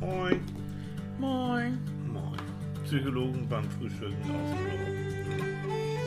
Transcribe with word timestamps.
Moin. 0.00 0.40
Moin. 1.18 1.78
Moin. 2.06 2.38
Psychologen 2.84 3.46
beim 3.48 3.64
Frühstücken 3.70 4.14
aus 4.22 4.50
dem 4.50 4.58
Büro. 4.64 4.88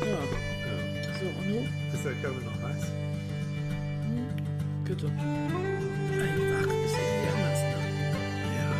Ja, 0.02 0.08
Ja. 0.66 0.78
so 1.20 1.26
und 1.40 1.48
du? 1.50 1.58
Ist 1.96 2.06
der 2.06 2.14
Körper 2.14 2.42
noch 2.46 2.60
heiß? 2.70 2.84
Bitte. 4.86 5.06
Einfach 5.08 6.72
ist 6.86 6.96
irgendwie 6.98 7.30
anders, 7.34 7.62
ne? 7.62 7.78
Ja. 8.58 8.72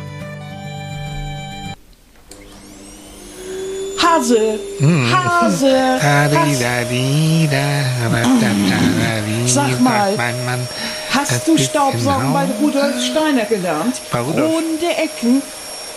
Hase! 4.02 4.42
Hase! 5.12 5.74
Hast, 6.02 6.34
Sag 9.54 9.80
mal, 9.80 10.16
Mein 10.16 10.44
Mann. 10.44 10.60
Hast 11.14 11.46
du 11.46 11.56
Staubsaugen 11.58 12.32
bei 12.32 12.46
Rudolf 12.60 13.02
Steiner 13.04 13.44
gelernt? 13.44 13.96
Bei 14.10 14.20
Rudolf? 14.20 14.52
Runde 14.52 14.86
Ecken. 14.96 15.42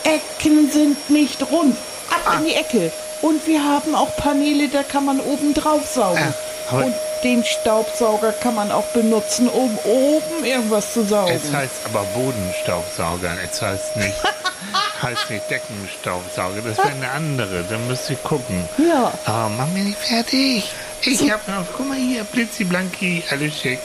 Ecken 0.04 0.72
sind 0.72 1.10
nicht 1.10 1.41
rund. 1.52 1.76
Ab 2.10 2.38
in 2.40 2.46
die 2.46 2.54
Ecke. 2.55 2.91
Und 3.22 3.46
wir 3.48 3.64
haben 3.64 3.96
auch 3.96 4.16
Paneele, 4.18 4.68
da 4.68 4.84
kann 4.84 5.05
man 5.05 5.20
oben 5.20 5.54
drauf 5.54 5.82
saugen. 5.91 6.34
Ah, 6.70 6.78
Und 6.78 6.94
den 7.24 7.44
Staubsauger 7.44 8.34
kann 8.34 8.54
man 8.55 8.72
auch 8.72 8.86
benutzen, 8.88 9.48
um 9.50 9.76
oben 9.84 10.44
irgendwas 10.46 10.94
zu 10.94 11.04
saugen. 11.04 11.32
Es 11.44 11.52
heißt 11.52 11.74
aber 11.86 12.04
Bodenstaubsauger. 12.13 13.32
Es 13.44 13.62
heißt 13.62 13.98
nicht, 13.98 14.13
heißt 15.02 15.30
nicht 15.32 15.50
Deckenstaubsauger. 15.50 16.62
Das 16.68 16.77
wäre 16.77 16.90
eine 16.90 17.10
andere. 17.12 17.63
Da 17.68 17.77
müsste 17.80 18.13
ich 18.13 18.24
gucken. 18.24 18.68
Ja. 18.77 19.12
Aber 19.26 19.50
mach 19.50 19.68
mir 19.68 19.84
nicht 19.86 19.98
fertig. 19.98 20.70
Ich 21.02 21.32
hab 21.32 21.48
noch, 21.48 21.66
guck 21.76 21.88
mal 21.88 21.98
hier, 21.98 22.24
Blitziblanki, 22.26 23.24
alles 23.32 23.58
schick. 23.60 23.80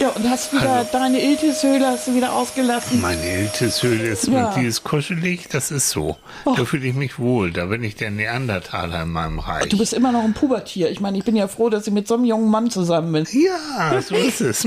Ja, 0.00 0.10
und 0.10 0.28
hast 0.30 0.52
wieder 0.52 0.70
Also- 0.70 0.90
deine 0.92 1.20
Iltishöhle 1.22 1.86
hast 1.88 2.06
du 2.06 2.14
wieder 2.14 2.32
ausgelassen. 2.32 3.00
Meine 3.00 3.40
Iltishöhle 3.42 4.08
ist 4.08 4.28
Ja. 4.28 4.54
die 4.56 4.64
ist 4.66 4.84
kuschelig, 4.84 5.48
das 5.50 5.70
ist 5.72 5.90
so. 5.90 6.16
Da 6.44 6.64
fühle 6.64 6.86
ich 6.86 6.94
mich 6.94 7.18
wohl. 7.18 7.50
Da 7.50 7.66
bin 7.66 7.82
ich 7.82 7.96
der 7.96 8.10
Neandertaler 8.12 9.02
in 9.02 9.10
meinem 9.10 9.40
Reich. 9.40 9.68
Du 9.68 9.76
bist 9.78 9.92
immer 9.92 10.12
noch 10.12 10.22
ein 10.22 10.34
Pubertier. 10.34 10.90
Ich 10.90 11.00
meine, 11.00 11.18
ich 11.18 11.24
bin 11.24 11.34
ja 11.34 11.48
froh, 11.48 11.68
dass 11.68 11.86
ich 11.86 11.92
mit 11.92 12.06
so 12.06 12.14
einem 12.14 12.24
jungen 12.26 12.48
Mann 12.50 12.70
zusammen 12.70 13.12
bin. 13.12 13.26
Ja, 13.32 14.00
so 14.00 14.14
ist 14.14 14.40
es. 14.40 14.66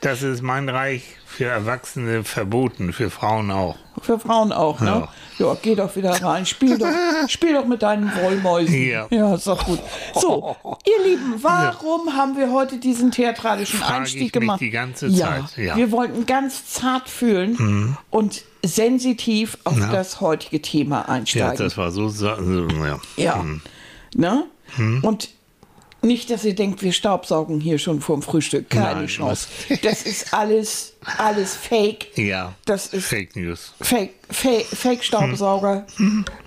Das 0.00 0.22
ist 0.22 0.42
mein 0.42 0.68
Reich 0.68 1.02
für 1.38 1.44
Erwachsene 1.44 2.24
verboten, 2.24 2.92
für 2.92 3.10
Frauen 3.10 3.52
auch. 3.52 3.76
Für 4.02 4.18
Frauen 4.18 4.50
auch, 4.50 4.80
ne? 4.80 5.06
Ja, 5.38 5.56
geh 5.62 5.76
doch 5.76 5.94
wieder 5.94 6.10
rein. 6.10 6.44
Spiel 6.46 6.76
doch, 6.78 6.88
spiel 7.28 7.54
doch 7.54 7.64
mit 7.64 7.80
deinen 7.80 8.10
Wollmäusen. 8.12 8.74
Ja. 8.74 9.06
ja, 9.10 9.36
ist 9.36 9.46
doch 9.46 9.64
gut. 9.64 9.78
So, 10.16 10.56
ihr 10.84 11.08
Lieben, 11.08 11.34
warum 11.40 12.16
haben 12.16 12.36
wir 12.36 12.50
heute 12.50 12.78
diesen 12.78 13.12
theatralischen 13.12 13.78
Frage 13.78 13.98
Einstieg 13.98 14.20
ich 14.20 14.24
mich 14.24 14.32
gemacht? 14.32 14.60
die 14.60 14.70
ganze 14.70 15.06
ja, 15.06 15.46
Zeit, 15.46 15.58
ja. 15.64 15.74
Mhm. 15.74 15.78
wir 15.78 15.92
wollten 15.92 16.26
ganz 16.26 16.72
zart 16.72 17.08
fühlen 17.08 17.96
und 18.10 18.42
sensitiv 18.64 19.58
auf 19.62 19.76
Na. 19.78 19.92
das 19.92 20.20
heutige 20.20 20.60
Thema 20.60 21.02
Ja, 21.02 21.08
einsteigen. 21.14 21.56
das 21.58 21.76
war 21.76 21.92
so, 21.92 22.08
so 22.08 22.26
ja. 22.26 22.98
Ja. 23.16 23.44
Ne? 24.16 24.44
Hm. 24.74 25.04
Und 25.04 25.28
nicht, 26.02 26.30
dass 26.30 26.44
ihr 26.44 26.54
denkt, 26.54 26.82
wir 26.82 26.92
staubsaugen 26.92 27.60
hier 27.60 27.78
schon 27.78 28.00
vorm 28.00 28.22
Frühstück. 28.22 28.70
Keine 28.70 28.94
Nein, 29.00 29.06
Chance. 29.08 29.48
Das 29.82 30.02
ist 30.02 30.32
alles, 30.32 30.94
alles 31.18 31.56
Fake. 31.56 32.16
Ja, 32.16 32.54
Das 32.66 32.86
ist 32.88 33.06
Fake 33.06 33.34
News. 33.36 33.72
Fake, 33.80 34.10
Fake, 34.30 34.66
Fake 34.66 35.02
Staubsauger. 35.04 35.86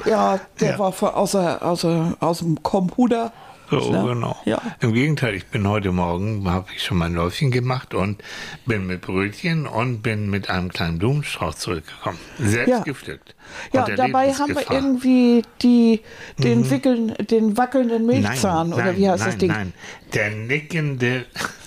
Ja, 0.06 0.40
der 0.60 0.68
Hm. 0.70 0.74
Ja. 0.74 0.80
war 0.80 0.92
von, 0.94 1.10
außer, 1.10 1.62
außer, 1.66 2.16
aus 2.20 2.40
dem 2.40 2.62
Computer. 2.64 3.34
So, 3.80 3.92
Ne? 3.92 4.04
genau. 4.14 4.38
Ja. 4.46 4.62
Im 4.82 4.94
Gegenteil, 4.94 5.34
ich 5.36 5.46
bin 5.48 5.66
heute 5.68 5.92
Morgen, 5.94 6.50
habe 6.50 6.68
ich 6.76 6.84
schon 6.84 6.98
mein 6.98 7.14
Läufchen 7.14 7.52
gemacht 7.52 7.94
und 7.94 8.22
bin 8.66 8.86
mit 8.86 9.00
Brötchen 9.02 9.66
und 9.66 10.02
bin 10.02 10.30
mit 10.30 10.50
einem 10.50 10.70
kleinen 10.70 11.00
Blumenstrauß 11.00 11.58
zurückgekommen. 11.58 12.20
Selbst 12.38 12.70
Ja. 12.70 12.80
gepflückt. 12.80 13.34
Ja, 13.72 13.86
dabei 13.86 14.34
haben 14.34 14.54
wir 14.56 14.70
irgendwie 14.70 15.44
die, 15.62 16.02
den, 16.38 16.70
wickeln, 16.70 17.14
den 17.30 17.56
wackelnden 17.58 18.06
Milchzahn, 18.06 18.68
Mhm. 18.68 18.72
Nein, 18.72 18.80
oder 18.80 18.86
nein, 18.92 18.98
wie 18.98 19.10
heißt 19.10 19.20
nein, 19.22 19.30
das 19.32 19.38
Ding? 19.40 19.50
Nein, 19.52 19.74
der 20.14 20.30
nickende, 20.32 21.26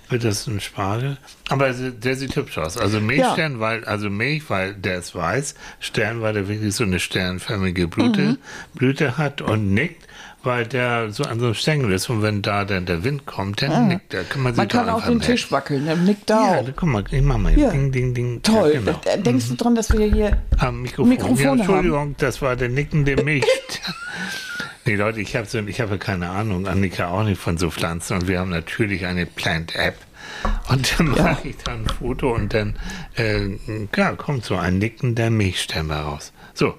wird 0.10 0.24
das 0.24 0.46
ein 0.48 0.60
Spargel. 0.60 1.18
Aber 1.50 1.72
der 1.72 2.16
sieht 2.16 2.36
hübsch 2.36 2.58
aus. 2.60 2.78
Also 2.78 3.00
Milchstern, 3.00 3.60
weil, 3.60 3.84
also 3.86 4.10
Milch, 4.10 4.50
weil 4.50 4.74
der 4.76 5.00
ist 5.00 5.16
weiß, 5.16 5.56
Stern, 5.80 6.22
weil 6.22 6.34
der 6.34 6.48
wirklich 6.48 6.76
so 6.76 6.84
eine 6.84 7.00
sternförmige 7.00 7.88
Blüte, 7.88 8.22
Mhm. 8.22 8.38
Blüte 8.76 9.18
hat 9.18 9.42
und 9.42 9.74
nickt, 9.74 10.04
weil 10.44 10.68
der 10.68 11.10
so 11.12 11.24
an 11.24 11.40
so 11.40 11.46
einem 11.46 11.56
Stängel 11.56 11.92
ist 11.92 12.08
und 12.12 12.22
wenn 12.22 12.44
da 12.44 12.66
dann 12.66 12.86
der 12.86 13.04
Wind 13.04 13.26
kommt, 13.26 13.64
dann 13.64 13.88
nickt 13.88 14.14
der. 14.14 14.26
Kann 14.26 14.44
man 14.44 14.56
Man 14.56 14.68
kann 14.68 14.90
auch 14.90 15.04
den. 15.04 15.22
Tisch 15.22 15.52
wackeln, 15.52 15.86
der 15.86 15.96
nickt 15.96 16.30
da 16.30 16.54
Ja, 16.54 16.60
auch. 16.62 16.70
guck 16.76 16.88
mal, 16.88 17.04
ich 17.10 17.22
mach 17.24 17.40
mal. 17.40 17.58
Ja. 17.58 17.72
Ding, 17.72 17.92
ding, 17.92 18.14
ding. 18.14 18.44
Toll. 18.44 18.74
Ja, 18.76 18.80
genau. 18.80 19.02
Denkst 19.24 19.48
du 19.50 19.56
dran, 19.56 19.74
dass 19.74 19.92
wir 19.92 20.06
hier 20.06 20.38
Am 20.60 20.84
Mikrofon. 20.84 21.10
Mikrofone 21.10 21.42
ja, 21.42 21.50
haben? 21.50 21.58
Entschuldigung, 21.62 22.16
das 22.20 22.44
war 22.44 22.56
der 22.56 22.70
nickende 22.70 23.16
Milch. 23.24 23.44
nee, 24.86 24.96
Leute, 24.96 25.20
ich 25.20 25.36
habe 25.36 25.48
so, 25.48 25.60
ich 25.60 25.82
habe 25.82 25.98
keine 25.98 26.30
Ahnung, 26.30 26.68
Annika 26.68 27.10
auch 27.10 27.24
nicht 27.24 27.42
von 27.42 27.58
so 27.58 27.70
Pflanzen 27.70 28.18
und 28.18 28.28
wir 28.28 28.40
haben 28.40 28.50
natürlich 28.50 29.06
eine 29.06 29.26
Plant-App. 29.26 29.98
Und 30.70 31.00
dann 31.00 31.08
mache 31.10 31.50
ich 31.50 31.58
da 31.64 31.74
ein 31.74 31.88
Foto 31.88 32.34
und 32.34 32.54
dann 32.54 32.76
äh, 33.16 33.58
ja, 33.96 34.14
kommt 34.14 34.46
so 34.46 34.56
ein 34.56 34.78
nickender 34.78 35.30
Milchstern 35.30 35.92
raus. 35.92 36.34
So. 36.54 36.76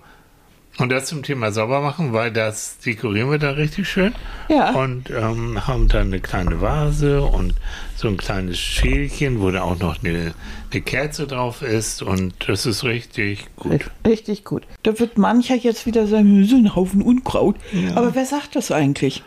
Und 0.78 0.90
das 0.90 1.06
zum 1.06 1.22
Thema 1.22 1.52
sauber 1.52 1.80
machen, 1.80 2.12
weil 2.12 2.30
das 2.30 2.78
dekorieren 2.78 3.30
wir 3.30 3.38
da 3.38 3.52
richtig 3.52 3.88
schön. 3.88 4.14
Ja. 4.48 4.72
Und 4.72 5.10
ähm, 5.10 5.66
haben 5.66 5.88
dann 5.88 6.08
eine 6.08 6.20
kleine 6.20 6.60
Vase 6.60 7.22
und 7.22 7.54
so 7.96 8.08
ein 8.08 8.16
kleines 8.16 8.58
Schälchen, 8.58 9.40
wo 9.40 9.50
da 9.50 9.62
auch 9.62 9.78
noch 9.78 10.02
eine, 10.02 10.34
eine 10.70 10.80
Kerze 10.82 11.26
drauf 11.26 11.62
ist. 11.62 12.02
Und 12.02 12.34
das 12.46 12.66
ist 12.66 12.84
richtig 12.84 13.46
gut. 13.56 13.90
Richtig 14.06 14.44
gut. 14.44 14.64
Da 14.82 14.98
wird 14.98 15.18
mancher 15.18 15.56
jetzt 15.56 15.86
wieder 15.86 16.06
sagen, 16.06 16.40
das 16.40 16.50
ist 16.50 16.54
ein 16.54 16.74
Haufen 16.74 17.02
Unkraut. 17.02 17.56
Aber 17.94 18.14
wer 18.14 18.26
sagt 18.26 18.56
das 18.56 18.70
eigentlich? 18.70 19.22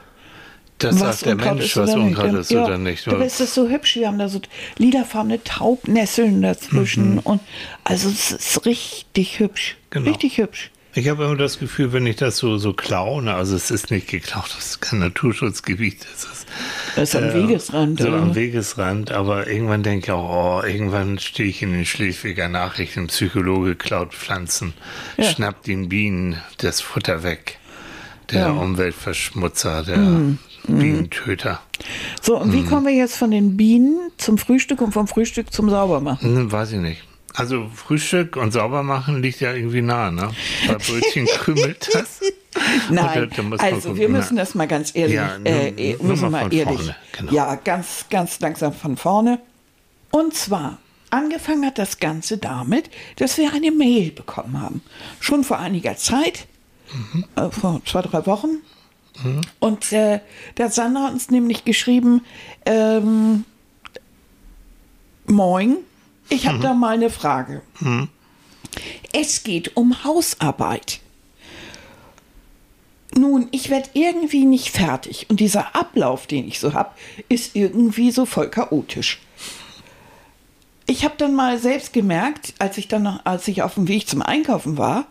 Das 0.80 0.97
sagt 0.97 1.25
der 1.25 1.34
Unkraut 1.34 1.57
Mensch, 1.57 1.75
was 1.75 1.90
oder. 1.90 2.03
Unkraut 2.03 2.34
ist 2.35 2.52
ja, 2.52 2.66
oder 2.66 2.78
nicht. 2.78 3.06
Dabei 3.06 3.25
ist 3.25 3.40
das 3.40 3.53
so 3.53 3.68
hübsch. 3.68 3.97
Wir 3.97 4.07
haben 4.07 4.18
da 4.18 4.30
so 4.30 4.40
lilafarbene 4.78 5.44
Taubnesseln 5.44 6.41
dazwischen. 6.41 7.16
Mhm. 7.16 7.19
Und 7.19 7.41
also 7.84 8.07
es 8.07 8.31
ist 8.31 8.66
richtig 8.66 9.40
hübsch. 9.40 9.75
Genau. 9.90 10.09
Richtig 10.09 10.38
hübsch. 10.38 10.72
Ich 10.95 11.07
habe 11.07 11.23
immer 11.25 11.35
das 11.35 11.59
Gefühl, 11.59 11.94
wenn 11.94 12.07
ich 12.07 12.16
das 12.16 12.38
so, 12.38 12.57
so 12.57 12.73
klaue, 12.73 13.22
ne, 13.22 13.35
also 13.35 13.55
es 13.55 13.69
ist 13.69 13.91
nicht 13.91 14.07
geklaut, 14.07 14.51
das 14.57 14.66
ist 14.72 14.81
kein 14.81 15.00
Naturschutzgebiet, 15.00 16.00
das 16.01 16.23
ist 16.23 16.47
Das 16.95 17.09
ist 17.09 17.16
am 17.16 17.31
Wegesrand. 17.33 18.00
so 18.00 18.07
oder? 18.07 18.17
am 18.17 18.33
Wegesrand, 18.35 19.11
aber 19.11 19.47
irgendwann 19.47 19.83
denke 19.83 20.05
ich 20.07 20.11
auch, 20.11 20.61
oh, 20.63 20.66
irgendwann 20.67 21.19
stehe 21.19 21.47
ich 21.47 21.61
in 21.61 21.73
den 21.73 21.85
Schleswiger 21.85 22.47
Nachrichten, 22.50 23.05
Psychologe 23.07 23.75
klaut 23.75 24.13
Pflanzen, 24.16 24.73
Ja. 25.17 25.25
schnappt 25.25 25.67
den 25.67 25.89
Bienen 25.89 26.38
das 26.57 26.81
Futter 26.81 27.21
weg. 27.21 27.59
Der 28.31 28.41
Ja. 28.41 28.53
Mhm. 28.53 28.59
Umweltverschmutzer, 28.59 29.83
der 29.83 30.21
Bienentöter. 30.67 31.61
So, 32.21 32.38
und 32.39 32.50
Mhm. 32.50 32.53
wie 32.53 32.63
kommen 32.66 32.85
wir 32.85 32.94
jetzt 32.94 33.16
von 33.17 33.31
den 33.31 33.57
Bienen 33.57 33.97
zum 34.17 34.38
Frühstück 34.39 34.81
und 34.81 34.91
vom 34.91 35.07
Frühstück 35.07 35.51
zum 35.53 35.69
Saubermachen? 35.69 36.35
Hm, 36.35 36.51
weiß 36.51 36.73
ich 36.73 36.79
nicht. 36.79 37.03
Also 37.35 37.69
Frühstück 37.73 38.35
und 38.35 38.51
sauber 38.51 38.84
machen 38.84 39.22
liegt 39.22 39.40
ja 39.40 39.53
irgendwie 39.53 39.81
nah, 39.81 40.12
ne? 40.12 40.31
Bei 40.67 40.75
Brötchen 40.75 41.25
krümelt 41.25 41.90
das. 41.94 42.19
Nein, 42.90 43.29
also 43.59 43.95
wir 43.95 44.09
müssen 44.09 44.35
das 44.35 44.56
mal 44.56 44.67
ganz 44.67 44.95
ehrlich, 44.95 45.16
Ja, 45.16 45.38
nur- 45.38 45.47
äh, 45.47 45.95
müssen 46.01 46.31
mal 46.31 46.44
mal 46.45 46.53
ehrlich. 46.53 46.75
vorne, 46.79 46.95
genau. 47.18 47.31
Ja, 47.31 47.56
ganz, 47.56 48.06
ganz 48.09 48.39
langsam 48.39 48.73
von 48.73 48.97
vorne. 48.97 49.39
Und 50.12 50.34
zwar, 50.34 50.79
angefangen 51.12 51.66
hat 51.66 51.77
das 51.77 52.00
Ganze 52.00 52.38
damit, 52.39 52.89
dass 53.18 53.38
wir 53.38 53.54
eine 53.54 53.71
Mail 53.71 54.12
bekommen 54.12 54.59
haben. 54.59 54.81
Schon 55.19 55.44
vor 55.44 55.59
einiger 55.59 55.95
Zeit, 55.98 56.48
Mhm. 56.92 57.25
äh, 57.36 57.51
vor 57.51 57.81
zwei, 57.86 58.01
drei 58.01 58.25
Wochen. 58.25 58.48
Und 59.59 59.92
äh, 59.92 60.21
da 60.56 60.63
hat 60.65 60.74
Sandra 60.74 61.09
uns 61.09 61.30
nämlich 61.30 61.65
geschrieben, 61.65 62.21
ähm, 62.65 63.44
Moin, 65.27 65.77
ich 66.30 66.44
Mhm. 66.46 66.48
habe 66.50 66.60
da 66.60 66.74
mal 66.74 66.94
eine 66.96 67.10
Frage. 67.10 67.62
Es 69.14 69.44
geht 69.44 69.76
um 69.76 70.04
Hausarbeit. 70.04 71.00
Nun, 73.18 73.48
ich 73.52 73.70
werde 73.70 73.90
irgendwie 73.94 74.46
nicht 74.46 74.70
fertig 74.70 75.26
und 75.30 75.40
dieser 75.40 75.76
Ablauf, 75.76 76.28
den 76.28 76.48
ich 76.48 76.60
so 76.60 76.74
habe, 76.74 76.92
ist 77.28 77.56
irgendwie 77.56 78.12
so 78.12 78.26
voll 78.26 78.50
chaotisch. 78.50 79.20
Ich 80.86 81.04
habe 81.04 81.16
dann 81.18 81.36
mal 81.36 81.58
selbst 81.58 81.92
gemerkt, 81.94 82.54
als 82.60 82.78
ich 82.78 82.88
dann 82.88 83.04
noch, 83.04 83.26
als 83.26 83.48
ich 83.48 83.62
auf 83.64 83.74
dem 83.76 83.88
Weg 83.88 84.08
zum 84.08 84.22
Einkaufen 84.22 84.78
war, 84.78 85.06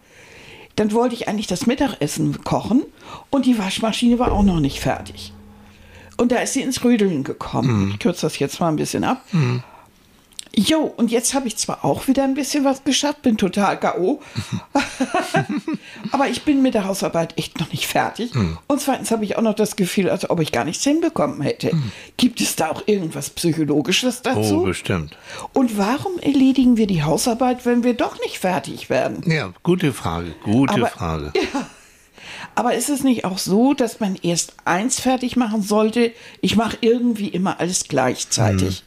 dann 0.77 0.93
wollte 0.93 1.15
ich 1.17 1.27
eigentlich 1.29 1.49
das 1.49 1.67
Mittagessen 1.67 2.45
kochen 2.45 2.85
und 3.31 3.47
die 3.47 3.59
Waschmaschine 3.59 4.19
war 4.21 4.31
auch 4.33 4.45
noch 4.45 4.61
nicht 4.61 4.79
fertig. 4.81 5.33
Und 6.17 6.31
da 6.33 6.37
ist 6.37 6.53
sie 6.55 6.63
ins 6.63 6.83
Rödeln 6.85 7.25
gekommen. 7.25 7.91
Ich 7.93 7.99
kürze 7.99 8.23
das 8.23 8.39
jetzt 8.39 8.61
mal 8.61 8.69
ein 8.69 8.77
bisschen 8.77 9.03
ab. 9.05 9.25
Jo, 10.55 10.93
und 10.97 11.11
jetzt 11.11 11.35
habe 11.35 11.47
ich 11.47 11.57
zwar 11.57 11.85
auch 11.85 12.09
wieder 12.09 12.25
ein 12.25 12.35
bisschen 12.35 12.65
was 12.65 12.83
geschafft, 12.85 13.23
bin 13.23 13.37
total 13.37 13.79
K.O. 13.79 14.21
aber 16.11 16.29
ich 16.29 16.43
bin 16.43 16.63
mit 16.63 16.75
der 16.75 16.85
Hausarbeit 16.87 17.39
echt 17.39 17.61
noch 17.61 17.71
nicht 17.71 17.87
fertig. 17.87 18.35
Hm. 18.35 18.59
Und 18.67 18.81
zweitens 18.81 19.11
habe 19.11 19.25
ich 19.25 19.37
auch 19.37 19.43
noch 19.43 19.55
das 19.55 19.77
Gefühl, 19.77 20.11
als 20.11 20.29
ob 20.29 20.41
ich 20.41 20.53
gar 20.53 20.65
nichts 20.65 20.85
hinbekommen 20.85 21.43
hätte. 21.43 21.71
Hm. 21.73 21.93
Gibt 22.17 22.41
es 22.41 22.57
da 22.57 22.71
auch 22.71 22.83
irgendwas 22.87 23.31
Psychologisches 23.31 24.23
dazu? 24.23 24.63
Oh, 24.63 24.65
bestimmt. 24.65 25.17
Und 25.53 25.79
warum 25.79 26.19
erledigen 26.19 26.77
wir 26.77 26.87
die 26.87 27.03
Hausarbeit, 27.03 27.65
wenn 27.65 27.85
wir 27.85 27.95
doch 27.95 28.19
nicht 28.21 28.39
fertig 28.39 28.91
werden? 28.91 29.31
Ja, 29.31 29.53
gute 29.63 29.93
Frage, 29.93 30.35
gute 30.43 30.75
Aber- 30.75 30.87
Frage. 30.89 31.33
Aber 32.55 32.75
ist 32.75 32.89
es 32.89 33.05
nicht 33.05 33.25
auch 33.25 33.39
so, 33.39 33.73
dass 33.73 34.01
man 34.01 34.17
erst 34.21 34.55
eins 34.65 35.01
fertig 35.01 35.37
machen 35.37 35.63
sollte? 35.63 36.13
Ich 36.41 36.57
mache 36.57 36.77
irgendwie 36.81 37.29
immer 37.29 37.61
alles 37.61 37.85
gleichzeitig. 37.89 38.83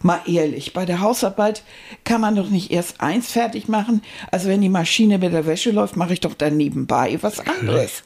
Mal 0.00 0.20
ehrlich, 0.26 0.72
bei 0.72 0.86
der 0.86 1.00
Hausarbeit 1.00 1.62
kann 2.04 2.20
man 2.20 2.36
doch 2.36 2.48
nicht 2.48 2.70
erst 2.70 3.00
eins 3.00 3.30
fertig 3.30 3.68
machen. 3.68 4.02
Also 4.30 4.48
wenn 4.48 4.60
die 4.60 4.68
Maschine 4.68 5.18
mit 5.18 5.32
der 5.32 5.46
Wäsche 5.46 5.70
läuft, 5.70 5.96
mache 5.96 6.14
ich 6.14 6.20
doch 6.20 6.34
dann 6.34 6.56
nebenbei 6.56 7.18
was 7.20 7.40
anderes. 7.40 8.02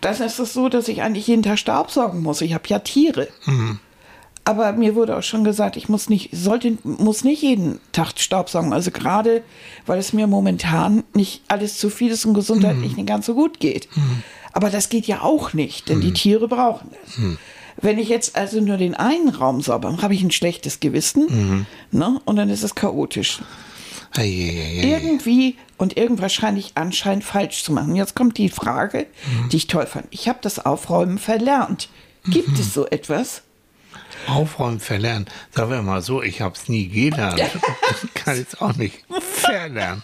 Dann 0.00 0.14
ist 0.20 0.38
es 0.38 0.52
so, 0.52 0.68
dass 0.68 0.88
ich 0.88 1.02
eigentlich 1.02 1.26
jeden 1.26 1.42
Tag 1.42 1.58
Staubsaugen 1.58 2.22
muss. 2.22 2.40
Ich 2.40 2.54
habe 2.54 2.64
ja 2.68 2.78
Tiere. 2.78 3.28
Aber 4.44 4.72
mir 4.74 4.94
wurde 4.94 5.16
auch 5.16 5.24
schon 5.24 5.42
gesagt, 5.42 5.76
ich 5.76 5.88
muss 5.88 6.08
nicht, 6.08 6.30
sollte, 6.32 6.78
muss 6.84 7.24
nicht 7.24 7.42
jeden 7.42 7.80
Tag 7.90 8.12
Staubsaugen. 8.16 8.72
Also 8.72 8.92
gerade, 8.92 9.42
weil 9.86 9.98
es 9.98 10.12
mir 10.12 10.28
momentan 10.28 11.02
nicht 11.14 11.42
alles 11.48 11.78
zu 11.78 11.90
viel 11.90 12.12
ist 12.12 12.24
und 12.26 12.34
gesundheitlich 12.34 12.96
nicht 12.96 13.08
ganz 13.08 13.26
so 13.26 13.34
gut 13.34 13.58
geht. 13.58 13.88
Aber 14.52 14.70
das 14.70 14.88
geht 14.88 15.06
ja 15.06 15.22
auch 15.22 15.52
nicht, 15.52 15.88
denn 15.88 16.00
die 16.00 16.12
Tiere 16.12 16.46
brauchen 16.46 16.90
das. 16.92 17.18
Wenn 17.78 17.98
ich 17.98 18.08
jetzt 18.08 18.36
also 18.36 18.60
nur 18.60 18.76
den 18.76 18.94
einen 18.94 19.28
Raum 19.28 19.60
sauber 19.60 19.90
mache, 19.90 20.02
habe 20.02 20.14
ich 20.14 20.22
ein 20.22 20.30
schlechtes 20.30 20.80
Gewissen. 20.80 21.66
Ne? 21.90 22.20
Und 22.24 22.36
dann 22.36 22.48
ist 22.50 22.62
es 22.62 22.74
chaotisch. 22.74 23.40
Eieieiei. 24.16 24.82
Irgendwie 24.82 25.56
und 25.76 25.96
irgend 25.96 26.22
wahrscheinlich 26.22 26.72
anscheinend 26.74 27.24
falsch 27.24 27.64
zu 27.64 27.72
machen. 27.72 27.94
Jetzt 27.96 28.14
kommt 28.14 28.38
die 28.38 28.48
Frage, 28.48 29.06
die 29.52 29.56
ich 29.56 29.66
toll 29.66 29.86
fand. 29.86 30.06
Ich 30.10 30.28
habe 30.28 30.38
das 30.40 30.64
Aufräumen 30.64 31.18
verlernt. 31.18 31.88
Gibt 32.24 32.58
es 32.58 32.72
so 32.72 32.86
etwas? 32.86 33.42
Aufräumen 34.26 34.80
verlernen. 34.80 35.26
Sagen 35.52 35.70
wir 35.70 35.82
mal 35.82 36.02
so, 36.02 36.22
ich 36.22 36.40
habe 36.40 36.54
es 36.54 36.68
nie 36.68 36.88
gelernt. 36.88 37.40
Kann 38.14 38.36
jetzt 38.36 38.60
auch 38.60 38.74
nicht 38.76 39.04
verlernen. 39.20 40.02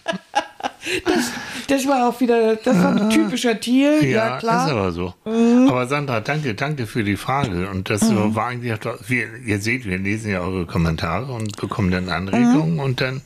Das 1.67 1.87
war 1.87 2.09
auch 2.09 2.19
wieder, 2.19 2.55
das 2.57 2.77
war 2.77 2.95
ein 2.95 3.09
typischer 3.09 3.59
Tier, 3.59 4.03
ja, 4.03 4.27
Ja, 4.31 4.37
klar. 4.37 4.65
ist 4.67 4.71
aber 4.73 4.91
so. 4.91 5.13
Aber 5.25 5.87
Sandra, 5.87 6.19
danke, 6.19 6.53
danke 6.55 6.87
für 6.87 7.03
die 7.03 7.15
Frage. 7.15 7.69
Und 7.69 7.89
das 7.89 8.01
war 8.13 8.47
eigentlich, 8.47 8.77
wir, 9.07 9.27
ihr 9.45 9.59
seht, 9.61 9.85
wir 9.85 9.97
lesen 9.97 10.31
ja 10.31 10.41
eure 10.41 10.65
Kommentare 10.65 11.31
und 11.31 11.55
bekommen 11.57 11.91
dann 11.91 12.09
Anregungen 12.09 12.79
und 12.79 12.99
dann, 13.01 13.21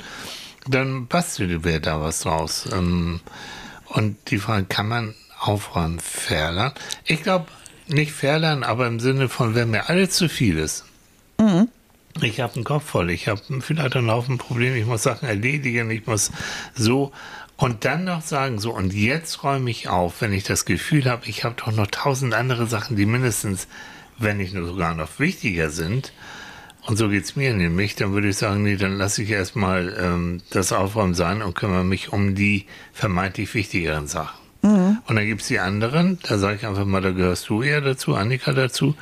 dann 0.67 1.07
basteln 1.07 1.63
wir 1.63 1.79
da 1.79 1.99
was 2.01 2.19
draus. 2.21 2.69
Ähm, 2.71 3.21
Und 3.89 4.17
die 4.29 4.37
Frage, 4.37 4.65
kann 4.65 4.87
man 4.87 5.15
aufräumen 5.39 5.99
verlernen? 5.99 6.73
Ich 7.05 7.23
glaube, 7.23 7.47
nicht 7.87 8.11
verlernen, 8.11 8.63
aber 8.63 8.85
im 8.85 8.99
Sinne 8.99 9.29
von, 9.29 9.55
wenn 9.55 9.71
mir 9.71 9.89
alles 9.89 10.11
zu 10.11 10.27
viel 10.29 10.57
ist. 10.57 10.83
Ich 12.21 12.39
habe 12.41 12.55
einen 12.55 12.63
Kopf 12.63 12.83
voll, 12.85 13.09
ich 13.11 13.27
habe 13.27 13.39
vielleicht 13.61 13.95
ein 13.95 14.09
Haufen 14.11 14.37
Probleme, 14.39 14.77
ich 14.77 14.85
muss 14.85 15.03
Sachen 15.03 15.27
erledigen, 15.27 15.89
ich 15.91 16.05
muss 16.07 16.31
so 16.75 17.11
und 17.57 17.85
dann 17.85 18.03
noch 18.03 18.21
sagen, 18.21 18.59
so 18.59 18.71
und 18.71 18.93
jetzt 18.93 19.43
räume 19.43 19.71
ich 19.71 19.89
auf, 19.89 20.21
wenn 20.21 20.31
ich 20.31 20.43
das 20.43 20.65
Gefühl 20.65 21.05
habe, 21.05 21.27
ich 21.27 21.43
habe 21.43 21.55
doch 21.57 21.71
noch 21.71 21.87
tausend 21.87 22.33
andere 22.33 22.67
Sachen, 22.67 22.95
die 22.95 23.07
mindestens, 23.07 23.67
wenn 24.19 24.37
nicht 24.37 24.53
nur 24.53 24.67
sogar 24.67 24.93
noch 24.93 25.19
wichtiger 25.19 25.71
sind. 25.71 26.13
Und 26.85 26.97
so 26.97 27.09
geht's 27.09 27.35
mir 27.35 27.53
nämlich, 27.53 27.95
dann 27.95 28.13
würde 28.13 28.29
ich 28.29 28.37
sagen, 28.37 28.63
nee, 28.63 28.77
dann 28.77 28.97
lasse 28.97 29.23
ich 29.23 29.31
erstmal 29.31 29.93
ähm, 29.99 30.41
das 30.51 30.71
Aufräumen 30.71 31.15
sein 31.15 31.41
und 31.41 31.55
kümmere 31.55 31.83
mich 31.83 32.13
um 32.13 32.33
die 32.33 32.65
vermeintlich 32.93 33.53
wichtigeren 33.53 34.07
Sachen. 34.07 34.46
Und 35.05 35.15
dann 35.15 35.25
gibt's 35.25 35.47
die 35.47 35.59
anderen, 35.59 36.19
da 36.23 36.37
sage 36.37 36.57
ich 36.57 36.67
einfach 36.67 36.85
mal, 36.85 37.01
da 37.01 37.11
gehörst 37.11 37.49
du 37.49 37.61
eher 37.61 37.81
dazu, 37.81 38.15
Annika 38.15 38.53
dazu, 38.53 38.95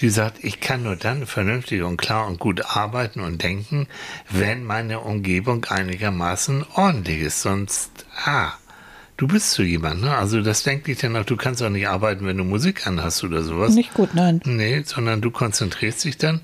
die 0.00 0.08
sagt, 0.08 0.42
ich 0.42 0.60
kann 0.60 0.82
nur 0.82 0.96
dann 0.96 1.26
vernünftig 1.26 1.82
und 1.82 1.96
klar 1.96 2.26
und 2.26 2.38
gut 2.38 2.62
arbeiten 2.64 3.20
und 3.20 3.42
denken, 3.42 3.86
wenn 4.30 4.64
meine 4.64 5.00
Umgebung 5.00 5.64
einigermaßen 5.64 6.64
ordentlich 6.74 7.20
ist. 7.20 7.42
Sonst, 7.42 7.90
ah, 8.24 8.52
du 9.16 9.26
bist 9.26 9.52
so 9.52 9.62
jemand, 9.62 10.02
ne? 10.02 10.16
Also 10.16 10.42
das 10.42 10.62
denkt 10.62 10.86
dich 10.86 10.98
dann 10.98 11.16
auch, 11.16 11.24
du 11.24 11.36
kannst 11.36 11.62
auch 11.62 11.70
nicht 11.70 11.88
arbeiten, 11.88 12.26
wenn 12.26 12.36
du 12.36 12.44
Musik 12.44 12.86
anhast 12.86 13.22
oder 13.24 13.42
sowas. 13.42 13.74
Nicht 13.74 13.94
gut, 13.94 14.14
nein. 14.14 14.40
Nee, 14.44 14.82
sondern 14.84 15.20
du 15.20 15.30
konzentrierst 15.30 16.04
dich 16.04 16.18
dann. 16.18 16.40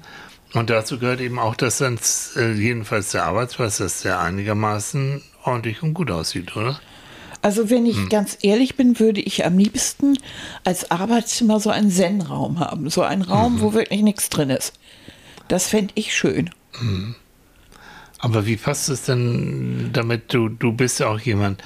Und 0.54 0.70
dazu 0.70 0.98
gehört 0.98 1.20
eben 1.20 1.38
auch, 1.38 1.54
dass 1.56 1.78
dann 1.78 1.98
äh, 2.36 2.52
jedenfalls 2.52 3.10
der 3.10 3.24
Arbeitsplatz, 3.24 3.78
dass 3.78 4.02
der 4.02 4.20
einigermaßen 4.20 5.22
ordentlich 5.44 5.82
und 5.82 5.94
gut 5.94 6.10
aussieht, 6.10 6.56
oder? 6.56 6.80
Also 7.42 7.70
wenn 7.70 7.86
ich 7.86 7.96
Hm. 7.96 8.08
ganz 8.08 8.36
ehrlich 8.42 8.74
bin, 8.76 8.98
würde 8.98 9.20
ich 9.20 9.44
am 9.46 9.58
liebsten 9.58 10.18
als 10.64 10.90
Arbeitszimmer 10.90 11.60
so 11.60 11.70
einen 11.70 11.90
Zen-Raum 11.90 12.58
haben. 12.60 12.90
So 12.90 13.02
einen 13.02 13.22
Raum, 13.22 13.56
Mhm. 13.56 13.60
wo 13.60 13.72
wirklich 13.74 14.02
nichts 14.02 14.28
drin 14.28 14.50
ist. 14.50 14.72
Das 15.48 15.68
fände 15.68 15.92
ich 15.96 16.14
schön. 16.14 16.50
Aber 18.18 18.46
wie 18.46 18.56
passt 18.56 18.88
es 18.88 19.02
denn 19.04 19.90
damit, 19.92 20.34
du, 20.34 20.48
du 20.48 20.72
bist 20.72 21.00
ja 21.00 21.06
auch 21.08 21.20
jemand, 21.20 21.62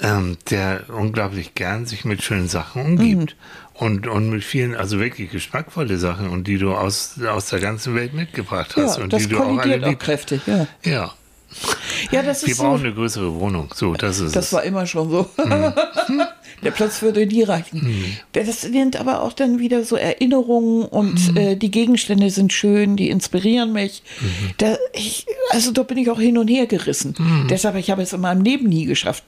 ähm, 0.00 0.36
der 0.50 0.84
unglaublich 0.90 1.54
gern 1.54 1.86
sich 1.86 2.04
mit 2.04 2.22
schönen 2.22 2.48
Sachen 2.48 2.82
umgibt. 2.84 3.34
Und, 3.72 4.06
und 4.06 4.30
mit 4.30 4.42
vielen, 4.44 4.74
also 4.74 4.98
wirklich 4.98 5.30
geschmackvolle 5.30 5.98
Sachen 5.98 6.30
und 6.30 6.46
die 6.46 6.56
du 6.56 6.74
aus, 6.74 7.20
aus 7.22 7.46
der 7.50 7.60
ganzen 7.60 7.94
Welt 7.94 8.14
mitgebracht 8.14 8.74
hast 8.76 8.96
Ja, 8.96 9.02
und 9.04 9.12
das 9.12 9.22
die 9.22 9.28
du 9.28 9.38
auch 9.38 9.46
alle 9.48 9.56
kollidiert 9.56 9.84
auch 9.84 9.98
kräftig, 9.98 10.40
ja. 10.46 10.66
Ja, 10.84 11.12
Ja, 12.12 12.22
das 12.22 12.42
wir 12.42 12.50
ist 12.50 12.58
so. 12.58 12.64
brauchen 12.64 12.84
eine 12.84 12.94
größere 12.94 13.34
Wohnung. 13.40 13.68
So, 13.74 13.94
das 13.94 14.20
ist 14.20 14.36
Das 14.36 14.46
es. 14.46 14.52
war 14.52 14.62
immer 14.62 14.86
schon 14.86 15.10
so. 15.10 15.28
Hm. 15.36 15.72
Der 16.62 16.70
Platz 16.70 17.02
würde 17.02 17.26
nie 17.26 17.42
reichen. 17.42 18.16
Das 18.32 18.62
sind 18.62 18.96
aber 18.96 19.22
auch 19.22 19.32
dann 19.32 19.58
wieder 19.58 19.84
so 19.84 19.96
Erinnerungen 19.96 20.84
und 20.84 21.18
Hm. 21.28 21.36
äh, 21.36 21.56
die 21.56 21.70
Gegenstände 21.70 22.30
sind 22.30 22.52
schön, 22.52 22.96
die 22.96 23.10
inspirieren 23.10 23.72
mich. 23.72 24.02
Mhm. 24.20 24.26
Da, 24.58 24.76
ich, 24.94 25.26
also 25.50 25.70
da 25.72 25.82
bin 25.82 25.98
ich 25.98 26.10
auch 26.10 26.20
hin 26.20 26.38
und 26.38 26.48
her 26.48 26.66
gerissen. 26.66 27.14
Hm. 27.16 27.46
Deshalb, 27.50 27.76
ich 27.76 27.90
habe 27.90 28.02
es 28.02 28.12
in 28.12 28.20
meinem 28.20 28.42
Leben 28.42 28.68
nie 28.68 28.84
geschafft. 28.86 29.24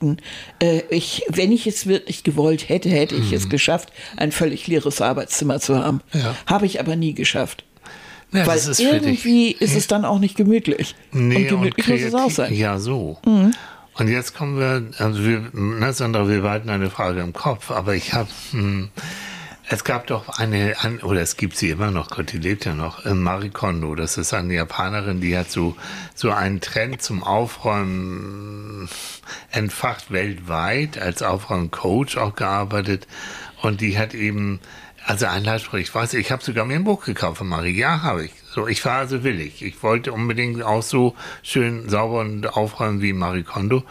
Äh, 0.61 0.81
ich, 0.89 1.23
wenn 1.29 1.51
ich 1.51 1.67
es 1.67 1.85
wirklich 1.87 2.23
gewollt 2.23 2.69
hätte, 2.69 2.89
hätte 2.89 3.15
ich 3.15 3.31
es 3.33 3.49
geschafft, 3.49 3.91
ein 4.17 4.31
völlig 4.31 4.67
leeres 4.67 5.01
Arbeitszimmer 5.01 5.59
zu 5.59 5.77
haben. 5.77 6.01
Ja. 6.13 6.35
Habe 6.45 6.65
ich 6.65 6.79
aber 6.79 6.95
nie 6.95 7.13
geschafft. 7.13 7.63
Ja, 8.31 8.45
Weil 8.45 8.57
ist 8.57 8.79
irgendwie 8.79 9.51
ist 9.51 9.75
es 9.75 9.87
dann 9.87 10.05
auch 10.05 10.19
nicht 10.19 10.35
gemütlich. 10.35 10.95
und 11.11 11.29
gemütlich 11.29 11.87
muss 11.87 12.01
es 12.01 12.13
auch 12.13 12.31
sein. 12.31 12.51
Mhm. 12.53 12.59
Ja, 12.59 12.77
so. 12.77 13.17
Und 13.23 14.07
jetzt 14.07 14.35
kommen 14.35 14.57
wir, 14.59 14.83
also 15.03 15.25
wir, 15.25 15.49
na 15.53 15.91
Sandra, 15.91 16.27
wir 16.27 16.41
behalten 16.41 16.69
eine 16.69 16.89
Frage 16.89 17.21
im 17.21 17.33
Kopf, 17.33 17.69
aber 17.71 17.95
ich 17.95 18.13
habe, 18.13 18.29
hm, 18.51 18.89
es 19.67 19.83
gab 19.83 20.07
doch 20.07 20.29
eine, 20.39 20.75
oder 21.03 21.21
es 21.21 21.37
gibt 21.37 21.57
sie 21.57 21.69
immer 21.69 21.91
noch, 21.91 22.09
Gott, 22.09 22.31
die 22.31 22.37
lebt 22.37 22.65
ja 22.65 22.73
noch, 22.73 23.05
äh, 23.05 23.13
Marie 23.13 23.49
Kondo, 23.49 23.93
das 23.95 24.17
ist 24.17 24.33
eine 24.33 24.53
Japanerin, 24.53 25.21
die 25.21 25.37
hat 25.37 25.51
so, 25.51 25.75
so 26.15 26.31
einen 26.31 26.61
Trend 26.61 27.01
zum 27.01 27.23
Aufräumen 27.23 28.89
entfacht 29.51 30.11
weltweit, 30.11 30.97
als 30.97 31.21
Aufräumcoach 31.21 32.17
auch 32.17 32.35
gearbeitet 32.35 33.05
und 33.61 33.81
die 33.81 33.97
hat 33.97 34.13
eben, 34.13 34.59
also 35.09 35.25
ein 35.25 35.43
Leitspruch, 35.43 35.79
ich 35.79 35.93
weiß, 35.93 36.13
ich 36.13 36.31
habe 36.31 36.43
sogar 36.43 36.65
mir 36.65 36.75
ein 36.75 36.83
Buch 36.83 37.03
gekauft 37.03 37.39
von 37.39 37.47
Marie. 37.47 37.75
Ja, 37.75 38.03
habe 38.03 38.25
ich. 38.25 38.31
So, 38.53 38.67
ich 38.67 38.85
war 38.85 38.99
also 38.99 39.23
willig. 39.23 39.63
Ich 39.63 39.81
wollte 39.81 40.11
unbedingt 40.11 40.61
auch 40.61 40.83
so 40.83 41.15
schön 41.41 41.89
sauber 41.89 42.19
und 42.19 42.45
aufräumen 42.55 43.01
wie 43.01 43.13
Marie 43.13 43.41
Kondo. 43.41 43.83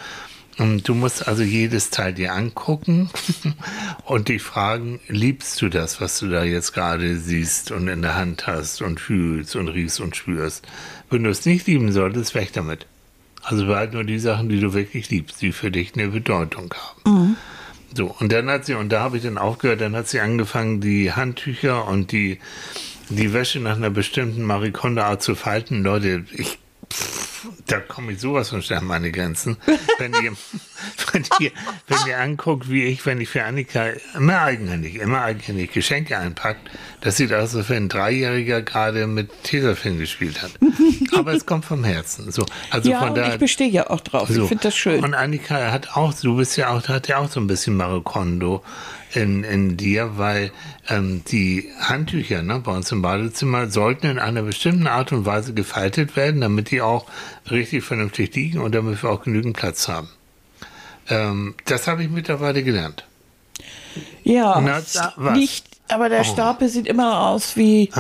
Und 0.59 0.87
du 0.87 0.95
musst 0.95 1.27
also 1.27 1.43
jedes 1.43 1.91
Teil 1.91 2.15
dir 2.15 2.35
angucken 2.35 3.11
und 4.05 4.29
dich 4.29 4.43
fragen, 4.43 5.01
liebst 5.09 5.61
du 5.61 5.69
das, 5.69 6.01
was 6.01 6.21
du 6.21 6.29
da 6.29 6.45
jetzt 6.45 6.73
gerade 6.73 7.17
siehst 7.19 7.73
und 7.73 7.89
in 7.89 8.03
der 8.03 8.15
Hand 8.15 8.47
hast 8.47 8.81
und 8.81 9.01
fühlst 9.01 9.57
und 9.57 9.67
riechst 9.67 9.99
und 9.99 10.15
spürst? 10.15 10.69
Wenn 11.11 11.25
du 11.25 11.31
es 11.31 11.45
nicht 11.45 11.67
lieben 11.67 11.91
solltest, 11.91 12.37
weg 12.37 12.53
damit. 12.53 12.87
Also 13.43 13.67
behalt 13.67 13.93
nur 13.93 14.05
die 14.05 14.21
Sachen, 14.21 14.49
die 14.49 14.61
du 14.61 14.73
wirklich 14.73 15.11
liebst, 15.11 15.43
die 15.43 15.51
für 15.51 15.73
dich 15.73 15.95
eine 15.95 16.09
Bedeutung 16.09 16.73
haben. 16.75 17.37
So, 17.95 18.15
und 18.19 18.33
dann 18.33 18.51
hat 18.51 18.67
sie, 18.67 18.75
und 18.75 18.91
da 18.91 19.01
habe 19.01 19.17
ich 19.17 19.23
dann 19.23 19.39
aufgehört, 19.39 19.81
dann 19.81 19.97
hat 19.97 20.09
sie 20.09 20.21
angefangen, 20.21 20.81
die 20.81 21.13
Handtücher 21.13 21.87
und 21.87 22.13
die, 22.13 22.39
die 23.09 23.33
Wäsche 23.33 23.61
nach 23.61 23.77
einer 23.77 23.91
bestimmten 23.91 24.43
Marie 24.43 24.73
Kondo-Art 24.73 25.23
zu 25.23 25.35
falten. 25.35 25.83
Leute, 25.83 26.25
ich, 26.33 26.59
da 27.69 27.81
komme 27.81 28.13
ich 28.13 28.21
sowas 28.21 28.49
von 28.49 28.63
schnell 28.63 28.81
an 28.81 28.87
meine 28.87 29.13
Grenzen. 29.13 29.59
Wenn 29.99 30.13
ihr, 30.15 30.33
wenn 31.13 31.25
ihr, 31.39 31.53
wenn 31.87 31.99
ihr 32.07 32.19
anguckt, 32.19 32.71
wie 32.71 32.85
ich, 32.85 33.05
wenn 33.07 33.21
ich 33.21 33.29
für 33.29 33.45
Annika 33.45 33.91
immer 34.15 34.41
eigenhändig, 34.41 34.97
immer 34.97 35.21
eigenhändig 35.21 35.73
Geschenke 35.73 36.19
einpackt, 36.19 36.71
das 37.03 37.19
sieht 37.19 37.33
aus, 37.33 37.55
als 37.55 37.69
wenn 37.69 37.85
ein 37.85 37.89
Dreijähriger 37.89 38.63
gerade 38.63 39.07
mit 39.07 39.45
Tesafilm 39.45 39.99
gespielt 39.99 40.43
hat. 40.43 40.53
Aber 41.17 41.33
es 41.35 41.47
kommt 41.47 41.67
vom 41.67 41.85
Herzen. 41.85 42.33
So, 42.33 42.47
also 42.71 42.91
ja, 42.91 43.01
von 43.01 43.15
daher, 43.15 43.35
ich 43.35 43.39
bestehe 43.41 43.69
ja 43.69 43.91
auch 43.91 44.01
drauf. 44.01 44.29
so. 44.29 44.43
Ich 44.43 44.49
finde 44.49 44.65
das 44.65 44.77
schön. 44.77 45.05
Und 45.05 45.15
Annika 45.15 45.71
hat 45.71 45.97
auch, 45.97 46.15
du 46.15 46.37
bist 46.37 46.57
ja 46.57 46.71
auch, 46.71 46.89
hat 46.89 47.09
ja 47.09 47.19
auch 47.19 47.31
so 47.31 47.39
ein 47.39 47.47
bisschen 47.47 47.77
Marokondo 47.77 48.65
in, 49.15 49.45
in 49.45 49.77
dir, 49.77 50.19
weil 50.19 50.51
ähm, 50.89 51.23
die 51.31 51.69
Handtücher 51.81 52.43
ne, 52.43 52.61
bei 52.61 52.73
uns 52.73 52.93
im 52.93 53.03
Badezimmer 53.03 53.71
sollten 53.71 54.07
in 54.07 54.19
einer 54.19 54.43
bestimmten 54.43 54.87
Art 54.87 55.13
und 55.13 55.27
Weise 55.27 55.55
gefaltet 55.55 56.17
werden, 56.17 56.41
damit 56.41 56.71
die 56.71 56.83
auch 56.83 57.07
richtig 57.51 57.85
vernünftig 57.85 58.35
liegen 58.35 58.59
und 58.59 58.75
damit 58.75 59.03
wir 59.03 59.11
auch 59.11 59.23
genügend 59.23 59.57
Platz 59.57 59.89
haben. 59.89 60.09
Ähm, 61.09 61.55
das 61.65 61.87
habe 61.87 62.03
ich 62.03 62.11
mittlerweile 62.11 62.63
gelernt. 62.63 63.05
ja, 64.25 64.61
Na, 64.61 65.33
nicht, 65.33 65.78
aber 65.89 66.09
der 66.09 66.25
Stapel 66.25 66.69
sieht 66.69 66.87
immer 66.87 67.27
aus 67.27 67.57
wie, 67.57 67.91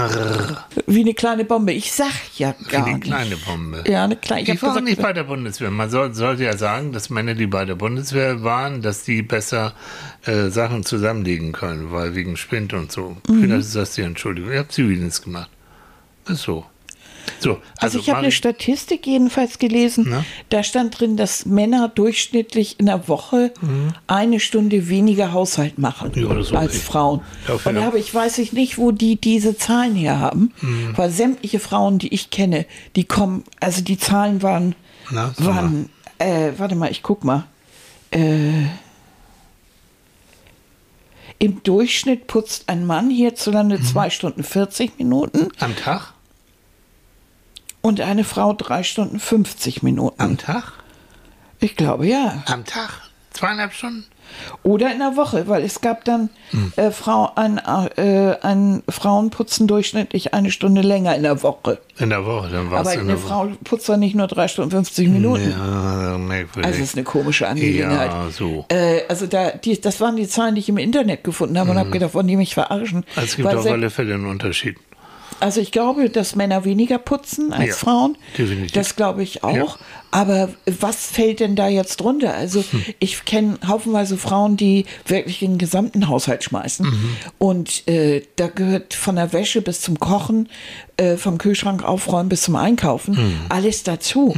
wie 0.87 1.00
eine 1.00 1.14
kleine 1.14 1.45
Bombe. 1.45 1.73
Ich 1.73 1.92
sag 1.92 2.12
ja 2.37 2.54
wie 2.59 2.64
gar 2.71 2.85
die 2.85 2.95
nicht. 2.95 3.04
kleine 3.04 3.37
Bombe. 3.37 3.85
Ja, 3.87 4.04
eine 4.04 4.16
kleine. 4.16 4.42
Ich 4.42 4.47
Die 4.50 4.62
waren 4.62 4.71
gesagt, 4.71 4.85
nicht 4.85 5.02
bei 5.02 5.12
der 5.12 5.25
Bundeswehr. 5.25 5.71
Man 5.71 5.90
soll, 5.90 6.14
sollte 6.14 6.45
ja 6.45 6.57
sagen, 6.57 6.92
dass 6.92 7.11
Männer, 7.11 7.35
die 7.35 7.47
bei 7.47 7.64
der 7.64 7.75
Bundeswehr 7.75 8.42
waren, 8.45 8.83
dass 8.83 9.04
die 9.04 9.23
besser 9.23 9.73
äh, 10.26 10.49
Sachen 10.49 10.85
zusammenlegen 10.85 11.52
können, 11.52 11.90
weil 11.90 12.14
wegen 12.14 12.37
Spind 12.37 12.75
und 12.75 12.92
so. 12.92 13.16
Mhm. 13.28 13.42
Vielleicht 13.42 13.61
ist 13.61 13.76
das 13.76 13.95
die 13.95 14.02
Entschuldigung. 14.02 14.52
Ihr 14.52 14.59
habt 14.61 14.73
Zivildienst 14.73 15.25
gemacht. 15.25 15.50
Ist 16.28 16.42
so. 16.42 16.66
So, 17.40 17.50
also, 17.52 17.61
Also 17.78 17.99
ich 18.00 18.09
habe 18.11 18.18
eine 18.21 18.33
Statistik 18.33 19.07
jedenfalls 19.07 19.59
gelesen. 19.59 20.07
Na? 20.09 20.25
Da 20.49 20.62
stand 20.62 20.99
drin, 20.99 21.16
dass 21.16 21.47
Männer 21.47 21.88
durchschnittlich 21.88 22.80
in 22.80 22.87
der 22.87 23.07
Woche 23.09 23.52
eine 24.07 24.40
Stunde 24.40 24.88
weniger 24.88 25.33
Haushalt 25.33 25.78
machen 25.78 26.12
Mhm. 26.14 26.23
Ja, 26.23 26.30
okay. 26.30 26.57
als 26.57 26.78
Frauen. 26.83 27.21
Und 27.64 27.75
da 27.75 27.83
habe 27.83 27.99
ich 27.99 28.12
weiß 28.14 28.38
ich 28.38 28.52
nicht, 28.52 28.78
wo 28.78 28.90
die 28.90 29.16
diese 29.16 29.57
Zahlen 29.57 29.95
her 29.95 30.18
haben, 30.21 30.52
Mhm. 30.61 30.92
weil 30.97 31.11
sämtliche 31.11 31.59
Frauen, 31.61 31.99
die 31.99 32.12
ich 32.12 32.30
kenne, 32.30 32.66
die 32.97 33.04
kommen, 33.04 33.45
also 33.61 33.83
die 33.83 33.99
Zahlen 33.99 34.42
waren, 34.42 34.75
Na, 35.11 35.33
waren, 35.38 35.88
äh, 36.18 36.52
warte 36.59 36.75
mal, 36.75 36.90
ich 36.90 37.02
guck 37.02 37.25
mal. 37.25 37.45
Äh, 38.11 38.64
Im 41.38 41.62
Durchschnitt 41.62 42.26
putzt 42.26 42.68
ein 42.68 42.85
Mann 42.85 43.07
Mhm. 43.09 43.12
hierzulande 43.12 43.80
zwei 43.80 44.11
Stunden 44.11 44.42
40 44.42 44.99
Minuten 44.99 45.49
am 45.61 45.76
Tag? 45.76 46.12
Und 47.80 48.00
eine 48.00 48.25
Frau 48.25 48.52
drei 48.52 48.82
Stunden 48.82 49.18
50 49.20 49.82
Minuten. 49.82 50.20
Am 50.20 50.37
Tag? 50.38 50.73
Ich 51.61 51.76
glaube 51.76 52.06
ja. 52.06 52.42
Am 52.47 52.64
Tag? 52.64 53.02
Zweieinhalb 53.32 53.73
Stunden? 53.73 54.04
Oder 54.62 54.92
in 54.92 54.99
der 54.99 55.16
Woche, 55.16 55.49
weil 55.49 55.62
es 55.62 55.80
gab 55.80 56.04
dann 56.04 56.28
Hm. 56.50 56.73
äh, 56.76 56.90
Frau, 56.90 57.30
ein, 57.35 57.58
äh, 57.58 58.37
ein 58.42 58.82
Frauen 58.88 59.30
putzen 59.30 59.66
durchschnittlich 59.66 60.35
eine 60.35 60.50
Stunde 60.50 60.82
länger 60.82 61.14
in 61.14 61.23
der 61.23 61.42
Woche. 61.42 61.78
In 61.99 62.11
der 62.11 62.26
Woche, 62.26 62.49
dann 62.50 62.70
war 62.70 62.80
es 62.82 62.87
Aber 62.88 62.94
in 62.94 63.00
eine 63.00 63.08
der 63.12 63.23
Woche. 63.23 63.28
Frau 63.28 63.49
putzt 63.64 63.88
dann 63.88 64.00
nicht 64.00 64.14
nur 64.14 64.26
drei 64.26 64.49
Stunden 64.49 64.70
50 64.73 65.08
Minuten. 65.08 65.50
Ja, 65.50 66.18
merkwürdig. 66.18 66.66
Also 66.66 66.78
es 66.82 66.90
ist 66.90 66.97
eine 66.97 67.04
komische 67.04 67.49
Angelegenheit. 67.49 68.11
Ja, 68.11 68.28
so. 68.30 68.66
Äh, 68.68 69.02
also 69.08 69.26
da, 69.26 69.50
die, 69.52 69.80
das 69.80 70.00
waren 70.00 70.16
die 70.16 70.28
Zahlen, 70.28 70.54
die 70.54 70.61
ich 70.61 70.68
im 70.68 70.78
Internet 70.78 71.25
gefunden 71.25 71.58
habe 71.58 71.70
und 71.70 71.78
habe 71.78 71.90
gedacht, 71.90 72.12
wollen 72.14 72.26
die 72.28 72.37
mich 72.37 72.52
verarschen? 72.54 73.04
Also 73.16 73.26
es 73.26 73.37
gibt 73.37 73.49
Weil 73.49 73.56
auf 73.56 73.66
alle 73.66 73.88
Fälle 73.90 74.14
einen 74.14 74.26
Unterschied. 74.26 74.76
Also 75.40 75.61
ich 75.61 75.71
glaube, 75.73 76.11
dass 76.11 76.35
Männer 76.35 76.64
weniger 76.64 76.99
putzen 76.99 77.52
als 77.52 77.68
Ja, 77.68 77.75
Frauen. 77.75 78.18
definitiv. 78.37 78.73
Das 78.73 78.97
glaube 78.97 79.23
ich 79.23 79.45
auch. 79.45 79.54
Ja. 79.54 79.66
Aber 80.11 80.49
was 80.80 81.07
fällt 81.07 81.40
denn 81.40 81.54
da 81.54 81.68
jetzt 81.68 81.99
drunter? 82.00 82.35
Also 82.35 82.64
Hm. 82.68 82.85
ich 82.99 83.25
kenne 83.25 83.59
haufenweise 83.66 84.16
Frauen, 84.16 84.57
die 84.57 84.87
wirklich 85.07 85.38
den 85.40 85.59
gesamten 85.59 86.09
Haushalt 86.09 86.42
schmeißen. 86.45 86.87
Mhm. 86.87 87.16
Und 87.38 87.87
äh, 87.88 88.23
da 88.37 88.49
gehört 88.49 88.95
von 88.95 89.16
der 89.16 89.33
Wäsche 89.33 89.61
bis 89.62 89.80
zum 89.80 90.00
Kochen, 90.00 90.49
äh, 90.97 91.16
vom 91.16 91.38
Kühlschrank 91.38 91.85
aufräumen 91.85 92.28
bis 92.28 92.42
zum 92.42 92.57
Einkaufen, 92.57 93.14
Mhm. 93.14 93.40
alles 93.50 93.83
dazu. 93.85 94.35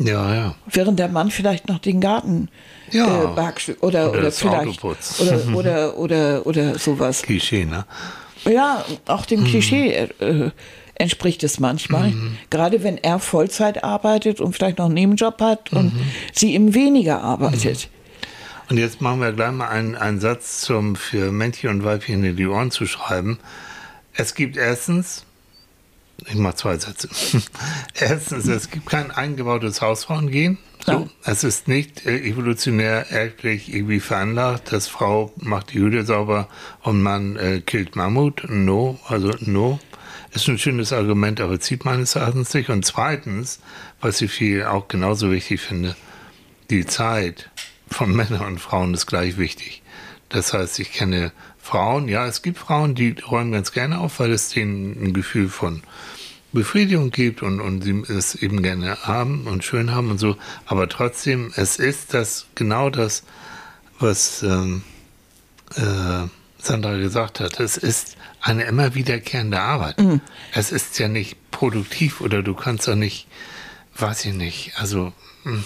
Ja, 0.00 0.34
ja. 0.34 0.54
Während 0.70 0.98
der 1.00 1.08
Mann 1.08 1.30
vielleicht 1.30 1.68
noch 1.68 1.78
den 1.80 2.00
Garten 2.00 2.48
Ja. 2.92 3.06
äh, 3.06 3.26
oder, 3.26 3.52
Oder 3.80 4.10
oder, 4.12 4.32
vielleicht 4.32 4.84
oder, 4.84 4.96
oder, 5.56 5.96
oder, 5.98 6.46
oder 6.46 6.78
sowas. 6.78 7.22
Klischee, 7.22 7.64
ne? 7.64 7.84
Ja, 8.44 8.84
auch 9.06 9.26
dem 9.26 9.44
Klischee 9.44 10.08
äh, 10.20 10.50
entspricht 10.94 11.42
es 11.44 11.60
manchmal. 11.60 12.12
Gerade 12.50 12.82
wenn 12.82 12.98
er 12.98 13.18
Vollzeit 13.18 13.84
arbeitet 13.84 14.40
und 14.40 14.52
vielleicht 14.54 14.78
noch 14.78 14.86
einen 14.86 14.94
Nebenjob 14.94 15.40
hat 15.40 15.72
und 15.72 15.92
sie 16.32 16.54
eben 16.54 16.74
weniger 16.74 17.22
arbeitet. 17.22 17.88
Und 18.68 18.76
jetzt 18.76 19.00
machen 19.00 19.20
wir 19.20 19.32
gleich 19.32 19.52
mal 19.52 19.68
einen, 19.68 19.94
einen 19.94 20.20
Satz 20.20 20.60
zum 20.60 20.94
für 20.94 21.32
Männchen 21.32 21.70
und 21.70 21.84
Weibchen 21.84 22.22
in 22.22 22.36
die 22.36 22.46
Ohren 22.46 22.70
zu 22.70 22.86
schreiben. 22.86 23.38
Es 24.12 24.34
gibt 24.34 24.56
erstens, 24.56 25.24
ich 26.26 26.34
mache 26.34 26.56
zwei 26.56 26.78
Sätze. 26.78 27.08
erstens, 27.94 28.46
es 28.46 28.70
gibt 28.70 28.86
kein 28.86 29.10
eingebautes 29.10 29.80
Hausfrauengehen. 29.80 30.58
So, 30.84 31.08
es 31.24 31.44
ist 31.44 31.68
nicht 31.68 32.06
äh, 32.06 32.18
evolutionär 32.18 33.10
erblich 33.10 33.72
irgendwie 33.72 34.00
veranlagt, 34.00 34.72
dass 34.72 34.88
Frau 34.88 35.32
macht 35.36 35.72
die 35.72 35.80
Hütte 35.80 36.04
sauber 36.04 36.48
und 36.82 37.02
Mann 37.02 37.36
äh, 37.36 37.60
killt 37.60 37.94
Mammut. 37.94 38.44
No, 38.48 38.98
also 39.06 39.34
no. 39.40 39.78
Ist 40.32 40.48
ein 40.48 40.58
schönes 40.58 40.92
Argument, 40.92 41.40
aber 41.40 41.58
zieht 41.60 41.84
meines 41.84 42.14
Erachtens 42.14 42.54
nicht. 42.54 42.70
Und 42.70 42.84
zweitens, 42.84 43.60
was 44.00 44.20
ich 44.20 44.30
viel 44.30 44.64
auch 44.64 44.88
genauso 44.88 45.30
wichtig 45.30 45.60
finde, 45.60 45.96
die 46.70 46.86
Zeit 46.86 47.50
von 47.88 48.12
Männern 48.16 48.46
und 48.46 48.58
Frauen 48.58 48.94
ist 48.94 49.06
gleich 49.06 49.36
wichtig. 49.36 49.82
Das 50.28 50.52
heißt, 50.52 50.78
ich 50.78 50.92
kenne 50.92 51.32
Frauen, 51.68 52.08
ja, 52.08 52.26
es 52.26 52.40
gibt 52.40 52.56
Frauen, 52.56 52.94
die 52.94 53.14
räumen 53.30 53.52
ganz 53.52 53.72
gerne 53.72 53.98
auf, 53.98 54.20
weil 54.20 54.32
es 54.32 54.48
denen 54.48 54.96
ein 55.04 55.12
Gefühl 55.12 55.50
von 55.50 55.82
Befriedigung 56.50 57.10
gibt 57.10 57.42
und, 57.42 57.60
und 57.60 57.82
sie 57.82 58.04
es 58.08 58.34
eben 58.34 58.62
gerne 58.62 58.96
haben 59.02 59.46
und 59.46 59.64
schön 59.64 59.94
haben 59.94 60.10
und 60.10 60.16
so. 60.16 60.38
Aber 60.64 60.88
trotzdem, 60.88 61.52
es 61.56 61.76
ist 61.76 62.14
das 62.14 62.46
genau 62.54 62.88
das, 62.88 63.22
was 63.98 64.42
ähm, 64.42 64.82
äh, 65.76 66.26
Sandra 66.56 66.96
gesagt 66.96 67.38
hat. 67.40 67.60
Es 67.60 67.76
ist 67.76 68.16
eine 68.40 68.62
immer 68.62 68.94
wiederkehrende 68.94 69.60
Arbeit. 69.60 69.98
Es 70.54 70.72
ist 70.72 70.98
ja 70.98 71.08
nicht 71.08 71.36
produktiv 71.50 72.22
oder 72.22 72.42
du 72.42 72.54
kannst 72.54 72.86
ja 72.86 72.94
nicht, 72.94 73.26
weiß 73.94 74.24
ich 74.24 74.32
nicht, 74.32 74.72
also 74.76 75.12
hm, 75.44 75.64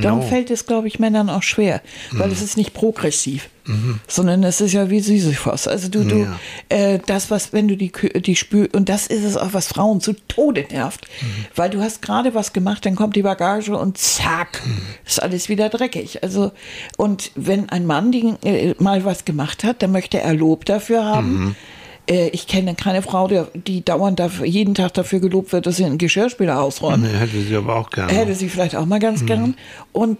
Darum 0.00 0.20
no. 0.20 0.26
fällt 0.26 0.50
es, 0.50 0.66
glaube 0.66 0.88
ich, 0.88 0.98
Männern 0.98 1.28
auch 1.30 1.42
schwer, 1.42 1.80
weil 2.12 2.30
es 2.32 2.42
ist 2.42 2.56
nicht 2.56 2.72
progressiv, 2.74 3.48
sondern 4.08 4.42
es 4.42 4.60
ist 4.60 4.72
ja 4.72 4.90
wie 4.90 5.00
Sisyphos. 5.00 5.68
Also 5.68 5.88
du, 5.88 6.04
du, 6.04 6.16
Ja. 6.20 6.38
äh, 6.68 6.98
das, 7.06 7.30
was, 7.30 7.52
wenn 7.52 7.68
du 7.68 7.76
die, 7.76 7.92
die 8.20 8.36
Spül, 8.36 8.68
und 8.72 8.88
das 8.88 9.06
ist 9.06 9.22
es 9.24 9.36
auch, 9.36 9.52
was 9.52 9.68
Frauen 9.68 10.00
zu 10.00 10.14
Tode 10.28 10.66
nervt, 10.70 11.06
weil 11.54 11.70
du 11.70 11.80
hast 11.80 12.02
gerade 12.02 12.34
was 12.34 12.52
gemacht, 12.52 12.84
dann 12.86 12.96
kommt 12.96 13.14
die 13.16 13.22
Bagage 13.22 13.76
und 13.76 13.98
zack, 13.98 14.62
ist 15.06 15.22
alles 15.22 15.48
wieder 15.48 15.68
dreckig. 15.68 16.22
Also, 16.22 16.52
und 16.96 17.30
wenn 17.34 17.68
ein 17.68 17.86
Mann 17.86 18.12
die, 18.12 18.34
äh, 18.44 18.74
mal 18.78 19.04
was 19.04 19.24
gemacht 19.24 19.62
hat, 19.64 19.82
dann 19.82 19.92
möchte 19.92 20.20
er 20.20 20.34
Lob 20.34 20.64
dafür 20.64 21.04
haben. 21.04 21.54
Äh, 22.08 22.28
Ich 22.28 22.46
kenne 22.46 22.74
keine 22.74 23.02
Frau, 23.02 23.28
die, 23.28 23.42
die 23.54 23.84
dauernd 23.84 24.18
dafür, 24.18 24.46
jeden 24.46 24.74
Tag 24.74 24.94
dafür 24.94 25.20
gelobt 25.20 25.52
wird, 25.52 25.66
dass 25.66 25.76
sie 25.76 25.84
einen 25.84 25.98
Geschirrspüler 25.98 26.60
ausräumt. 26.60 27.02
Nee, 27.04 27.16
hätte 27.18 27.40
sie 27.40 27.56
aber 27.56 27.76
auch 27.76 27.90
gerne. 27.90 28.12
Hätte 28.12 28.34
sie 28.34 28.48
vielleicht 28.48 28.76
auch 28.76 28.86
mal 28.86 28.98
ganz 28.98 29.24
gern. 29.26 29.54
Und 29.92 30.18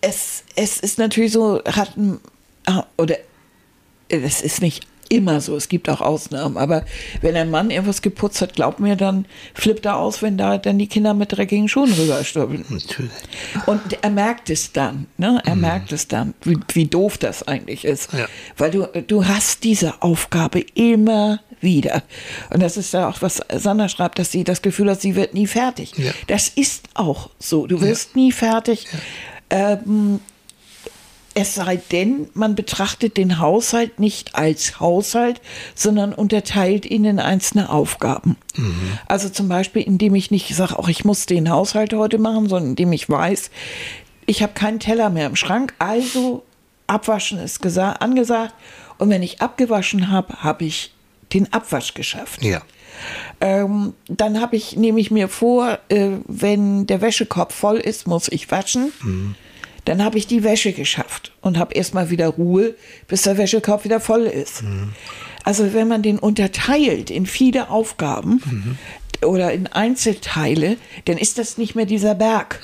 es, 0.00 0.44
es 0.54 0.80
ist 0.80 0.98
natürlich 0.98 1.32
so, 1.32 1.62
hat 1.64 1.96
ein, 1.96 2.18
ah, 2.66 2.84
oder 2.98 3.16
es 4.08 4.40
ist 4.40 4.60
nicht 4.62 4.86
immer 5.08 5.40
so, 5.40 5.56
es 5.56 5.68
gibt 5.68 5.88
auch 5.88 6.00
Ausnahmen, 6.00 6.56
aber 6.56 6.84
wenn 7.20 7.36
ein 7.36 7.50
Mann 7.50 7.70
irgendwas 7.70 8.02
geputzt 8.02 8.40
hat, 8.40 8.54
glaub 8.54 8.80
mir, 8.80 8.96
dann 8.96 9.26
flippt 9.54 9.86
er 9.86 9.96
aus, 9.96 10.22
wenn 10.22 10.36
da 10.36 10.58
dann 10.58 10.78
die 10.78 10.86
Kinder 10.86 11.14
mit 11.14 11.36
dreckigen 11.36 11.68
Schuhen 11.68 11.92
rüberstolpern. 11.92 12.64
Natürlich. 12.68 13.10
Und 13.66 13.80
er 14.02 14.10
merkt 14.10 14.50
es 14.50 14.72
dann, 14.72 15.06
ne? 15.16 15.40
Er 15.44 15.56
merkt 15.56 15.92
es 15.92 16.08
dann, 16.08 16.34
wie, 16.42 16.58
wie 16.72 16.86
doof 16.86 17.18
das 17.18 17.46
eigentlich 17.46 17.84
ist. 17.84 18.12
Ja. 18.12 18.26
Weil 18.56 18.70
du, 18.70 18.86
du 19.06 19.26
hast 19.26 19.64
diese 19.64 20.02
Aufgabe 20.02 20.64
immer 20.74 21.40
wieder. 21.60 22.02
Und 22.50 22.62
das 22.62 22.76
ist 22.76 22.92
ja 22.92 23.08
auch, 23.08 23.22
was 23.22 23.40
Sandra 23.54 23.88
schreibt, 23.88 24.18
dass 24.18 24.32
sie 24.32 24.44
das 24.44 24.62
Gefühl 24.62 24.90
hat, 24.90 25.00
sie 25.00 25.16
wird 25.16 25.34
nie 25.34 25.46
fertig. 25.46 25.92
Ja. 25.96 26.12
Das 26.26 26.48
ist 26.48 26.84
auch 26.94 27.30
so. 27.38 27.66
Du 27.66 27.80
wirst 27.80 28.16
nie 28.16 28.32
fertig. 28.32 28.86
Ähm, 29.50 30.20
es 31.38 31.54
sei 31.54 31.76
denn, 31.92 32.28
man 32.32 32.54
betrachtet 32.54 33.16
den 33.18 33.38
Haushalt 33.38 34.00
nicht 34.00 34.34
als 34.34 34.80
Haushalt, 34.80 35.40
sondern 35.74 36.12
unterteilt 36.14 36.86
ihn 36.86 37.04
in 37.04 37.20
einzelne 37.20 37.68
Aufgaben. 37.68 38.36
Also 39.06 39.28
zum 39.28 39.46
Beispiel, 39.48 39.82
indem 39.82 40.14
ich 40.14 40.30
nicht 40.30 40.54
sage, 40.56 40.78
auch 40.78 40.88
ich 40.88 41.04
muss 41.04 41.26
den 41.26 41.50
Haushalt 41.50 41.92
heute 41.92 42.16
machen, 42.18 42.48
sondern 42.48 42.70
indem 42.70 42.92
ich 42.92 43.08
weiß, 43.10 43.50
ich 44.24 44.42
habe 44.42 44.54
keinen 44.54 44.80
Teller 44.80 45.10
mehr 45.10 45.26
im 45.26 45.36
Schrank, 45.36 45.74
also 45.78 46.42
abwaschen 46.86 47.38
ist 47.38 47.62
gesa- 47.62 47.96
angesagt. 47.98 48.54
Und 48.98 49.10
wenn 49.10 49.22
ich 49.22 49.42
abgewaschen 49.42 50.10
habe, 50.10 50.42
habe 50.42 50.64
ich 50.64 50.94
den 51.34 51.52
Abwasch 51.52 51.92
geschafft. 51.92 52.42
Ja. 52.42 52.62
Ähm, 53.42 53.92
dann 54.08 54.40
habe 54.40 54.56
ich, 54.56 54.74
nehme 54.76 54.98
ich 55.00 55.10
mir 55.10 55.28
vor, 55.28 55.78
äh, 55.90 56.12
wenn 56.26 56.86
der 56.86 57.02
Wäschekorb 57.02 57.52
voll 57.52 57.76
ist, 57.76 58.06
muss 58.06 58.28
ich 58.28 58.50
waschen. 58.50 58.90
Dann 59.86 60.04
habe 60.04 60.18
ich 60.18 60.26
die 60.26 60.44
Wäsche 60.44 60.72
geschafft 60.72 61.32
und 61.40 61.58
habe 61.58 61.74
erstmal 61.74 62.10
wieder 62.10 62.28
Ruhe, 62.28 62.74
bis 63.08 63.22
der 63.22 63.38
Wäschekorb 63.38 63.84
wieder 63.84 64.00
voll 64.00 64.26
ist. 64.26 64.62
Also 65.44 65.72
wenn 65.72 65.88
man 65.88 66.02
den 66.02 66.18
unterteilt 66.18 67.08
in 67.08 67.24
viele 67.24 67.70
Aufgaben 67.70 68.78
oder 69.24 69.52
in 69.52 69.68
Einzelteile, 69.68 70.76
dann 71.04 71.16
ist 71.16 71.38
das 71.38 71.56
nicht 71.56 71.76
mehr 71.76 71.86
dieser 71.86 72.16
Berg, 72.16 72.60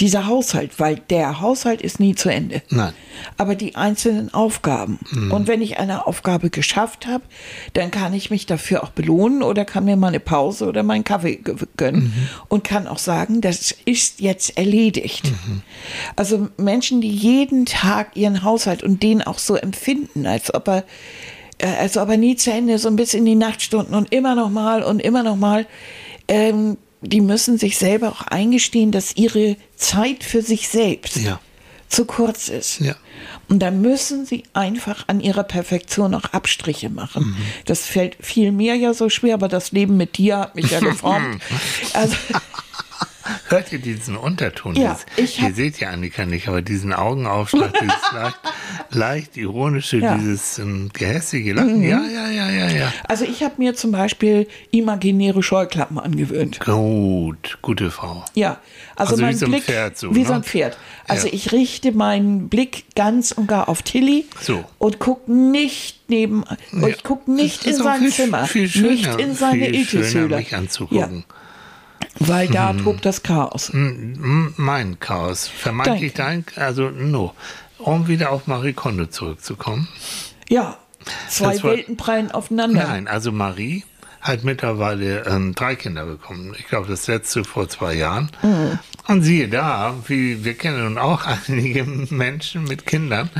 dieser 0.00 0.26
Haushalt, 0.26 0.78
weil 0.78 0.96
der 1.10 1.40
Haushalt 1.40 1.82
ist 1.82 2.00
nie 2.00 2.14
zu 2.14 2.30
Ende. 2.30 2.62
Nein. 2.70 2.92
Aber 3.36 3.54
die 3.54 3.76
einzelnen 3.76 4.32
Aufgaben. 4.32 4.98
Und 5.30 5.46
wenn 5.46 5.60
ich 5.60 5.78
eine 5.78 6.06
Aufgabe 6.06 6.48
geschafft 6.48 7.06
habe, 7.06 7.24
dann 7.74 7.90
kann 7.90 8.14
ich 8.14 8.30
mich 8.30 8.46
dafür 8.46 8.82
auch 8.82 8.90
belohnen 8.90 9.42
oder 9.42 9.64
kann 9.64 9.84
mir 9.84 9.96
mal 9.96 10.08
eine 10.08 10.20
Pause 10.20 10.66
oder 10.66 10.82
meinen 10.82 11.04
Kaffee 11.04 11.40
gönnen 11.76 12.14
und 12.48 12.64
kann 12.64 12.86
auch 12.86 12.98
sagen, 12.98 13.40
das 13.40 13.74
ist 13.84 14.20
jetzt 14.20 14.56
erledigt. 14.56 15.32
Also 16.16 16.48
Menschen, 16.56 17.00
die 17.00 17.10
jeden 17.10 17.66
Tag 17.66 18.16
ihren 18.16 18.42
Haushalt 18.42 18.82
und 18.82 19.02
den 19.02 19.22
auch 19.22 19.38
so 19.38 19.56
empfinden, 19.56 20.26
als 20.26 20.52
ob 20.54 20.68
er 20.68 20.84
äh, 21.58 21.66
als 21.66 21.96
ob 21.96 22.08
er 22.08 22.16
nie 22.16 22.36
zu 22.36 22.50
Ende 22.50 22.74
ist, 22.74 22.82
so 22.82 22.88
ein 22.88 22.96
bisschen 22.96 23.20
in 23.20 23.26
die 23.26 23.34
Nachtstunden 23.34 23.94
und 23.94 24.12
immer 24.12 24.34
noch 24.34 24.50
mal 24.50 24.82
und 24.82 25.00
immer 25.00 25.22
noch 25.22 25.36
mal, 25.36 25.66
ähm, 26.28 26.78
die 27.02 27.20
müssen 27.20 27.58
sich 27.58 27.78
selber 27.78 28.10
auch 28.10 28.22
eingestehen, 28.22 28.90
dass 28.92 29.16
ihre 29.16 29.56
Zeit 29.76 30.22
für 30.24 30.42
sich 30.42 30.68
selbst 30.68 31.16
Ja. 31.16 31.40
zu 31.88 32.04
kurz 32.04 32.48
ist. 32.48 32.80
Ja. 32.80 32.94
Und 33.48 33.58
da 33.60 33.70
müssen 33.70 34.24
sie 34.26 34.44
einfach 34.52 35.04
an 35.08 35.20
ihrer 35.20 35.42
Perfektion 35.44 36.14
auch 36.14 36.24
Abstriche 36.32 36.88
machen. 36.88 37.36
Das 37.64 37.80
fällt 37.86 38.16
viel 38.20 38.52
mir 38.52 38.76
ja 38.76 38.94
so 38.94 39.08
schwer, 39.08 39.34
aber 39.34 39.48
das 39.48 39.72
Leben 39.72 39.96
mit 39.96 40.16
dir 40.18 40.38
hat 40.38 40.54
mich 40.56 40.70
ja 40.70 40.78
geformt. 40.80 41.40
also, 41.94 42.14
Hört 43.50 43.72
ihr 43.72 43.80
diesen 43.80 44.16
Unterton? 44.16 44.76
Ja, 44.76 44.90
Das- 44.90 45.06
ich 45.16 45.38
ihr 45.40 45.48
hab- 45.48 45.54
seht 45.56 45.80
ja 45.80 45.90
Annika 45.90 46.24
nicht, 46.24 46.46
aber 46.48 46.62
diesen 46.62 46.92
Augenaufschlag, 46.92 47.72
dieses 47.80 48.12
leicht, 48.12 48.38
leicht 48.90 49.36
ironische, 49.36 49.98
Ja. 49.98 50.14
Mhm. 50.14 50.20
dieses 50.20 50.58
ähm, 50.60 50.90
gehässige 50.92 51.52
Lachen. 51.54 51.82
Ja, 51.82 52.00
ja, 52.04 52.28
ja, 52.30 52.48
ja, 52.48 52.68
ja. 52.70 52.92
also 53.08 53.24
ich 53.24 53.42
habe 53.42 53.54
mir 53.58 53.74
zum 53.74 53.90
Beispiel 53.92 54.46
imaginäre 54.70 55.42
Scheuklappen 55.42 55.98
angewöhnt. 55.98 56.60
Gut, 56.60 57.58
gute 57.60 57.90
Frau. 57.90 58.24
Ja, 58.34 58.58
also, 58.96 59.12
Also 59.14 59.18
wie 59.18 59.22
mein 59.26 59.36
so 59.36 59.46
ein 59.46 59.50
Blick 59.50 59.64
Pferd 59.64 59.98
so, 59.98 60.14
wie 60.14 60.20
ne? 60.20 60.26
so 60.26 60.32
ein 60.34 60.44
Pferd. 60.44 60.78
Also 61.08 61.26
Ja. 61.26 61.34
ich 61.34 61.50
richte 61.52 61.92
meinen 61.92 62.48
Blick 62.48 62.84
ganz 62.94 63.32
und 63.32 63.48
gar 63.48 63.68
auf 63.68 63.82
Tilly 63.82 64.26
So. 64.40 64.64
und 64.78 65.00
gucke 65.00 65.30
nicht 65.32 65.98
neben, 66.08 66.44
und 66.72 66.86
ich 66.88 67.02
gucke 67.02 67.30
nicht 67.32 67.66
in 67.66 67.74
sein 67.74 67.98
viel, 68.00 68.12
Zimmer, 68.12 68.46
viel 68.46 68.68
schöner, 68.68 68.90
nicht 68.90 69.20
in 69.20 69.34
seine 69.34 69.68
Iltishöhle. 69.68 70.36
mich 70.36 70.54
anzugucken. 70.54 71.24
Weil 72.20 72.48
da 72.48 72.74
tobt 72.74 73.04
das 73.06 73.22
Chaos. 73.22 73.70
Mein 73.72 75.00
Chaos. 75.00 75.48
Vermeintlich 75.48 76.12
dein, 76.12 76.44
also 76.56 76.90
no. 76.90 77.34
Um 77.78 78.08
wieder 78.08 78.30
auf 78.30 78.46
Marie 78.46 78.74
Kondo 78.74 79.06
zurückzukommen. 79.06 79.88
Ja, 80.48 80.76
zwei 81.28 81.56
war- 81.62 81.70
Welten 81.72 81.96
prallen 81.96 82.30
aufeinander. 82.30 82.86
Nein, 82.86 83.08
also 83.08 83.32
Marie 83.32 83.84
hat 84.20 84.44
mittlerweile 84.44 85.24
ähm, 85.26 85.54
drei 85.54 85.76
Kinder 85.76 86.04
bekommen. 86.04 86.54
Ich 86.58 86.66
glaube, 86.66 86.88
das 86.88 87.06
letzte 87.06 87.44
vor 87.44 87.68
zwei 87.68 87.94
Jahren. 87.94 88.30
Und 89.06 89.22
siehe 89.22 89.48
da, 89.48 89.94
wie 90.06 90.44
wir 90.44 90.54
kennen 90.54 90.84
nun 90.84 90.98
auch 90.98 91.24
einige 91.48 91.84
Menschen 91.84 92.64
mit 92.64 92.86
Kindern, 92.86 93.30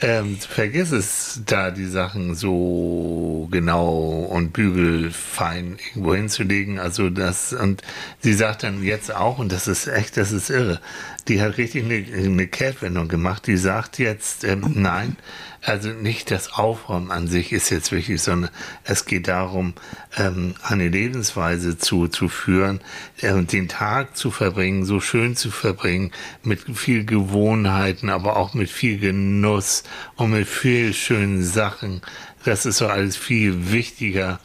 ähm, 0.00 0.36
vergiss 0.38 0.90
es 0.90 1.40
da, 1.46 1.70
die 1.70 1.86
Sachen 1.86 2.34
so 2.34 3.48
genau 3.50 4.28
und 4.30 4.52
bügelfein 4.52 5.78
irgendwo 5.88 6.14
hinzulegen. 6.14 6.78
Also 6.78 7.10
das, 7.10 7.52
und 7.52 7.82
sie 8.20 8.34
sagt 8.34 8.64
dann 8.64 8.82
jetzt 8.82 9.14
auch, 9.14 9.38
und 9.38 9.52
das 9.52 9.68
ist 9.68 9.86
echt, 9.86 10.16
das 10.16 10.32
ist 10.32 10.50
irre, 10.50 10.80
die 11.28 11.40
hat 11.40 11.56
richtig 11.58 11.84
eine, 11.84 11.94
eine 11.94 12.46
Kehrtwendung 12.46 13.08
gemacht, 13.08 13.46
die 13.46 13.56
sagt 13.56 13.98
jetzt, 13.98 14.44
ähm, 14.44 14.72
nein, 14.74 15.16
also 15.62 15.88
nicht 15.88 16.30
das 16.30 16.52
Aufräumen 16.52 17.10
an 17.10 17.26
sich 17.26 17.52
ist 17.52 17.70
jetzt 17.70 17.90
wichtig, 17.90 18.20
sondern 18.20 18.50
es 18.84 19.06
geht 19.06 19.28
darum, 19.28 19.72
ähm, 20.16 20.54
eine 20.62 20.88
Lebensweise 20.88 21.78
zu, 21.78 22.08
zu 22.08 22.28
führen, 22.28 22.80
äh, 23.22 23.42
den 23.42 23.68
Tag 23.68 24.16
zu 24.16 24.30
verbringen, 24.30 24.84
so 24.84 25.00
schön 25.00 25.36
zu 25.36 25.50
verbringen, 25.50 26.12
mit 26.42 26.60
viel 26.76 27.06
Gewohnheiten, 27.06 28.10
aber 28.10 28.36
auch 28.36 28.52
mit 28.52 28.68
viel 28.68 28.98
Genuss 28.98 29.84
und 30.16 30.32
mit 30.32 30.46
viel 30.46 30.92
schönen 30.92 31.42
Sachen. 31.42 32.02
Das 32.44 32.66
ist 32.66 32.76
so 32.76 32.88
alles 32.88 33.16
viel 33.16 33.72
wichtiger, 33.72 34.40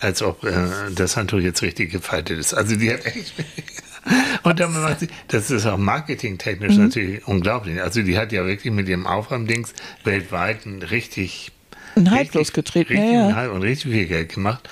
als 0.00 0.22
ob 0.22 0.42
äh, 0.42 0.66
das 0.92 1.16
Handtuch 1.16 1.38
jetzt 1.38 1.62
richtig 1.62 1.92
gefaltet 1.92 2.38
ist. 2.40 2.52
Also 2.52 2.74
die 2.74 2.92
hat 2.92 3.06
echt 3.06 3.32
und 4.42 4.60
dann 4.60 4.72
macht 4.72 5.00
sie, 5.00 5.08
das 5.28 5.50
ist 5.50 5.66
auch 5.66 5.78
marketingtechnisch 5.78 6.76
natürlich 6.76 7.26
unglaublich. 7.26 7.80
Also 7.80 8.02
die 8.02 8.18
hat 8.18 8.32
ja 8.32 8.46
wirklich 8.46 8.72
mit 8.72 8.88
ihrem 8.88 9.06
Aufräumdings 9.06 9.74
weltweit 10.04 10.66
ein 10.66 10.82
richtig 10.82 11.52
Ein 11.96 12.10
Hype 12.10 12.34
losgetreten, 12.34 12.96
richtig 12.96 13.12
ja, 13.12 13.44
ja. 13.44 13.50
und 13.50 13.62
richtig 13.62 13.92
viel 13.92 14.06
Geld 14.06 14.34
gemacht. 14.34 14.68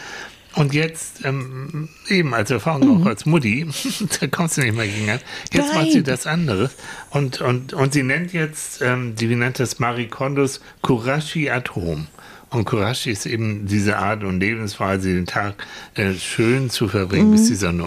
Und 0.55 0.75
jetzt 0.75 1.25
ähm, 1.25 1.89
eben 2.09 2.35
als 2.35 2.51
Erfahrung 2.51 3.03
auch 3.03 3.07
als 3.07 3.25
Mutti, 3.25 3.67
da 4.21 4.27
kommst 4.27 4.59
du 4.59 4.61
nicht 4.61 4.77
mehr 4.77 4.87
gegen 4.87 5.09
an. 5.09 5.21
Jetzt 5.51 5.75
macht 5.75 5.87
sie 5.87 5.99
Nein. 5.99 6.05
das 6.05 6.27
andere 6.27 6.71
und 7.11 7.41
und 7.41 7.73
und 7.73 7.95
sie 7.95 8.03
nennt 8.03 8.35
jetzt, 8.35 8.83
ähm, 8.83 9.15
wie 9.17 9.35
nennt 9.35 9.59
das 9.59 9.79
Marie 9.79 10.09
Kondos 10.09 10.61
Kurashi 10.83 11.49
Atom. 11.49 12.07
Und 12.53 12.67
Kurashi 12.67 13.11
ist 13.11 13.27
eben 13.27 13.67
diese 13.67 13.97
Art 13.97 14.23
und 14.25 14.41
Lebensweise, 14.41 15.15
den 15.15 15.27
Tag 15.27 15.55
äh, 15.95 16.13
schön 16.15 16.71
zu 16.71 16.87
verbringen, 16.87 17.31
Mhm. 17.31 17.33
bis 17.33 17.49
die 17.49 17.55
Sonne 17.55 17.85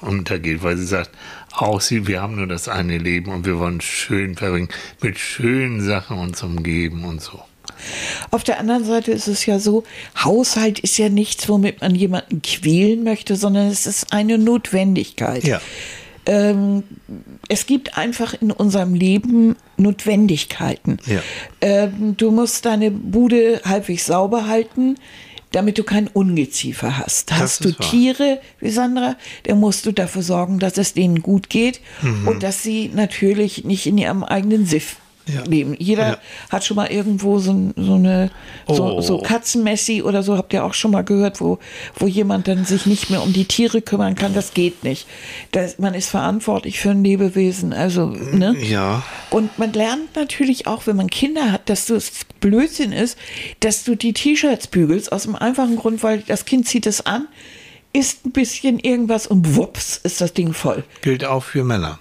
untergeht, 0.00 0.62
weil 0.62 0.76
sie 0.76 0.86
sagt, 0.86 1.10
auch 1.52 1.80
sie, 1.80 2.06
wir 2.06 2.22
haben 2.22 2.36
nur 2.36 2.46
das 2.46 2.68
eine 2.68 2.98
Leben 2.98 3.30
und 3.30 3.46
wir 3.46 3.58
wollen 3.58 3.80
schön 3.80 4.34
verbringen, 4.34 4.68
mit 5.02 5.18
schönen 5.18 5.80
Sachen 5.80 6.18
uns 6.18 6.42
umgeben 6.42 7.04
und 7.04 7.20
so. 7.20 7.40
Auf 8.30 8.42
der 8.44 8.58
anderen 8.58 8.84
Seite 8.84 9.12
ist 9.12 9.28
es 9.28 9.44
ja 9.44 9.58
so, 9.58 9.84
Haushalt 10.22 10.78
ist 10.78 10.96
ja 10.98 11.08
nichts, 11.08 11.48
womit 11.48 11.80
man 11.82 11.94
jemanden 11.94 12.40
quälen 12.40 13.04
möchte, 13.04 13.36
sondern 13.36 13.68
es 13.68 13.86
ist 13.86 14.12
eine 14.12 14.38
Notwendigkeit. 14.38 15.44
Ja. 15.44 15.60
Ähm, 16.26 16.82
es 17.48 17.66
gibt 17.66 17.96
einfach 17.96 18.34
in 18.40 18.50
unserem 18.50 18.94
Leben 18.94 19.56
Notwendigkeiten. 19.76 20.98
Ja. 21.06 21.20
Ähm, 21.60 22.16
du 22.16 22.30
musst 22.30 22.64
deine 22.64 22.90
Bude 22.90 23.60
halbwegs 23.64 24.06
sauber 24.06 24.46
halten, 24.46 24.96
damit 25.52 25.78
du 25.78 25.84
kein 25.84 26.08
Ungeziefer 26.08 26.98
hast. 26.98 27.32
hast 27.32 27.64
du 27.64 27.70
wahr. 27.78 27.88
Tiere, 27.90 28.40
wie 28.60 28.70
Sandra, 28.70 29.16
dann 29.44 29.60
musst 29.60 29.86
du 29.86 29.92
dafür 29.92 30.22
sorgen, 30.22 30.58
dass 30.58 30.76
es 30.78 30.92
denen 30.94 31.22
gut 31.22 31.48
geht 31.48 31.80
Mhm. 32.02 32.28
und 32.28 32.42
dass 32.42 32.62
sie 32.62 32.90
natürlich 32.92 33.64
nicht 33.64 33.86
in 33.86 33.96
ihrem 33.98 34.22
eigenen 34.24 34.66
Siff 34.66 34.96
Ja. 35.28 35.42
leben. 35.42 35.74
Jeder 35.78 36.08
Ja. 36.08 36.18
hat 36.50 36.64
schon 36.64 36.76
mal 36.76 36.86
irgendwo 36.86 37.38
so, 37.40 37.72
so 37.76 37.94
eine 37.94 38.30
so, 38.68 38.84
Oh. 38.84 39.00
so 39.00 39.18
Katzenmessi 39.18 40.02
oder 40.02 40.22
so, 40.22 40.36
habt 40.36 40.52
ihr 40.52 40.64
auch 40.64 40.72
schon 40.74 40.92
mal 40.92 41.02
gehört, 41.02 41.40
wo, 41.40 41.58
wo 41.96 42.06
jemand 42.06 42.46
dann 42.46 42.64
sich 42.64 42.86
nicht 42.86 43.10
mehr 43.10 43.22
um 43.22 43.32
die 43.32 43.44
Tiere 43.44 43.82
kümmern 43.82 44.14
kann. 44.14 44.34
Das 44.34 44.54
geht 44.54 44.84
nicht. 44.84 45.06
Das, 45.50 45.78
man 45.80 45.94
ist 45.94 46.08
verantwortlich 46.10 46.78
für 46.78 46.90
ein 46.90 47.02
Lebewesen. 47.02 47.72
Also, 47.72 48.06
ne? 48.06 48.54
Ja. 48.62 49.02
Und 49.30 49.58
man 49.58 49.72
lernt 49.72 50.14
natürlich 50.14 50.66
auch, 50.68 50.86
wenn 50.86 50.94
man 50.96 51.10
Kinder 51.10 51.50
hat, 51.50 51.68
dass 51.68 51.86
das 51.86 52.12
Blödsinn 52.40 52.92
ist, 52.92 53.18
dass 53.60 53.82
du 53.82 53.96
die 53.96 54.12
T-Shirts 54.12 54.68
bügelst, 54.68 55.10
aus 55.10 55.24
dem 55.24 55.34
einfachen 55.34 55.76
Grund, 55.76 56.02
weil 56.04 56.20
das 56.20 56.44
Kind 56.44 56.68
zieht 56.68 56.86
es 56.86 57.04
an, 57.04 57.26
isst 57.92 58.26
ein 58.26 58.30
bisschen 58.30 58.78
irgendwas 58.78 59.26
und 59.26 59.56
wups 59.56 59.96
ist 60.02 60.20
das 60.20 60.34
Ding 60.34 60.52
voll. 60.52 60.84
Gilt 61.02 61.24
auch 61.24 61.42
für 61.42 61.64
Männer. 61.64 61.98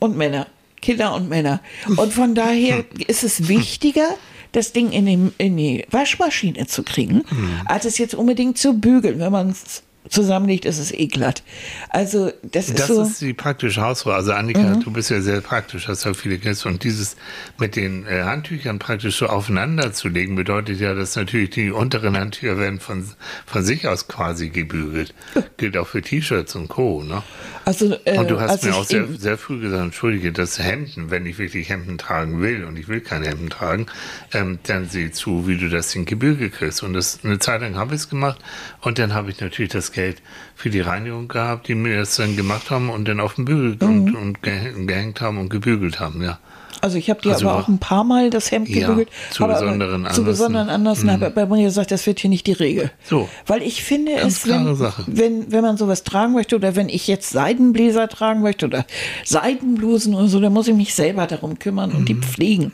Und 0.00 0.16
Männer. 0.16 0.46
Kinder 0.84 1.14
und 1.14 1.30
Männer. 1.30 1.60
Und 1.96 2.12
von 2.12 2.34
daher 2.34 2.84
ist 3.06 3.24
es 3.24 3.48
wichtiger, 3.48 4.08
das 4.52 4.72
Ding 4.72 4.92
in 4.92 5.06
die, 5.06 5.32
in 5.38 5.56
die 5.56 5.84
Waschmaschine 5.90 6.66
zu 6.66 6.82
kriegen, 6.84 7.24
als 7.64 7.86
es 7.86 7.98
jetzt 7.98 8.14
unbedingt 8.14 8.58
zu 8.58 8.74
bügeln. 8.74 9.18
Wenn 9.18 9.32
man 9.32 9.50
es 9.50 9.82
zusammenlegt, 10.08 10.64
ist 10.64 10.78
es 10.78 10.92
eh 10.92 11.06
glatt. 11.06 11.42
Also 11.88 12.32
das 12.42 12.68
ist 12.68 12.78
Das 12.78 12.88
so. 12.88 13.02
ist 13.02 13.20
die 13.20 13.32
praktische 13.32 13.80
Hausfrau. 13.80 14.10
Also 14.10 14.32
Annika, 14.32 14.76
du 14.76 14.90
bist 14.92 15.10
ja 15.10 15.20
sehr 15.20 15.40
praktisch, 15.40 15.88
hast 15.88 16.04
ja 16.04 16.14
viele 16.14 16.38
Kinder. 16.38 16.54
Und 16.66 16.84
dieses 16.84 17.16
mit 17.58 17.76
den 17.76 18.06
äh, 18.06 18.22
Handtüchern 18.22 18.78
praktisch 18.78 19.16
so 19.18 19.26
aufeinander 19.26 19.92
zu 19.92 20.08
legen, 20.08 20.36
bedeutet 20.36 20.78
ja, 20.80 20.94
dass 20.94 21.16
natürlich 21.16 21.50
die 21.50 21.70
unteren 21.70 22.16
Handtücher 22.16 22.58
werden 22.58 22.80
von, 22.80 23.04
von 23.46 23.64
sich 23.64 23.88
aus 23.88 24.06
quasi 24.08 24.50
gebügelt. 24.50 25.14
Gilt 25.56 25.76
auch 25.76 25.86
für 25.86 26.02
T-Shirts 26.02 26.54
und 26.54 26.68
Co. 26.68 27.02
Ne? 27.02 27.22
Also, 27.64 27.96
äh, 28.04 28.18
Und 28.18 28.30
du 28.30 28.40
hast 28.40 28.50
als 28.50 28.62
mir 28.62 28.74
auch 28.74 28.84
sehr, 28.84 29.06
sehr 29.18 29.38
früh 29.38 29.60
gesagt, 29.60 29.82
entschuldige, 29.82 30.32
dass 30.32 30.58
Hemden, 30.58 31.10
wenn 31.10 31.24
ich 31.24 31.38
wirklich 31.38 31.70
Hemden 31.70 31.96
tragen 31.98 32.40
will 32.42 32.64
und 32.64 32.78
ich 32.78 32.88
will 32.88 33.00
keine 33.00 33.26
Hemden 33.26 33.48
tragen, 33.50 33.86
ähm, 34.32 34.58
dann 34.64 34.88
sieh 34.88 35.10
zu, 35.10 35.46
wie 35.48 35.56
du 35.56 35.68
das 35.68 35.94
in 35.94 36.04
Gebirge 36.04 36.50
kriegst. 36.50 36.82
Und 36.82 36.92
das, 36.92 37.20
eine 37.24 37.38
Zeit 37.38 37.62
lang 37.62 37.76
habe 37.76 37.94
ich 37.94 38.02
es 38.02 38.08
gemacht 38.10 38.38
und 38.82 38.98
dann 38.98 39.14
habe 39.14 39.30
ich 39.30 39.40
natürlich 39.40 39.72
das 39.72 39.92
Geld 39.94 40.20
für 40.54 40.70
die 40.70 40.80
Reinigung 40.80 41.28
gehabt, 41.28 41.68
die 41.68 41.74
mir 41.74 41.96
das 41.98 42.16
dann 42.16 42.36
gemacht 42.36 42.70
haben 42.70 42.90
und 42.90 43.06
dann 43.08 43.20
auf 43.20 43.34
den 43.34 43.44
Bügel 43.46 43.76
und, 43.80 44.04
Mhm. 44.06 44.14
und 44.16 44.42
ge- 44.42 44.86
gehängt 44.86 45.20
haben 45.20 45.38
und 45.38 45.48
gebügelt 45.48 46.00
haben, 46.00 46.22
ja. 46.22 46.38
Also 46.80 46.98
ich 46.98 47.08
habe 47.08 47.22
dir 47.22 47.30
Also 47.32 47.48
aber 47.48 47.60
auch 47.60 47.68
ein 47.68 47.78
paar 47.78 48.04
Mal 48.04 48.28
das 48.28 48.50
Hemd 48.50 48.68
Ja, 48.68 48.88
gebügelt. 48.88 49.08
zu 49.30 49.46
besonderen 49.46 50.00
Zu 50.02 50.06
Anlässen. 50.08 50.24
besonderen 50.26 50.68
Anlässen 50.68 51.10
habe 51.10 51.28
ich 51.28 51.34
bei 51.34 51.46
mir 51.46 51.62
gesagt, 51.62 51.90
das 51.90 52.06
wird 52.06 52.20
hier 52.20 52.28
nicht 52.28 52.46
die 52.46 52.52
Regel. 52.52 52.90
So. 53.04 53.26
Weil 53.46 53.62
ich 53.62 53.82
finde 53.82 54.12
es, 54.16 54.46
wenn, 54.46 54.74
Sache. 54.76 55.02
wenn, 55.06 55.50
wenn 55.50 55.62
man 55.62 55.78
sowas 55.78 56.04
tragen 56.04 56.34
möchte 56.34 56.56
oder 56.56 56.76
wenn 56.76 56.90
ich 56.90 57.06
jetzt 57.06 57.30
Seidenbläser 57.30 58.06
tragen 58.08 58.42
möchte 58.42 58.66
oder 58.66 58.84
Seidenblusen 59.24 60.14
oder 60.14 60.28
so, 60.28 60.40
dann 60.40 60.52
muss 60.52 60.68
ich 60.68 60.74
mich 60.74 60.94
selber 60.94 61.26
darum 61.26 61.58
kümmern 61.58 61.90
und 61.92 62.00
Mhm. 62.00 62.04
die 62.06 62.14
pflegen. 62.16 62.72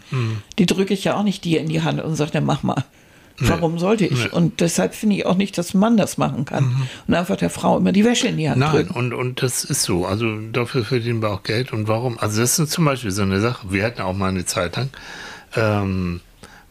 Die 0.59 0.67
drücke 0.67 0.93
ich 0.93 1.05
ja 1.05 1.17
auch 1.17 1.23
nicht 1.23 1.45
dir 1.45 1.61
in 1.61 1.69
die 1.69 1.83
Hand 1.83 2.03
und 2.03 2.17
sage, 2.17 2.33
dann 2.33 2.45
mach 2.45 2.63
mal. 2.65 2.85
Warum 3.41 3.79
sollte 3.79 4.07
ich? 4.07 4.33
Und 4.33 4.61
deshalb 4.61 4.95
finde 4.95 5.17
ich 5.17 5.27
auch 5.27 5.37
nicht, 5.37 5.57
dass 5.59 5.75
ein 5.75 5.79
Mann 5.79 5.97
das 5.97 6.19
machen 6.19 6.45
kann. 6.45 6.77
Und 7.07 7.15
einfach 7.15 7.37
der 7.37 7.51
Frau 7.51 7.79
immer 7.79 7.93
die 7.93 8.05
Wäsche 8.05 8.29
in 8.29 8.37
die 8.37 8.49
Hand 8.49 8.59
Mhm. 8.59 8.63
Nein, 8.63 8.73
drücken. 8.73 8.95
und, 8.95 9.15
und 9.15 9.43
das 9.43 9.65
ist 9.65 9.83
so. 9.83 10.05
Also 10.07 10.37
dafür 10.53 10.85
verdienen 10.85 11.23
wir 11.23 11.31
auch 11.31 11.43
Geld. 11.43 11.73
Und 11.73 11.89
warum? 11.89 12.19
Also 12.19 12.41
das 12.41 12.59
ist 12.59 12.71
zum 12.73 12.85
Beispiel 12.85 13.11
so 13.11 13.23
eine 13.23 13.41
Sache. 13.41 13.67
Wir 13.71 13.85
hatten 13.85 14.03
auch 14.03 14.15
mal 14.15 14.29
eine 14.29 14.45
Zeit 14.45 14.77
lang, 14.77 14.91
ähm, 15.57 16.21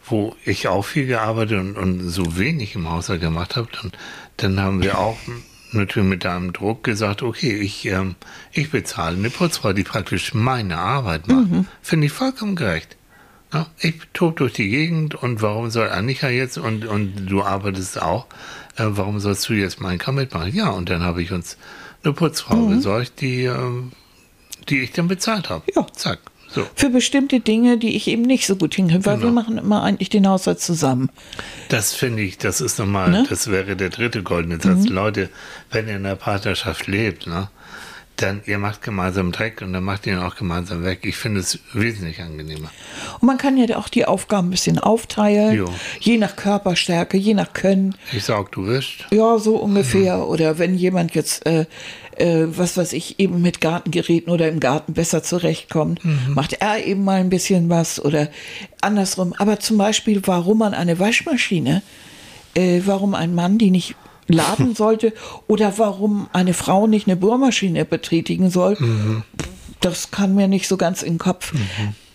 wo 0.06 0.34
ich 0.44 0.68
auch 0.68 0.82
viel 0.84 1.06
gearbeitet 1.06 1.58
und, 1.58 1.76
und 1.76 2.08
so 2.08 2.38
wenig 2.38 2.74
im 2.74 2.88
Haushalt 2.90 3.20
gemacht 3.20 3.56
habe. 3.56 3.68
Dann, 3.80 3.92
dann 4.36 4.60
haben 4.60 4.82
wir 4.82 4.98
auch 4.98 5.16
natürlich 5.72 6.08
mit 6.08 6.26
einem 6.26 6.52
Druck 6.52 6.82
gesagt, 6.84 7.22
okay, 7.22 7.56
ich, 7.56 7.86
ähm, 7.86 8.16
ich 8.52 8.70
bezahle 8.70 9.16
eine 9.16 9.30
Putzfrau, 9.30 9.72
die 9.72 9.84
praktisch 9.84 10.34
meine 10.34 10.78
Arbeit 10.78 11.28
macht. 11.28 11.46
Finde 11.82 12.06
ich 12.06 12.12
vollkommen 12.12 12.56
gerecht. 12.56 12.96
Ja, 13.52 13.66
ich 13.80 13.94
tob 14.12 14.36
durch 14.36 14.52
die 14.52 14.68
Gegend 14.68 15.14
und 15.16 15.42
warum 15.42 15.70
soll 15.70 15.88
Annika 15.88 16.28
jetzt 16.28 16.56
und, 16.58 16.86
und 16.86 17.26
du 17.26 17.42
arbeitest 17.42 18.00
auch, 18.00 18.26
äh, 18.76 18.84
warum 18.86 19.18
sollst 19.18 19.48
du 19.48 19.54
jetzt 19.54 19.80
meinen 19.80 19.98
Commit 19.98 20.32
machen? 20.32 20.54
Ja, 20.54 20.70
und 20.70 20.88
dann 20.88 21.02
habe 21.02 21.20
ich 21.22 21.32
uns 21.32 21.56
eine 22.04 22.12
Putzfrau 22.12 22.66
besorgt, 22.66 23.20
die, 23.20 23.44
ähm, 23.44 23.90
die 24.68 24.80
ich 24.80 24.92
dann 24.92 25.08
bezahlt 25.08 25.50
habe. 25.50 25.64
Ja. 25.74 25.84
Zack. 25.94 26.20
So. 26.52 26.66
Für 26.74 26.90
bestimmte 26.90 27.38
Dinge, 27.38 27.78
die 27.78 27.94
ich 27.94 28.08
eben 28.08 28.22
nicht 28.22 28.44
so 28.46 28.56
gut 28.56 28.74
hinkriege, 28.74 29.06
weil 29.06 29.18
wir 29.18 29.28
Genau. 29.28 29.32
machen 29.40 29.56
immer 29.58 29.82
eigentlich 29.84 30.08
den 30.10 30.26
Haushalt 30.28 30.60
zusammen. 30.60 31.08
Das 31.68 31.92
finde 31.94 32.22
ich, 32.22 32.38
das 32.38 32.60
ist 32.60 32.78
nochmal, 32.80 33.08
Ne? 33.10 33.24
das 33.28 33.48
wäre 33.52 33.76
der 33.76 33.90
dritte 33.90 34.24
goldene 34.24 34.60
Satz. 34.60 34.86
Leute, 34.88 35.28
wenn 35.70 35.86
ihr 35.86 35.94
in 35.96 36.04
einer 36.06 36.16
Partnerschaft 36.16 36.88
lebt, 36.88 37.28
ne, 37.28 37.48
dann 38.22 38.42
ihr 38.46 38.58
macht 38.58 38.82
gemeinsam 38.82 39.32
Dreck 39.32 39.62
und 39.62 39.72
dann 39.72 39.84
macht 39.84 40.06
ihr 40.06 40.14
ihn 40.14 40.18
auch 40.18 40.36
gemeinsam 40.36 40.84
weg. 40.84 41.00
Ich 41.02 41.16
finde 41.16 41.40
es 41.40 41.58
wesentlich 41.72 42.20
angenehmer. 42.20 42.70
Und 43.20 43.26
man 43.26 43.38
kann 43.38 43.56
ja 43.56 43.76
auch 43.76 43.88
die 43.88 44.04
Aufgaben 44.06 44.48
ein 44.48 44.50
bisschen 44.50 44.78
aufteilen, 44.78 45.56
Jo. 45.56 45.72
je 46.00 46.18
nach 46.18 46.36
Körperstärke, 46.36 47.16
je 47.16 47.34
nach 47.34 47.52
Können. 47.52 47.94
Ich 48.12 48.24
saug, 48.24 48.52
du 48.52 48.66
wischst. 48.66 49.06
Ja, 49.10 49.38
so 49.38 49.56
ungefähr. 49.56 50.26
Oder 50.28 50.58
wenn 50.58 50.74
jemand 50.76 51.14
jetzt, 51.14 51.46
äh, 51.46 51.66
äh, 52.16 52.46
was 52.48 52.76
weiß 52.76 52.92
ich, 52.92 53.18
eben 53.18 53.42
mit 53.42 53.60
Gartengeräten 53.60 54.32
oder 54.32 54.48
im 54.48 54.60
Garten 54.60 54.92
besser 54.94 55.22
zurechtkommt, 55.22 56.00
macht 56.28 56.54
er 56.54 56.84
eben 56.84 57.04
mal 57.04 57.20
ein 57.20 57.30
bisschen 57.30 57.68
was 57.68 58.02
oder 58.04 58.28
andersrum. 58.80 59.34
Aber 59.38 59.58
zum 59.60 59.78
Beispiel, 59.78 60.22
warum 60.26 60.58
man 60.58 60.74
eine 60.74 60.98
Waschmaschine, 60.98 61.82
äh, 62.54 62.80
warum 62.84 63.14
ein 63.14 63.34
Mann 63.34 63.58
die 63.58 63.70
nicht 63.70 63.94
laden 64.32 64.74
sollte 64.76 65.12
oder 65.46 65.72
warum 65.78 66.28
eine 66.32 66.54
Frau 66.54 66.86
nicht 66.86 67.06
eine 67.06 67.16
Bohrmaschine 67.16 67.84
betätigen 67.84 68.50
soll, 68.50 68.76
das 69.80 70.10
kann 70.10 70.34
mir 70.34 70.48
nicht 70.48 70.68
so 70.68 70.76
ganz 70.76 71.02
in 71.02 71.14
den 71.14 71.18
Kopf. 71.18 71.52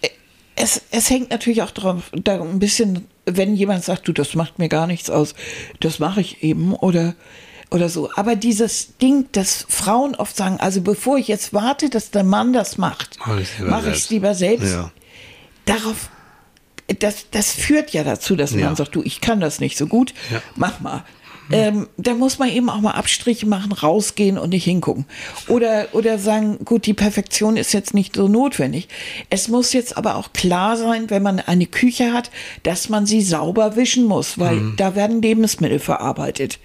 Äh, 0.02 0.10
Es, 0.56 0.82
es 0.92 1.10
hängt 1.10 1.32
natürlich 1.32 1.62
auch 1.64 1.72
drauf, 1.72 2.04
da 2.14 2.42
ein 2.42 2.60
bisschen, 2.60 3.06
wenn 3.26 3.56
jemand 3.56 3.84
sagt, 3.84 4.08
du, 4.08 4.14
das 4.14 4.36
macht 4.36 4.58
mir 4.60 4.70
gar 4.70 4.88
nichts 4.88 5.10
aus, 5.10 5.34
das 5.82 6.00
mache 6.00 6.22
ich 6.22 6.44
eben 6.44 6.74
oder, 6.74 7.14
oder 7.72 7.90
so. 7.90 8.10
Aber 8.16 8.36
dieses 8.38 8.96
Ding, 8.98 9.26
dass 9.34 9.66
Frauen 9.68 10.16
oft 10.16 10.36
sagen, 10.38 10.58
also 10.62 10.80
bevor 10.82 11.18
ich 11.18 11.28
jetzt 11.28 11.54
warte, 11.54 11.90
dass 11.90 12.12
der 12.12 12.24
Mann 12.24 12.54
das 12.54 12.78
macht, 12.78 13.18
mache 13.60 13.90
ich 13.90 13.98
es 13.98 14.10
lieber 14.10 14.34
selbst. 14.36 14.72
Ja. 14.72 14.92
Darauf, 15.66 16.10
das, 17.00 17.26
das 17.32 17.52
führt 17.52 17.92
ja 17.92 18.04
dazu, 18.04 18.36
dass 18.36 18.52
Ja. 18.52 18.68
man 18.68 18.76
sagt, 18.76 18.96
du, 18.96 19.02
ich 19.04 19.20
kann 19.20 19.40
das 19.40 19.60
nicht 19.60 19.76
so 19.78 19.88
gut, 19.88 20.14
Ja. 20.32 20.42
mach 20.56 20.80
mal. 20.80 21.04
Ähm, 21.52 21.88
da 21.98 22.14
muss 22.14 22.40
man 22.40 22.50
eben 22.50 22.70
auch 22.70 22.82
mal 22.82 22.92
Abstriche 22.92 23.46
machen, 23.46 23.72
rausgehen 23.72 24.38
und 24.38 24.50
nicht 24.50 24.64
hingucken. 24.64 25.06
Oder, 25.48 25.88
oder 25.94 26.18
sagen, 26.18 26.58
gut, 26.66 26.86
die 26.86 26.94
Perfektion 26.96 27.56
ist 27.58 27.74
jetzt 27.74 27.94
nicht 27.94 28.16
so 28.16 28.28
notwendig. 28.28 28.88
Es 29.30 29.48
muss 29.48 29.72
jetzt 29.74 29.96
aber 29.98 30.16
auch 30.16 30.34
klar 30.34 30.76
sein, 30.78 31.10
wenn 31.10 31.22
man 31.24 31.40
eine 31.40 31.68
Küche 31.68 32.14
hat, 32.14 32.32
dass 32.64 32.90
man 32.90 33.06
sie 33.06 33.22
sauber 33.22 33.76
wischen 33.76 34.06
muss, 34.06 34.40
weil 34.40 34.56
Mhm. 34.56 34.74
da 34.78 34.96
werden 34.96 35.22
Lebensmittel 35.22 35.80
verarbeitet. 35.80 36.58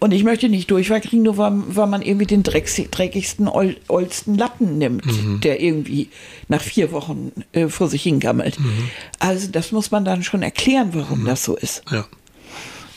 Und 0.00 0.12
ich 0.12 0.22
möchte 0.22 0.50
nicht 0.50 0.70
Durchfall 0.70 1.00
kriegen, 1.00 1.22
nur 1.22 1.38
weil, 1.38 1.52
weil 1.68 1.86
man 1.86 2.02
irgendwie 2.02 2.26
den 2.26 2.42
dreckigsten, 2.42 3.48
ol, 3.48 3.76
oldsten 3.88 4.36
Lappen 4.36 4.76
nimmt, 4.76 5.06
Mhm. 5.06 5.40
der 5.40 5.60
irgendwie 5.62 6.10
nach 6.48 6.60
vier 6.60 6.92
Wochen 6.92 7.32
äh, 7.52 7.68
vor 7.68 7.88
sich 7.88 8.02
hingammelt. 8.02 8.60
Mhm. 8.60 8.88
Also 9.18 9.48
das 9.50 9.72
muss 9.72 9.90
man 9.90 10.04
dann 10.04 10.22
schon 10.22 10.42
erklären, 10.42 10.90
warum 10.92 11.24
das 11.24 11.42
so 11.44 11.56
ist. 11.56 11.82
Ja. 11.90 12.04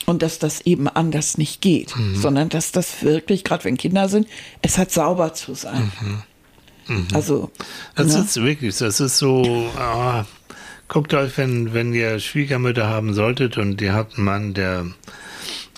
Und 0.08 0.22
dass 0.22 0.38
das 0.38 0.62
eben 0.62 0.88
anders 0.88 1.36
nicht 1.36 1.60
geht, 1.60 1.94
sondern 2.14 2.48
dass 2.48 2.72
das 2.72 3.02
wirklich, 3.02 3.44
gerade 3.44 3.64
wenn 3.64 3.76
Kinder 3.76 4.08
sind, 4.08 4.26
es 4.62 4.78
hat 4.78 4.90
sauber 4.90 5.34
zu 5.34 5.54
sein. 5.54 5.92
Also, 7.12 7.50
Das 7.94 8.14
ne? 8.14 8.20
ist 8.20 8.42
wirklich, 8.42 8.78
das 8.78 9.00
ist 9.00 9.18
so, 9.18 9.70
ah, 9.76 10.24
guckt 10.88 11.12
euch, 11.12 11.36
wenn, 11.36 11.74
wenn 11.74 11.92
ihr 11.92 12.18
Schwiegermütter 12.20 12.88
haben 12.88 13.12
solltet 13.12 13.58
und 13.58 13.82
ihr 13.82 13.92
habt 13.92 14.16
einen 14.16 14.24
Mann, 14.24 14.54
der 14.54 14.86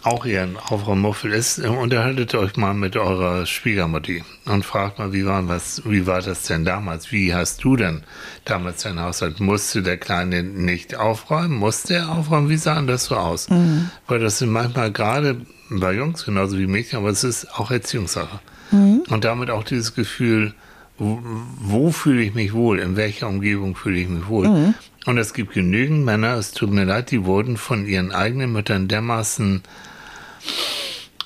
auch 0.03 0.25
ein 0.25 0.57
Aufräummuffel 0.57 1.33
ist, 1.33 1.59
äh, 1.59 1.69
unterhaltet 1.69 2.35
euch 2.35 2.57
mal 2.57 2.75
mit 2.75 2.97
eurer 2.97 3.45
Schwiegermutti 3.45 4.25
und 4.47 4.65
fragt 4.65 4.99
mal, 4.99 5.13
wie 5.13 5.27
war, 5.27 5.47
was, 5.49 5.83
wie 5.85 6.07
war 6.07 6.23
das 6.23 6.45
denn 6.45 6.65
damals? 6.65 7.13
Wie 7.13 7.35
hast 7.35 7.63
du 7.65 7.77
denn 7.77 8.03
damals 8.45 8.83
dein 8.83 9.01
Haushalt? 9.01 9.41
Musste 9.41 9.83
der 9.83 9.99
Kleine 9.99 10.43
nicht 10.43 10.97
aufräumen? 10.97 11.57
Musste 11.57 11.95
er 11.97 12.09
aufräumen? 12.11 12.49
Wie 12.49 12.57
sah 12.57 12.81
das 12.83 13.07
so 13.07 13.17
aus? 13.17 13.49
Weil 14.07 14.21
das 14.21 14.39
sind 14.39 14.51
manchmal 14.51 14.91
gerade 14.91 15.37
bei 15.69 15.93
Jungs 15.93 16.25
genauso 16.25 16.59
wie 16.59 16.67
Mädchen, 16.67 16.99
aber 16.99 17.11
es 17.11 17.23
ist 17.23 17.59
auch 17.59 17.71
Erziehungssache. 17.71 18.41
Und 19.09 19.25
damit 19.25 19.51
auch 19.51 19.65
dieses 19.65 19.95
Gefühl, 19.95 20.55
wo, 20.99 21.21
wo 21.59 21.91
fühle 21.91 22.23
ich 22.23 22.35
mich 22.35 22.53
wohl, 22.53 22.79
in 22.79 22.97
welcher 22.97 23.29
Umgebung 23.29 23.77
fühle 23.77 23.99
ich 23.99 24.09
mich 24.09 24.29
wohl. 24.29 24.47
Und 25.07 25.19
es 25.19 25.35
gibt 25.35 25.53
genügend 25.55 26.05
Männer, 26.05 26.35
es 26.35 26.53
tut 26.53 26.71
mir 26.71 26.85
leid, 26.85 27.11
die 27.11 27.25
wurden 27.25 27.57
von 27.57 27.87
ihren 27.87 28.13
eigenen 28.13 28.53
Müttern 28.53 28.87
dermaßen 28.89 29.63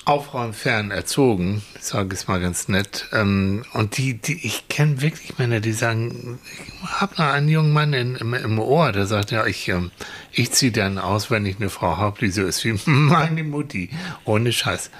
aufräumfern 0.05 0.91
erzogen, 0.91 1.63
ich 1.75 1.83
sage 1.83 2.13
es 2.13 2.27
mal 2.27 2.39
ganz 2.39 2.67
nett. 2.67 3.09
Ähm, 3.11 3.65
und 3.73 3.97
die, 3.97 4.13
die, 4.13 4.45
ich 4.45 4.67
kenne 4.69 5.01
wirklich 5.01 5.37
Männer, 5.39 5.59
die 5.59 5.73
sagen, 5.73 6.39
ich 6.83 7.01
habe 7.01 7.15
noch 7.17 7.25
einen 7.25 7.49
jungen 7.49 7.73
Mann 7.73 7.93
in, 7.93 8.15
im, 8.15 8.33
im 8.35 8.59
Ohr, 8.59 8.91
der 8.91 9.07
sagt, 9.07 9.31
ja, 9.31 9.45
ich, 9.47 9.67
ähm, 9.67 9.89
ich 10.31 10.51
ziehe 10.51 10.71
dann 10.71 10.99
aus, 10.99 11.31
wenn 11.31 11.45
ich 11.45 11.57
eine 11.57 11.69
Frau 11.69 11.97
habe, 11.97 12.19
die 12.19 12.29
so 12.29 12.43
ist 12.43 12.63
wie 12.63 12.79
meine 12.85 13.43
Mutti. 13.43 13.89
Ohne 14.25 14.51
Scheiß. 14.51 14.91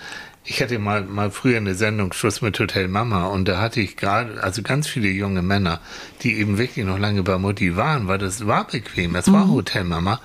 Ich 0.47 0.61
hatte 0.61 0.77
mal, 0.77 1.03
mal 1.03 1.31
früher 1.31 1.57
eine 1.57 1.73
Sendung 1.73 2.13
Schluss 2.13 2.41
mit 2.41 2.59
Hotel 2.59 2.87
Mama 2.87 3.25
und 3.25 3.47
da 3.47 3.59
hatte 3.59 3.81
ich 3.81 3.97
gerade, 3.97 4.43
also 4.43 4.61
ganz 4.61 4.87
viele 4.87 5.07
junge 5.07 5.41
Männer, 5.41 5.81
die 6.21 6.35
eben 6.35 6.59
wirklich 6.59 6.85
noch 6.85 6.99
lange 6.99 7.23
bei 7.23 7.39
Mutti 7.39 7.75
waren, 7.75 8.07
weil 8.07 8.19
das 8.19 8.45
war 8.45 8.67
bequem, 8.67 9.15
es 9.15 9.31
war 9.31 9.49
Hotel 9.49 9.83
Mama. 9.83 10.19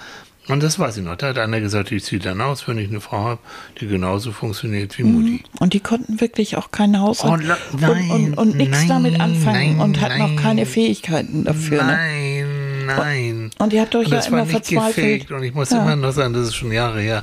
Und 0.51 0.63
das 0.63 0.79
weiß 0.79 0.97
ich 0.99 1.05
noch. 1.05 1.17
Da 1.17 1.29
hat 1.29 1.39
einer 1.39 1.61
gesagt, 1.61 1.93
ich 1.93 2.05
ziehe 2.05 2.21
dann 2.21 2.41
aus, 2.41 2.67
wenn 2.69 2.79
ich 2.79 2.89
eine 2.89 3.01
Frau 3.01 3.19
habe, 3.25 3.39
die 3.81 3.87
genauso 3.87 4.33
funktioniert 4.33 4.99
wie 4.99 5.05
Mutti. 5.05 5.43
Und 5.61 5.73
die 5.75 5.81
konnten 5.81 6.21
wirklich 6.21 6.57
auch 6.57 6.71
keinen 6.71 7.01
Haushalt 7.01 7.31
Oh, 7.31 7.77
und, 7.77 7.81
nein, 7.81 8.11
und, 8.11 8.35
und 8.39 8.57
nichts 8.57 8.79
nein, 8.81 8.89
damit 8.89 9.21
anfangen 9.21 9.77
nein, 9.77 9.81
und 9.81 10.01
hatten 10.01 10.19
nein. 10.19 10.39
auch 10.39 10.43
keine 10.43 10.67
Fähigkeiten 10.67 11.45
dafür. 11.45 11.83
Ne? 11.85 11.93
Nein, 11.93 12.87
nein. 12.87 13.51
Und 13.59 13.73
ihr 13.73 13.81
habt 13.83 13.95
euch 13.95 14.07
Und 14.07 14.13
ja 14.13 14.19
es 14.19 14.27
immer 14.29 14.39
war 14.39 14.45
nicht 14.45 14.53
verzweifelt. 14.53 14.95
gefegt 14.97 15.31
und 15.33 15.43
ich 15.43 15.55
muss 15.55 15.71
Ja. 15.71 15.83
immer 15.83 15.97
noch 15.97 16.13
sagen, 16.13 16.33
das 16.35 16.49
ist 16.49 16.55
schon 16.57 16.73
Jahre 16.73 17.01
her. 17.01 17.23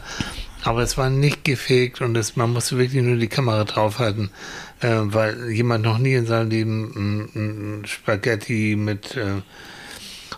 Aber 0.64 0.82
es 0.82 0.98
war 0.98 1.10
nicht 1.10 1.46
gefegt 1.46 2.02
und 2.02 2.18
es, 2.18 2.36
man 2.36 2.52
musste 2.52 2.78
wirklich 2.78 3.02
nur 3.04 3.16
die 3.18 3.28
Kamera 3.28 3.64
draufhalten, 3.64 4.32
äh, 4.82 4.88
weil 4.90 5.50
jemand 5.52 5.86
noch 5.86 5.98
nie 5.98 6.14
in 6.16 6.26
seinem 6.26 6.50
Leben 6.50 7.30
mm, 7.34 7.40
mm, 7.82 7.86
Spaghetti 7.86 8.76
mit, 8.78 9.16
äh, 9.16 9.42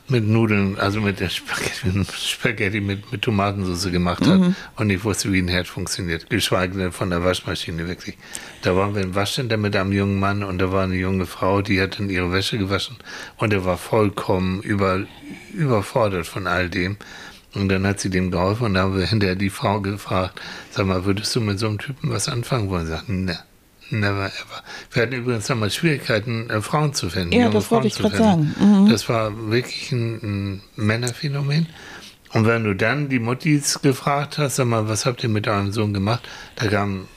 mit 0.09 0.27
Nudeln, 0.27 0.77
also 0.79 1.01
mit 1.01 1.19
der 1.19 1.29
Spaghetti, 1.29 2.03
Spaghetti 2.17 2.81
mit, 2.81 3.11
mit 3.11 3.21
Tomatensauce 3.21 3.91
gemacht 3.91 4.25
hat 4.25 4.39
Mhm. 4.39 4.55
und 4.77 4.87
nicht 4.87 5.03
wusste, 5.03 5.31
wie 5.31 5.39
ein 5.41 5.47
Herd 5.47 5.67
funktioniert. 5.67 6.29
Geschweige 6.29 6.77
denn 6.77 6.91
von 6.91 7.09
der 7.09 7.23
Waschmaschine, 7.23 7.87
wirklich. 7.87 8.17
Da 8.61 8.75
waren 8.75 8.95
wir 8.95 9.01
im 9.01 9.15
Waschcenter 9.15 9.57
mit 9.57 9.75
einem 9.75 9.91
jungen 9.91 10.19
Mann 10.19 10.43
und 10.43 10.57
da 10.59 10.71
war 10.71 10.83
eine 10.83 10.95
junge 10.95 11.25
Frau, 11.25 11.61
die 11.61 11.79
hat 11.81 11.99
dann 11.99 12.09
ihre 12.09 12.31
Wäsche 12.31 12.57
gewaschen 12.57 12.97
und 13.37 13.53
er 13.53 13.65
war 13.65 13.77
vollkommen 13.77 14.61
über, 14.61 15.01
überfordert 15.53 16.27
von 16.27 16.47
all 16.47 16.69
dem. 16.69 16.97
Und 17.55 17.69
dann 17.69 17.85
hat 17.87 17.99
sie 17.99 18.11
dem 18.11 18.29
geholfen 18.29 18.65
und 18.67 18.73
da 18.75 18.81
haben 18.81 18.95
wir 18.95 19.07
hinterher 19.07 19.35
die 19.35 19.49
Frau 19.49 19.81
gefragt, 19.81 20.39
sag 20.69 20.85
mal, 20.85 21.05
würdest 21.05 21.35
du 21.35 21.41
mit 21.41 21.57
so 21.57 21.67
einem 21.67 21.79
Typen 21.79 22.11
was 22.11 22.29
anfangen 22.29 22.69
wollen? 22.69 22.85
Sie 22.85 22.91
sagt, 22.91 23.09
ne, 23.09 23.39
never 23.91 24.25
ever. 24.27 24.63
Wir 24.91 25.03
hatten 25.03 25.13
übrigens 25.13 25.47
damals 25.47 25.75
Schwierigkeiten, 25.75 26.49
äh, 26.49 26.61
Frauen 26.61 26.93
zu 26.93 27.09
finden. 27.09 27.33
Ja, 27.33 27.49
das 27.49 27.69
wollte 27.69 27.69
Frauen 27.69 27.85
ich 27.87 27.93
zu 27.95 28.01
grad 28.03 28.11
finden. 28.13 28.55
sagen. 28.57 28.83
Mhm. 28.83 28.89
Das 28.89 29.09
war 29.09 29.51
wirklich 29.51 29.91
ein, 29.91 30.19
ein 30.21 30.61
Männerphänomen. 30.75 31.67
Und 32.31 32.45
wenn 32.45 32.63
du 32.63 32.75
dann 32.75 33.09
die 33.09 33.19
Muttis 33.19 33.81
gefragt 33.81 34.37
hast, 34.37 34.57
sag 34.57 34.67
mal, 34.67 34.87
was 34.87 35.05
habt 35.05 35.23
ihr 35.23 35.29
mit 35.29 35.47
eurem 35.47 35.71
Sohn 35.71 35.93
gemacht? 35.93 36.21
Da 36.55 36.67
kam 36.67 37.07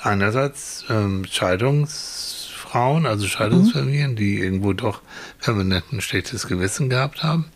einerseits 0.00 0.84
ähm, 0.88 1.26
Scheidungsfrauen, 1.30 3.04
also 3.04 3.26
Scheidungsfamilien, 3.26 4.12
mhm. 4.12 4.16
die 4.16 4.38
irgendwo 4.38 4.72
doch 4.72 5.02
permanent 5.40 5.92
ein 5.92 6.00
schlechtes 6.00 6.46
Gewissen 6.46 6.88
gehabt 6.88 7.22
haben 7.22 7.46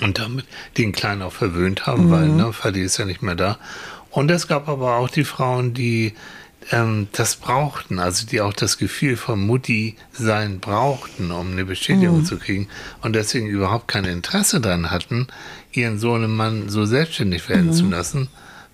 und 0.00 0.18
damit 0.18 0.46
den 0.78 0.92
Kleinen 0.92 1.22
auch 1.22 1.32
verwöhnt 1.32 1.86
haben, 1.86 2.06
mhm. 2.06 2.10
weil 2.10 2.28
ne, 2.28 2.52
Fadi 2.52 2.80
ist 2.80 2.96
ja 2.96 3.04
nicht 3.04 3.22
mehr 3.22 3.34
da. 3.34 3.58
Und 4.10 4.30
es 4.30 4.48
gab 4.48 4.68
aber 4.68 4.96
auch 4.96 5.08
die 5.08 5.24
Frauen, 5.24 5.74
die 5.74 6.14
ähm, 6.70 7.08
das 7.12 7.36
brauchten, 7.36 7.98
also 7.98 8.26
die 8.26 8.40
auch 8.40 8.52
das 8.52 8.78
Gefühl 8.78 9.16
von 9.16 9.44
Mutti 9.44 9.96
sein 10.12 10.60
brauchten, 10.60 11.30
um 11.32 11.52
eine 11.52 11.64
Bestätigung 11.64 12.18
mhm. 12.18 12.24
zu 12.24 12.38
kriegen 12.38 12.68
und 13.02 13.14
deswegen 13.14 13.46
überhaupt 13.46 13.88
kein 13.88 14.04
Interesse 14.04 14.60
daran 14.60 14.90
hatten, 14.90 15.26
ihren 15.72 15.98
Sohn 15.98 16.24
und 16.24 16.36
Mann 16.36 16.68
so 16.68 16.84
selbstständig 16.84 17.48
werden 17.48 17.68
mhm. 17.68 17.72
zu 17.72 17.88
lassen, 17.88 18.28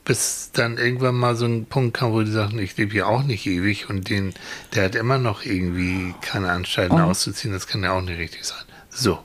bis 0.05 0.51
dann 0.53 0.79
irgendwann 0.79 1.15
mal 1.15 1.37
so 1.37 1.47
ein 1.47 1.67
Punkt 1.67 1.97
kam, 1.97 2.13
wo 2.13 2.23
die 2.23 2.31
sagten, 2.31 2.59
ich 2.59 2.77
lebe 2.77 2.93
hier 2.93 3.09
auch 3.09 3.23
nicht 3.23 3.47
ewig 3.47 3.89
und 3.89 4.09
den, 4.09 4.35
der 4.75 4.85
hat 4.85 4.95
immer 4.95 5.19
noch 5.19 5.45
irgendwie 5.45 6.15
keine 6.21 6.51
Anstalten 6.51 7.01
oh. 7.01 7.05
auszuziehen, 7.05 7.53
das 7.53 7.67
kann 7.67 7.83
ja 7.83 7.93
auch 7.93 8.03
nicht 8.03 8.19
richtig 8.19 8.45
sein. 8.45 8.65
So. 8.91 9.19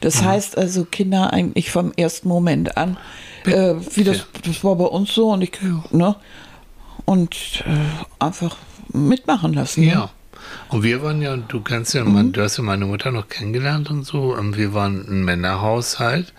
Das 0.00 0.22
mhm. 0.22 0.26
heißt 0.26 0.56
also, 0.56 0.84
Kinder 0.84 1.32
eigentlich 1.32 1.70
vom 1.70 1.92
ersten 1.96 2.28
Moment 2.28 2.76
an, 2.76 2.96
äh, 3.44 3.74
wie 3.94 4.04
das, 4.04 4.26
das 4.44 4.62
war 4.62 4.76
bei 4.76 4.84
uns 4.84 5.12
so 5.12 5.30
und 5.30 5.42
ich, 5.42 5.52
ne, 5.90 6.16
und 7.04 7.64
äh, 7.66 8.24
einfach 8.24 8.56
mitmachen 8.92 9.52
lassen. 9.54 9.82
Ja. 9.82 9.94
Ne? 9.94 10.08
Und 10.68 10.82
wir 10.82 11.02
waren 11.02 11.22
ja, 11.22 11.36
du 11.36 11.60
kennst 11.60 11.94
ja, 11.94 12.04
mhm. 12.04 12.32
du 12.32 12.42
hast 12.42 12.56
ja 12.56 12.64
meine 12.64 12.86
Mutter 12.86 13.10
noch 13.10 13.28
kennengelernt 13.28 13.90
und 13.90 14.04
so. 14.04 14.34
Und 14.34 14.56
wir 14.56 14.74
waren 14.74 15.06
ein 15.08 15.24
Männerhaushalt. 15.24 16.32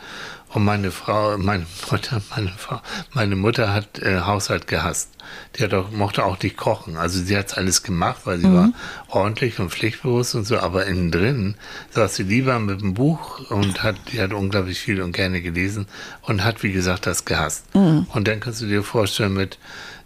Und 0.54 0.66
meine 0.66 0.92
Frau, 0.92 1.36
meine 1.40 1.66
Mutter, 1.90 2.22
meine 2.36 2.50
Frau, 2.50 2.80
meine 3.14 3.36
Mutter 3.36 3.74
hat 3.74 4.00
äh, 4.00 4.22
Haushalt 4.22 4.68
gehasst. 4.68 5.10
Die 5.56 5.64
hat 5.64 5.74
auch, 5.74 5.90
mochte 5.90 6.24
auch 6.26 6.40
nicht 6.44 6.58
kochen. 6.58 6.96
Also 6.96 7.20
sie 7.20 7.36
hat 7.36 7.58
alles 7.58 7.82
gemacht, 7.82 8.22
weil 8.26 8.38
sie 8.38 8.48
mhm. 8.48 8.56
war 8.56 8.70
ordentlich 9.08 9.60
und 9.60 9.72
pflichtbewusst 9.72 10.36
und 10.36 10.46
so. 10.46 10.60
Aber 10.60 10.86
innen 10.86 11.10
drin 11.10 11.56
saß 11.92 12.16
sie 12.16 12.24
lieber 12.24 12.60
mit 12.60 12.82
dem 12.82 12.94
Buch 12.94 13.50
und 13.50 13.82
hat, 13.82 13.96
die 14.12 14.22
hat 14.22 14.32
unglaublich 14.32 14.80
viel 14.80 15.02
und 15.02 15.14
gerne 15.14 15.42
gelesen 15.42 15.88
und 16.22 16.44
hat, 16.44 16.62
wie 16.62 16.72
gesagt, 16.72 17.08
das 17.08 17.26
gehasst. 17.26 17.74
Mhm. 17.74 18.06
Und 18.14 18.28
dann 18.28 18.40
kannst 18.40 18.62
du 18.62 18.68
dir 18.68 18.84
vorstellen, 18.84 19.34
mit 19.34 19.58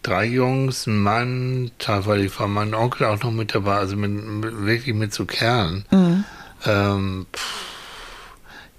drei 0.03 0.25
Jungs, 0.25 0.88
ein 0.88 0.97
Mann, 0.97 1.71
teilweise 1.79 2.39
war 2.39 2.47
mein 2.47 2.73
Onkel 2.73 3.07
auch 3.07 3.21
noch 3.21 3.31
mit 3.31 3.53
dabei, 3.53 3.75
also 3.75 3.95
mit, 3.95 4.12
mit, 4.12 4.65
wirklich 4.65 4.95
mit 4.95 5.13
so 5.13 5.25
Kerlen, 5.25 5.86
mhm. 5.91 6.23
ähm, 6.65 7.25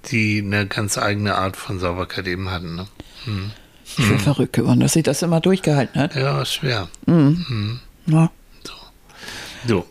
die 0.06 0.42
eine 0.44 0.66
ganz 0.66 0.98
eigene 0.98 1.34
Art 1.34 1.56
von 1.56 1.78
Sauberkeit 1.78 2.26
eben 2.26 2.50
hatten. 2.50 2.76
Ne? 2.76 2.86
Mhm. 3.26 3.50
Ich 3.84 3.96
bin 3.96 4.08
mhm. 4.08 4.18
verrückt 4.20 4.52
geworden, 4.52 4.80
dass 4.80 4.92
sie 4.92 5.02
das 5.02 5.22
immer 5.22 5.40
durchgehalten 5.40 6.00
hat. 6.00 6.14
Ja, 6.14 6.44
schwer. 6.44 6.88
Mhm. 7.06 7.44
mhm. 7.48 7.80
Ja. 8.06 8.30
So. 8.64 8.74
so 9.66 9.86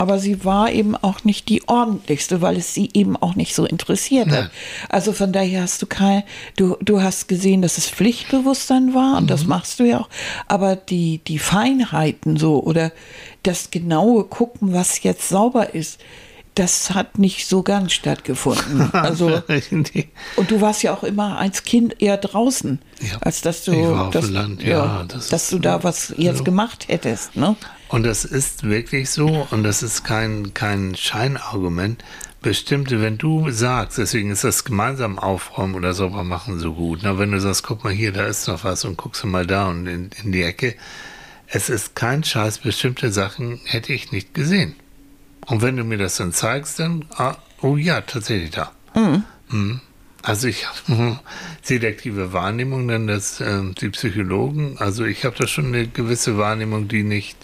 aber 0.00 0.18
sie 0.18 0.46
war 0.46 0.72
eben 0.72 0.96
auch 0.96 1.24
nicht 1.24 1.50
die 1.50 1.68
ordentlichste, 1.68 2.40
weil 2.40 2.56
es 2.56 2.72
sie 2.72 2.88
eben 2.94 3.18
auch 3.18 3.34
nicht 3.34 3.54
so 3.54 3.66
interessiert 3.66 4.30
hat. 4.30 4.50
Also 4.88 5.12
von 5.12 5.30
daher 5.30 5.60
hast 5.60 5.82
du 5.82 5.86
kein, 5.86 6.22
du, 6.56 6.78
du 6.80 7.02
hast 7.02 7.28
gesehen, 7.28 7.60
dass 7.60 7.76
es 7.76 7.90
Pflichtbewusstsein 7.90 8.94
war 8.94 9.18
und 9.18 9.24
mhm. 9.24 9.28
das 9.28 9.44
machst 9.44 9.78
du 9.78 9.84
ja 9.84 10.00
auch, 10.00 10.08
aber 10.46 10.74
die, 10.74 11.18
die 11.18 11.38
Feinheiten 11.38 12.38
so 12.38 12.62
oder 12.62 12.92
das 13.42 13.70
genaue 13.70 14.24
Gucken, 14.24 14.72
was 14.72 15.02
jetzt 15.02 15.28
sauber 15.28 15.74
ist, 15.74 16.00
das 16.60 16.90
hat 16.90 17.18
nicht 17.18 17.46
so 17.46 17.62
ganz 17.62 17.92
stattgefunden. 17.92 18.90
Also 19.00 19.42
und 20.36 20.50
du 20.50 20.60
warst 20.60 20.82
ja 20.82 20.92
auch 20.92 21.04
immer 21.04 21.38
als 21.38 21.64
Kind 21.64 22.02
eher 22.02 22.18
draußen, 22.18 22.80
ja, 23.00 23.18
als 23.20 23.40
dass 23.40 23.64
du, 23.64 24.10
das, 24.12 24.28
Land, 24.28 24.62
ja, 24.62 24.68
ja, 24.68 25.04
das 25.08 25.28
dass 25.28 25.48
du 25.48 25.58
da 25.58 25.82
was 25.82 26.12
jetzt 26.18 26.38
so. 26.38 26.44
gemacht 26.44 26.88
hättest. 26.88 27.34
Ne? 27.34 27.56
Und 27.88 28.04
das 28.04 28.24
ist 28.26 28.64
wirklich 28.64 29.10
so, 29.10 29.46
und 29.50 29.62
das 29.62 29.82
ist 29.82 30.04
kein, 30.04 30.52
kein 30.52 30.94
Scheinargument. 30.94 32.04
Bestimmte, 32.42 33.00
wenn 33.00 33.16
du 33.16 33.50
sagst, 33.50 33.98
deswegen 33.98 34.30
ist 34.30 34.44
das 34.44 34.64
gemeinsam 34.64 35.18
aufräumen 35.18 35.74
oder 35.74 35.94
sauber 35.94 36.24
machen 36.24 36.58
so 36.58 36.74
gut. 36.74 37.00
Na, 37.02 37.18
wenn 37.18 37.32
du 37.32 37.40
sagst, 37.40 37.62
guck 37.62 37.84
mal 37.84 37.92
hier, 37.92 38.12
da 38.12 38.26
ist 38.26 38.48
noch 38.48 38.64
was 38.64 38.84
und 38.84 38.96
guckst 38.96 39.22
du 39.22 39.26
mal 39.26 39.46
da 39.46 39.68
und 39.68 39.86
in, 39.86 40.10
in 40.22 40.32
die 40.32 40.42
Ecke. 40.42 40.74
Es 41.46 41.70
ist 41.70 41.94
kein 41.94 42.22
Scheiß, 42.22 42.58
bestimmte 42.58 43.12
Sachen 43.12 43.60
hätte 43.64 43.92
ich 43.92 44.12
nicht 44.12 44.34
gesehen. 44.34 44.74
Und 45.46 45.62
wenn 45.62 45.76
du 45.76 45.84
mir 45.84 45.98
das 45.98 46.16
dann 46.16 46.32
zeigst, 46.32 46.78
dann, 46.78 47.04
ah, 47.16 47.36
oh 47.62 47.76
ja, 47.76 48.00
tatsächlich 48.00 48.50
da. 48.50 48.72
Mhm. 48.94 49.24
Mhm. 49.48 49.80
Also 50.22 50.48
ich 50.48 50.66
habe 50.66 51.18
selektive 51.62 52.32
Wahrnehmung, 52.32 52.86
nennen 52.86 53.06
das 53.06 53.40
äh, 53.40 53.62
die 53.80 53.88
Psychologen. 53.90 54.76
Also 54.78 55.04
ich 55.04 55.24
habe 55.24 55.36
da 55.38 55.46
schon 55.46 55.66
eine 55.66 55.88
gewisse 55.88 56.36
Wahrnehmung, 56.36 56.88
die 56.88 57.02
nicht 57.02 57.36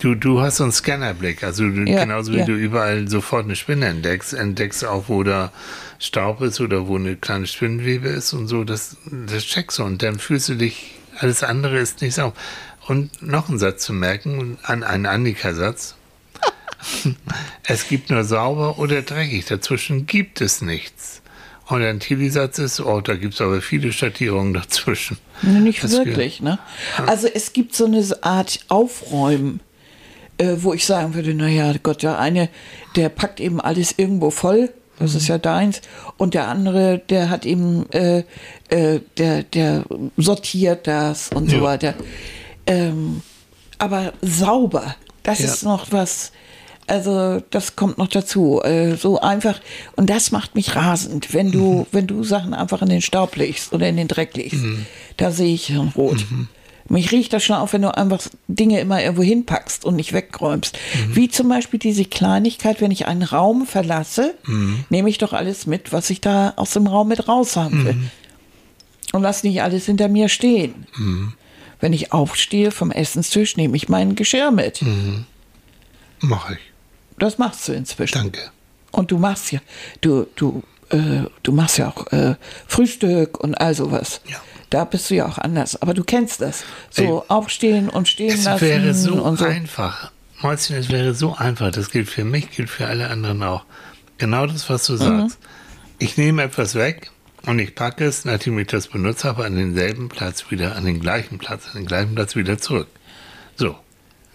Du, 0.00 0.14
du 0.14 0.40
hast 0.40 0.58
so 0.58 0.62
einen 0.62 0.72
Scannerblick, 0.72 1.42
also 1.42 1.68
du, 1.68 1.82
ja, 1.82 2.04
genauso 2.04 2.32
wie 2.32 2.38
ja. 2.38 2.44
du 2.44 2.52
überall 2.52 3.08
sofort 3.08 3.44
eine 3.44 3.56
Spinne 3.56 3.86
entdeckst, 3.86 4.32
entdeckst 4.32 4.84
auch, 4.84 5.08
wo 5.08 5.24
da 5.24 5.52
Staub 5.98 6.40
ist 6.40 6.60
oder 6.60 6.86
wo 6.86 6.94
eine 6.94 7.16
kleine 7.16 7.48
Spinnenwebe 7.48 8.08
ist 8.08 8.32
und 8.32 8.46
so, 8.46 8.62
das, 8.62 8.96
das 9.10 9.42
checkst 9.44 9.80
du 9.80 9.82
und 9.82 10.00
dann 10.04 10.20
fühlst 10.20 10.48
du 10.50 10.54
dich, 10.54 10.94
alles 11.18 11.42
andere 11.42 11.78
ist 11.78 12.00
nicht 12.00 12.14
sauber. 12.14 12.36
Und 12.86 13.22
noch 13.22 13.48
einen 13.48 13.58
Satz 13.58 13.84
zu 13.84 13.92
merken, 13.92 14.56
an 14.62 14.84
einen 14.84 15.04
Annika-Satz. 15.04 15.96
es 17.64 17.88
gibt 17.88 18.10
nur 18.10 18.24
sauber 18.24 18.78
oder 18.78 19.02
dreckig, 19.02 19.46
dazwischen 19.46 20.06
gibt 20.06 20.40
es 20.40 20.62
nichts. 20.62 21.22
Und 21.66 21.82
ein 21.82 22.00
Tilly-Satz 22.00 22.58
ist, 22.58 22.80
oh, 22.80 23.02
da 23.02 23.14
gibt 23.14 23.34
es 23.34 23.40
aber 23.42 23.60
viele 23.60 23.92
Schattierungen 23.92 24.54
dazwischen. 24.54 25.18
Nicht 25.42 25.84
das 25.84 25.92
wirklich, 25.92 26.40
ne? 26.40 26.58
Also 27.06 27.28
es 27.28 27.52
gibt 27.52 27.74
so 27.74 27.84
eine 27.84 28.02
Art 28.22 28.60
Aufräumen 28.68 29.60
äh, 30.38 30.56
wo 30.58 30.72
ich 30.72 30.86
sagen 30.86 31.14
würde, 31.14 31.34
naja, 31.34 31.74
Gott, 31.82 32.02
der 32.02 32.18
eine, 32.18 32.48
der 32.96 33.08
packt 33.08 33.40
eben 33.40 33.60
alles 33.60 33.94
irgendwo 33.96 34.30
voll, 34.30 34.70
das 34.98 35.14
ist 35.14 35.28
ja 35.28 35.38
deins, 35.38 35.80
und 36.16 36.34
der 36.34 36.48
andere, 36.48 36.98
der 36.98 37.30
hat 37.30 37.44
eben, 37.44 37.90
äh, 37.90 38.24
äh, 38.68 39.00
der, 39.16 39.42
der 39.42 39.84
sortiert 40.16 40.86
das 40.86 41.30
und 41.30 41.50
ja. 41.50 41.58
so 41.58 41.64
weiter. 41.64 41.94
Ähm, 42.66 43.22
aber 43.78 44.12
sauber, 44.22 44.96
das 45.22 45.40
ja. 45.40 45.46
ist 45.46 45.62
noch 45.62 45.92
was, 45.92 46.32
also 46.88 47.42
das 47.50 47.76
kommt 47.76 47.98
noch 47.98 48.08
dazu. 48.08 48.60
Äh, 48.62 48.96
so 48.96 49.20
einfach, 49.20 49.60
und 49.96 50.10
das 50.10 50.32
macht 50.32 50.54
mich 50.54 50.74
rasend, 50.74 51.32
wenn 51.34 51.52
du, 51.52 51.80
mhm. 51.80 51.86
wenn 51.92 52.06
du 52.06 52.24
Sachen 52.24 52.54
einfach 52.54 52.82
in 52.82 52.88
den 52.88 53.02
Staub 53.02 53.36
legst 53.36 53.72
oder 53.72 53.88
in 53.88 53.96
den 53.96 54.08
Dreck 54.08 54.36
legst. 54.36 54.62
Mhm. 54.62 54.86
Da 55.16 55.30
sehe 55.30 55.54
ich 55.54 55.72
rot. 55.96 56.26
Mhm. 56.30 56.48
Mich 56.90 57.12
riecht 57.12 57.34
das 57.34 57.44
schon 57.44 57.56
auf, 57.56 57.74
wenn 57.74 57.82
du 57.82 57.94
einfach 57.94 58.22
Dinge 58.46 58.80
immer 58.80 59.02
irgendwo 59.02 59.22
hinpackst 59.22 59.84
und 59.84 59.96
nicht 59.96 60.14
wegräumst. 60.14 60.78
Mhm. 60.94 61.16
Wie 61.16 61.28
zum 61.28 61.48
Beispiel 61.48 61.78
diese 61.78 62.06
Kleinigkeit, 62.06 62.80
wenn 62.80 62.90
ich 62.90 63.06
einen 63.06 63.22
Raum 63.22 63.66
verlasse, 63.66 64.34
mhm. 64.46 64.84
nehme 64.88 65.10
ich 65.10 65.18
doch 65.18 65.34
alles 65.34 65.66
mit, 65.66 65.92
was 65.92 66.08
ich 66.08 66.22
da 66.22 66.54
aus 66.56 66.72
dem 66.72 66.86
Raum 66.86 67.08
mit 67.08 67.28
raus 67.28 67.56
haben 67.56 67.84
will. 67.84 67.94
Mhm. 67.94 68.10
Und 69.12 69.22
lass 69.22 69.42
nicht 69.42 69.62
alles 69.62 69.86
hinter 69.86 70.08
mir 70.08 70.28
stehen. 70.28 70.86
Wenn 71.80 71.92
ich 71.94 72.12
aufstehe 72.12 72.70
vom 72.70 72.90
Essenstisch, 72.90 73.56
nehme 73.56 73.76
ich 73.76 73.88
mein 73.88 74.16
Geschirr 74.16 74.50
mit. 74.50 74.82
Mhm. 74.82 75.24
Mach 76.20 76.50
ich. 76.50 76.58
Das 77.18 77.38
machst 77.38 77.68
du 77.68 77.72
inzwischen. 77.72 78.14
Danke. 78.14 78.50
Und 78.90 79.10
du 79.10 79.18
machst 79.18 79.52
ja, 79.52 79.60
du, 80.00 80.26
du, 80.36 80.62
äh, 80.90 81.24
du 81.42 81.52
machst 81.52 81.78
ja 81.78 81.88
auch 81.88 82.06
äh, 82.12 82.36
Frühstück 82.66 83.38
und 83.38 83.54
all 83.54 83.74
sowas. 83.74 84.20
Ja. 84.26 84.38
Da 84.70 84.84
bist 84.84 85.10
du 85.10 85.14
ja 85.14 85.26
auch 85.26 85.38
anders. 85.38 85.80
Aber 85.80 85.94
du 85.94 86.04
kennst 86.04 86.40
das. 86.40 86.64
So 86.90 87.02
Ey, 87.02 87.22
aufstehen 87.28 87.88
und 87.88 88.08
stehen 88.08 88.34
es 88.34 88.44
lassen. 88.44 88.64
Es 88.64 88.70
wäre 88.70 88.94
so, 88.94 89.22
und 89.22 89.38
so 89.38 89.44
einfach. 89.44 90.12
Mäuschen, 90.40 90.76
es 90.76 90.90
wäre 90.90 91.14
so 91.14 91.34
einfach. 91.34 91.70
Das 91.70 91.90
gilt 91.90 92.08
für 92.08 92.24
mich, 92.24 92.50
gilt 92.50 92.70
für 92.70 92.86
alle 92.86 93.08
anderen 93.08 93.42
auch. 93.42 93.64
Genau 94.18 94.46
das, 94.46 94.68
was 94.68 94.86
du 94.86 94.94
mhm. 94.94 94.98
sagst. 94.98 95.38
Ich 95.98 96.16
nehme 96.16 96.42
etwas 96.42 96.74
weg 96.74 97.10
und 97.46 97.58
ich 97.58 97.74
packe 97.74 98.04
es, 98.04 98.24
nachdem 98.24 98.58
ich 98.58 98.68
das 98.68 98.88
benutzt 98.88 99.24
habe, 99.24 99.44
an 99.44 99.56
denselben 99.56 100.08
Platz 100.08 100.50
wieder, 100.50 100.76
an 100.76 100.84
den 100.84 101.00
gleichen 101.00 101.38
Platz, 101.38 101.66
an 101.68 101.80
den 101.80 101.86
gleichen 101.86 102.14
Platz 102.14 102.36
wieder 102.36 102.58
zurück. 102.58 102.88
So. 103.56 103.76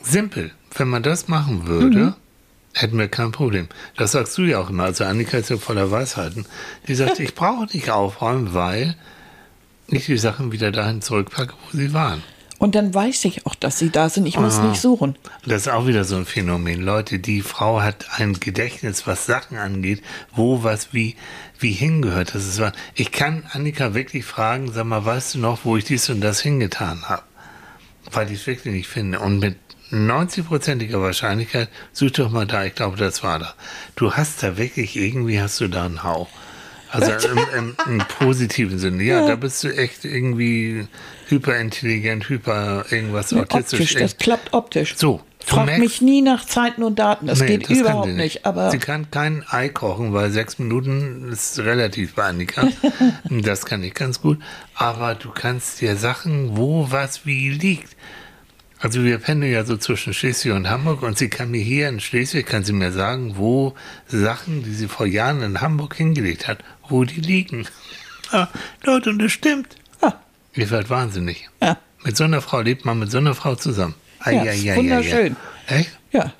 Simpel. 0.02 0.52
Wenn 0.76 0.90
man 0.90 1.04
das 1.04 1.28
machen 1.28 1.68
würde, 1.68 2.00
mhm. 2.00 2.16
Hätten 2.74 2.98
wir 2.98 3.08
kein 3.08 3.32
Problem. 3.32 3.68
Das 3.98 4.12
sagst 4.12 4.38
du 4.38 4.44
ja 4.44 4.60
auch 4.60 4.70
immer. 4.70 4.84
Also 4.84 5.04
Annika 5.04 5.38
ist 5.38 5.50
ja 5.50 5.58
voller 5.58 5.92
Weisheiten. 5.92 6.46
Die 6.88 6.96
sagt, 6.96 7.20
ich 7.20 7.36
brauche 7.36 7.66
nicht 7.74 7.90
aufräumen, 7.90 8.54
weil 8.54 8.96
nicht 9.88 10.08
die 10.08 10.18
Sachen 10.18 10.52
wieder 10.52 10.72
dahin 10.72 11.02
zurückpacke, 11.02 11.54
wo 11.54 11.78
sie 11.78 11.94
waren. 11.94 12.24
Und 12.64 12.76
dann 12.76 12.94
weiß 12.94 13.26
ich 13.26 13.46
auch, 13.46 13.56
dass 13.56 13.78
sie 13.78 13.90
da 13.90 14.08
sind. 14.08 14.26
Ich 14.26 14.40
muss 14.40 14.60
ah, 14.60 14.64
nicht 14.64 14.80
suchen. 14.80 15.18
Das 15.46 15.64
ist 15.64 15.68
auch 15.68 15.86
wieder 15.86 16.06
so 16.06 16.16
ein 16.16 16.26
Phänomen. 16.26 16.82
Leute, 16.82 17.20
die 17.20 17.42
Frau 17.42 17.82
hat 17.82 18.06
ein 18.18 18.40
Gedächtnis, 18.40 19.06
was 19.06 19.26
Sachen 19.26 19.58
angeht, 19.58 20.02
wo 20.34 20.64
was 20.64 20.94
wie, 20.94 21.18
wie 21.60 21.74
hingehört. 21.74 22.34
Das 22.34 22.46
ist 22.46 22.62
wahr. 22.62 22.72
Ich 22.96 23.12
kann 23.12 23.44
Annika 23.52 23.94
wirklich 23.94 24.24
fragen, 24.24 24.72
sag 24.72 24.86
mal, 24.86 25.04
weißt 25.04 25.36
du 25.36 25.40
noch, 25.40 25.66
wo 25.66 25.76
ich 25.76 25.84
dies 25.84 26.10
und 26.10 26.22
das 26.22 26.40
hingetan 26.40 27.04
habe? 27.10 27.24
Weil 28.14 28.32
ich 28.32 28.40
es 28.40 28.48
wirklich 28.48 28.74
nicht 28.74 28.88
finde. 28.88 29.20
Und 29.20 29.40
mit 29.40 29.58
90-prozentiger 29.94 31.02
Wahrscheinlichkeit, 31.02 31.70
such 31.92 32.12
doch 32.12 32.32
mal 32.32 32.46
da, 32.46 32.66
ich 32.66 32.76
glaube, 32.76 32.98
das 32.98 33.24
war 33.24 33.40
da. 33.40 33.54
Du 33.96 34.14
hast 34.14 34.44
da 34.44 34.58
wirklich, 34.58 34.96
irgendwie 34.98 35.40
hast 35.40 35.60
du 35.62 35.68
da 35.68 35.86
einen 35.86 36.04
Hauch. 36.04 36.30
Also 36.90 37.12
im, 37.28 37.40
im, 37.58 37.76
im 37.88 37.98
positiven 38.20 38.78
Sinne. 38.80 39.04
Ja, 39.04 39.26
da 39.28 39.36
bist 39.36 39.64
du 39.64 39.76
echt 39.76 40.06
irgendwie 40.06 40.88
hyperintelligent, 41.28 42.30
hyper 42.30 42.86
irgendwas 42.92 43.34
autistisch. 43.34 43.80
Optisch, 43.82 43.96
das 43.96 44.18
klappt 44.18 44.54
optisch. 44.54 44.96
So. 44.96 45.22
Frag 45.46 45.68
merkst- 45.68 45.80
mich 45.80 46.02
nie 46.02 46.22
nach 46.22 46.46
Zeiten 46.46 46.84
und 46.84 47.00
Daten. 47.00 47.28
Das 47.28 47.40
Nee, 47.42 47.48
geht 47.58 47.70
das 47.70 47.78
überhaupt 47.78 48.08
sie 48.08 48.14
nicht. 48.14 48.46
Aber 48.46 48.72
sie 48.72 48.78
kann 48.78 49.12
kein 49.12 49.44
Ei 49.50 49.68
kochen, 49.70 50.14
weil 50.14 50.32
sechs 50.32 50.58
Minuten 50.58 51.30
ist 51.34 51.60
relativ 51.60 52.16
bei 52.16 52.24
Annika. 52.24 52.68
das 53.30 53.66
kann 53.66 53.84
ich 53.84 53.94
ganz 53.94 54.22
gut. 54.22 54.40
Aber 54.76 55.16
du 55.16 55.32
kannst 55.32 55.82
dir 55.82 55.98
Sachen, 55.98 56.56
wo 56.56 56.88
was 56.92 57.26
wie 57.26 57.50
liegt. 57.50 57.96
Also 58.84 59.02
wir 59.06 59.18
pendeln 59.18 59.54
ja 59.54 59.64
so 59.64 59.78
zwischen 59.78 60.14
Schleswig 60.14 60.52
und 60.52 60.70
Hamburg 60.70 61.04
und 61.04 61.18
sie 61.18 61.30
kann 61.30 61.50
mir 61.52 61.62
hier 61.62 61.88
in 61.88 62.02
Schleswig, 62.02 62.46
kann 62.46 62.66
sie 62.66 62.74
mir 62.74 62.92
sagen, 62.92 63.36
wo 63.38 63.76
Sachen, 64.10 64.62
die 64.62 64.74
sie 64.74 64.90
vor 64.90 65.06
Jahren 65.06 65.42
in 65.42 65.62
Hamburg 65.62 65.96
hingelegt 65.96 66.50
hat, 66.50 66.60
wo 66.90 67.04
die 67.06 67.22
liegen. 67.22 67.66
Ja, 68.32 68.50
Leute, 68.84 69.12
und 69.12 69.20
das 69.20 69.32
stimmt. 69.32 69.76
ah, 70.02 70.14
Ihr 70.56 70.68
werdet 70.72 70.90
wahnsinnig. 70.90 71.50
ja, 71.62 71.78
Mit 72.04 72.18
so 72.18 72.24
einer 72.24 72.42
Frau 72.42 72.62
lebt 72.62 72.84
man 72.84 72.98
mit 72.98 73.12
so 73.12 73.20
einer 73.20 73.36
Frau 73.36 73.54
zusammen. 73.56 73.94
Ei, 74.20 74.34
Ja, 74.34 74.42
ei, 74.42 74.56
ist 74.56 74.64
ei, 74.66 74.70
ei, 74.70 74.74
ei. 74.74 74.78
wunderschön. 74.78 75.36
Echt? 75.68 75.92
ja. 76.12 76.34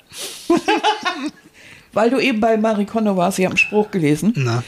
Weil 1.92 2.10
du 2.10 2.18
eben 2.18 2.40
bei 2.40 2.56
Marie 2.56 2.84
Kondo 2.86 3.16
warst, 3.16 3.38
ich 3.38 3.44
habe 3.44 3.52
einen 3.52 3.58
Spruch 3.58 3.90
gelesen. 3.92 4.32
Na. 4.36 4.64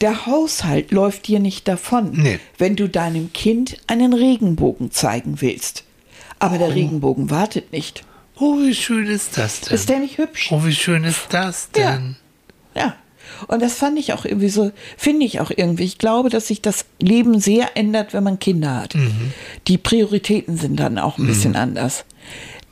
Der 0.00 0.26
Haushalt 0.26 0.92
läuft 0.92 1.26
dir 1.26 1.40
nicht 1.40 1.66
davon, 1.66 2.12
Nee. 2.12 2.38
wenn 2.58 2.76
du 2.76 2.88
deinem 2.88 3.32
Kind 3.32 3.78
einen 3.88 4.12
Regenbogen 4.12 4.92
zeigen 4.92 5.40
willst. 5.40 5.82
Aber 6.38 6.58
der 6.58 6.74
Regenbogen 6.74 7.30
wartet 7.30 7.72
nicht. 7.72 8.04
Oh, 8.38 8.58
wie 8.58 8.74
schön 8.74 9.06
ist 9.06 9.36
das 9.36 9.62
denn? 9.62 9.74
Ist 9.74 9.88
der 9.88 9.98
nicht 9.98 10.18
hübsch? 10.18 10.50
oh, 10.52 10.64
wie 10.64 10.74
schön 10.74 11.04
ist 11.04 11.26
das 11.30 11.68
Ja. 11.76 11.92
denn? 11.92 12.16
Ja. 12.74 12.94
Und 13.46 13.60
das 13.62 13.74
fand 13.74 13.98
ich 13.98 14.12
auch 14.12 14.24
irgendwie 14.24 14.48
so, 14.48 14.72
finde 14.96 15.24
ich 15.26 15.40
auch 15.40 15.50
irgendwie. 15.54 15.84
Ich 15.84 15.98
glaube, 15.98 16.28
dass 16.30 16.48
sich 16.48 16.62
das 16.62 16.86
Leben 17.00 17.40
sehr 17.40 17.76
ändert, 17.76 18.12
wenn 18.14 18.24
man 18.24 18.38
Kinder 18.38 18.74
hat. 18.76 18.96
Die 19.66 19.78
Prioritäten 19.78 20.56
sind 20.56 20.78
dann 20.80 20.98
auch 20.98 21.18
ein 21.18 21.26
bisschen 21.26 21.54
anders. 21.56 22.04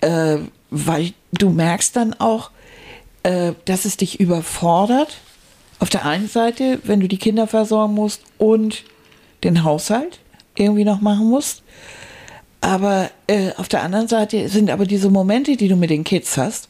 Äh, 0.01 0.39
weil 0.71 1.13
du 1.33 1.51
merkst 1.51 1.95
dann 1.95 2.15
auch, 2.15 2.51
äh, 3.23 3.53
dass 3.65 3.85
es 3.85 3.97
dich 3.97 4.19
überfordert. 4.19 5.19
Auf 5.79 5.91
der 5.91 6.07
einen 6.07 6.29
Seite, 6.29 6.81
wenn 6.85 7.01
du 7.01 7.07
die 7.09 7.19
Kinder 7.19 7.47
versorgen 7.47 7.95
musst 7.95 8.23
und 8.39 8.85
den 9.45 9.63
Haushalt 9.63 10.21
irgendwie 10.57 10.85
noch 10.85 11.01
machen 11.01 11.29
musst. 11.29 11.63
Aber 12.67 13.11
äh, 13.29 13.53
auf 13.59 13.69
der 13.69 13.85
anderen 13.85 14.09
Seite 14.09 14.49
sind 14.49 14.71
aber 14.71 14.87
diese 14.87 15.09
Momente, 15.09 15.57
die 15.57 15.69
du 15.69 15.77
mit 15.77 15.89
den 15.91 16.03
Kids 16.03 16.37
hast, 16.37 16.69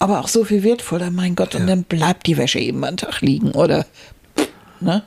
aber 0.00 0.18
auch 0.18 0.26
so 0.26 0.44
viel 0.44 0.64
wertvoller. 0.64 1.12
Mein 1.12 1.36
Gott, 1.36 1.54
und 1.54 1.68
dann 1.68 1.84
bleibt 1.84 2.26
die 2.26 2.36
Wäsche 2.36 2.58
eben 2.58 2.82
einen 2.84 2.96
Tag 2.96 3.20
liegen 3.20 3.52
oder, 3.52 3.86
ne? 4.80 5.04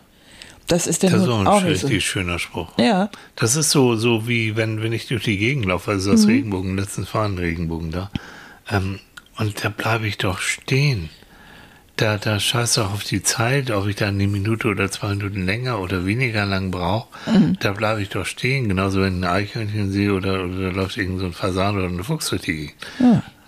Das 0.68 0.88
ist 0.88 1.04
dann 1.04 1.12
Das 1.12 1.24
ist 1.24 1.28
auch 1.28 1.40
ein 1.42 1.48
auch 1.48 1.62
nicht 1.64 1.82
so. 1.82 1.88
richtig 1.88 2.08
schöner 2.08 2.40
Spruch. 2.40 2.70
Ja, 2.78 3.10
Das 3.36 3.58
ist 3.58 3.72
so, 3.72 3.98
so 3.98 4.30
wie 4.30 4.56
wenn, 4.56 4.82
wenn 4.82 4.94
ich 4.94 5.08
durch 5.08 5.24
die 5.26 5.38
Gegend 5.38 5.66
laufe, 5.66 5.92
also 5.92 6.12
Mhm. 6.12 6.16
das 6.16 6.28
Regenbogen, 6.28 6.78
letztens 6.78 7.14
war 7.14 7.26
ein 7.26 7.38
Regenbogen 7.38 7.92
da. 7.92 8.10
Ähm, 8.72 9.00
und 9.38 9.62
da 9.66 9.70
bleibe 9.70 10.08
ich 10.08 10.20
doch 10.20 10.40
stehen. 10.40 11.10
Da, 12.00 12.18
da 12.18 12.40
scheiß 12.40 12.76
doch 12.76 12.94
auf 12.94 13.04
die 13.04 13.24
Zeit, 13.24 13.72
ob 13.72 13.88
ich 13.88 13.98
da 13.98 14.08
eine 14.08 14.28
Minute 14.28 14.70
oder 14.70 14.90
zwei 14.90 15.10
Minuten 15.10 15.46
länger 15.46 15.80
oder 15.80 16.06
weniger 16.06 16.46
lang 16.46 16.72
brauche. 16.72 17.08
Mhm. 17.30 17.58
Da 17.60 17.74
bleibe 17.74 18.02
ich 18.02 18.08
doch 18.08 18.26
stehen. 18.26 18.70
Genauso 18.70 19.02
wenn 19.02 19.18
ich 19.18 19.26
ein 19.26 19.30
Eichhörnchen 19.30 19.92
sehe 19.92 20.14
oder, 20.14 20.46
oder 20.46 20.70
da 20.70 20.76
läuft 20.76 20.96
irgend 20.96 21.20
so 21.20 21.26
ein 21.26 21.34
Fasan 21.34 21.78
oder 21.78 21.88
eine 21.88 22.04
Fuchs 22.04 22.30
durch 22.30 22.44
die 22.44 22.54
Gegend. 22.54 22.76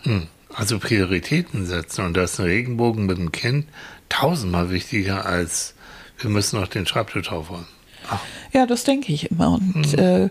Hm. 0.03 0.27
Also 0.53 0.79
Prioritäten 0.79 1.65
setzen. 1.65 2.05
Und 2.05 2.17
da 2.17 2.23
ist 2.23 2.39
ein 2.39 2.45
Regenbogen 2.45 3.05
mit 3.05 3.17
dem 3.17 3.31
Kind 3.31 3.67
tausendmal 4.09 4.69
wichtiger 4.69 5.25
als 5.25 5.75
wir 6.21 6.29
müssen 6.29 6.59
noch 6.59 6.67
den 6.67 6.85
Schreibtisch 6.85 7.31
aufräumen. 7.31 7.67
Ach, 8.09 8.19
ja, 8.53 8.65
das 8.65 8.83
denke 8.83 9.13
ich 9.13 9.31
immer. 9.31 9.53
Und 9.53 9.93
äh, 9.97 10.29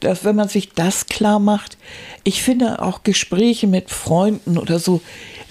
dass, 0.00 0.24
wenn 0.24 0.36
man 0.36 0.48
sich 0.48 0.72
das 0.72 1.06
klar 1.06 1.38
macht, 1.38 1.78
ich 2.24 2.42
finde 2.42 2.82
auch 2.82 3.02
Gespräche 3.02 3.66
mit 3.66 3.90
Freunden 3.90 4.58
oder 4.58 4.78
so 4.78 5.00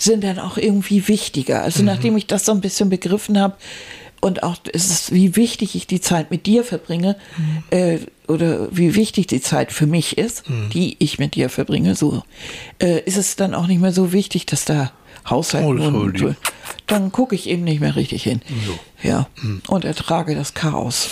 sind 0.04 0.24
dann 0.24 0.40
auch 0.40 0.58
irgendwie 0.58 1.08
wichtiger. 1.08 1.62
Also 1.64 1.84
nachdem 1.84 2.18
ich 2.18 2.28
das 2.28 2.46
so 2.46 2.52
ein 2.52 2.62
bisschen 2.62 2.90
begriffen 2.90 3.40
habe 3.40 3.56
und 4.20 4.44
auch 4.44 4.56
es 4.72 4.90
ist, 4.90 5.14
wie 5.14 5.36
wichtig 5.36 5.76
ich 5.76 5.88
die 5.88 6.02
Zeit 6.02 6.32
mit 6.32 6.46
dir 6.46 6.64
verbringe 6.64 7.16
äh, 7.72 8.00
oder 8.28 8.68
wie 8.76 8.96
wichtig 8.96 9.28
die 9.28 9.42
Zeit 9.42 9.72
für 9.72 9.86
mich 9.88 10.18
ist, 10.18 10.44
die 10.74 10.96
ich 11.00 11.20
mit 11.20 11.36
dir 11.36 11.50
verbringe, 11.50 11.96
so 11.96 12.24
äh, 12.82 13.00
ist 13.02 13.18
es 13.18 13.36
dann 13.36 13.54
auch 13.54 13.68
nicht 13.68 13.82
mehr 13.82 13.92
so 13.94 14.12
wichtig, 14.14 14.46
dass 14.46 14.66
da 14.66 14.92
Haushalt 15.30 15.66
Oh, 15.66 15.70
und 15.70 16.20
lieb. 16.20 16.36
dann 16.88 17.12
gucke 17.12 17.36
ich 17.36 17.48
eben 17.48 17.64
nicht 17.64 17.80
mehr 17.80 17.96
richtig 17.96 18.24
hin. 18.24 18.42
Ja, 19.04 19.28
und 19.68 19.86
ertrage 19.86 20.34
das 20.36 20.54
Chaos 20.56 21.10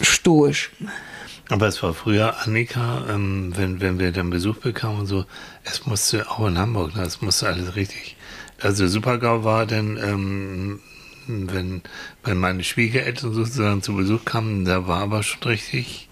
stoisch. 0.00 0.70
Aber 1.50 1.68
es 1.68 1.82
war 1.82 1.92
früher, 1.92 2.34
Annika, 2.42 3.04
ähm, 3.10 3.52
wenn, 3.54 3.80
wenn 3.80 3.98
wir 3.98 4.12
dann 4.12 4.30
Besuch 4.30 4.56
bekamen 4.56 5.00
und 5.00 5.06
so, 5.06 5.24
es 5.64 5.84
musste 5.86 6.28
auch 6.30 6.46
in 6.46 6.56
Hamburg, 6.58 6.96
ne, 6.96 7.02
es 7.02 7.20
musste 7.20 7.46
alles 7.48 7.76
richtig. 7.76 8.16
Also 8.60 8.86
Supergau 8.86 9.44
war 9.44 9.66
dann, 9.66 9.96
ähm, 9.96 10.80
wenn, 11.26 11.82
wenn 12.22 12.38
meine 12.38 12.64
Schwiegereltern 12.64 13.32
sozusagen 13.32 13.82
zu 13.82 13.94
Besuch 13.94 14.24
kamen, 14.24 14.64
da 14.64 14.86
war 14.86 15.00
aber 15.00 15.22
schon 15.22 15.42
richtig 15.42 16.08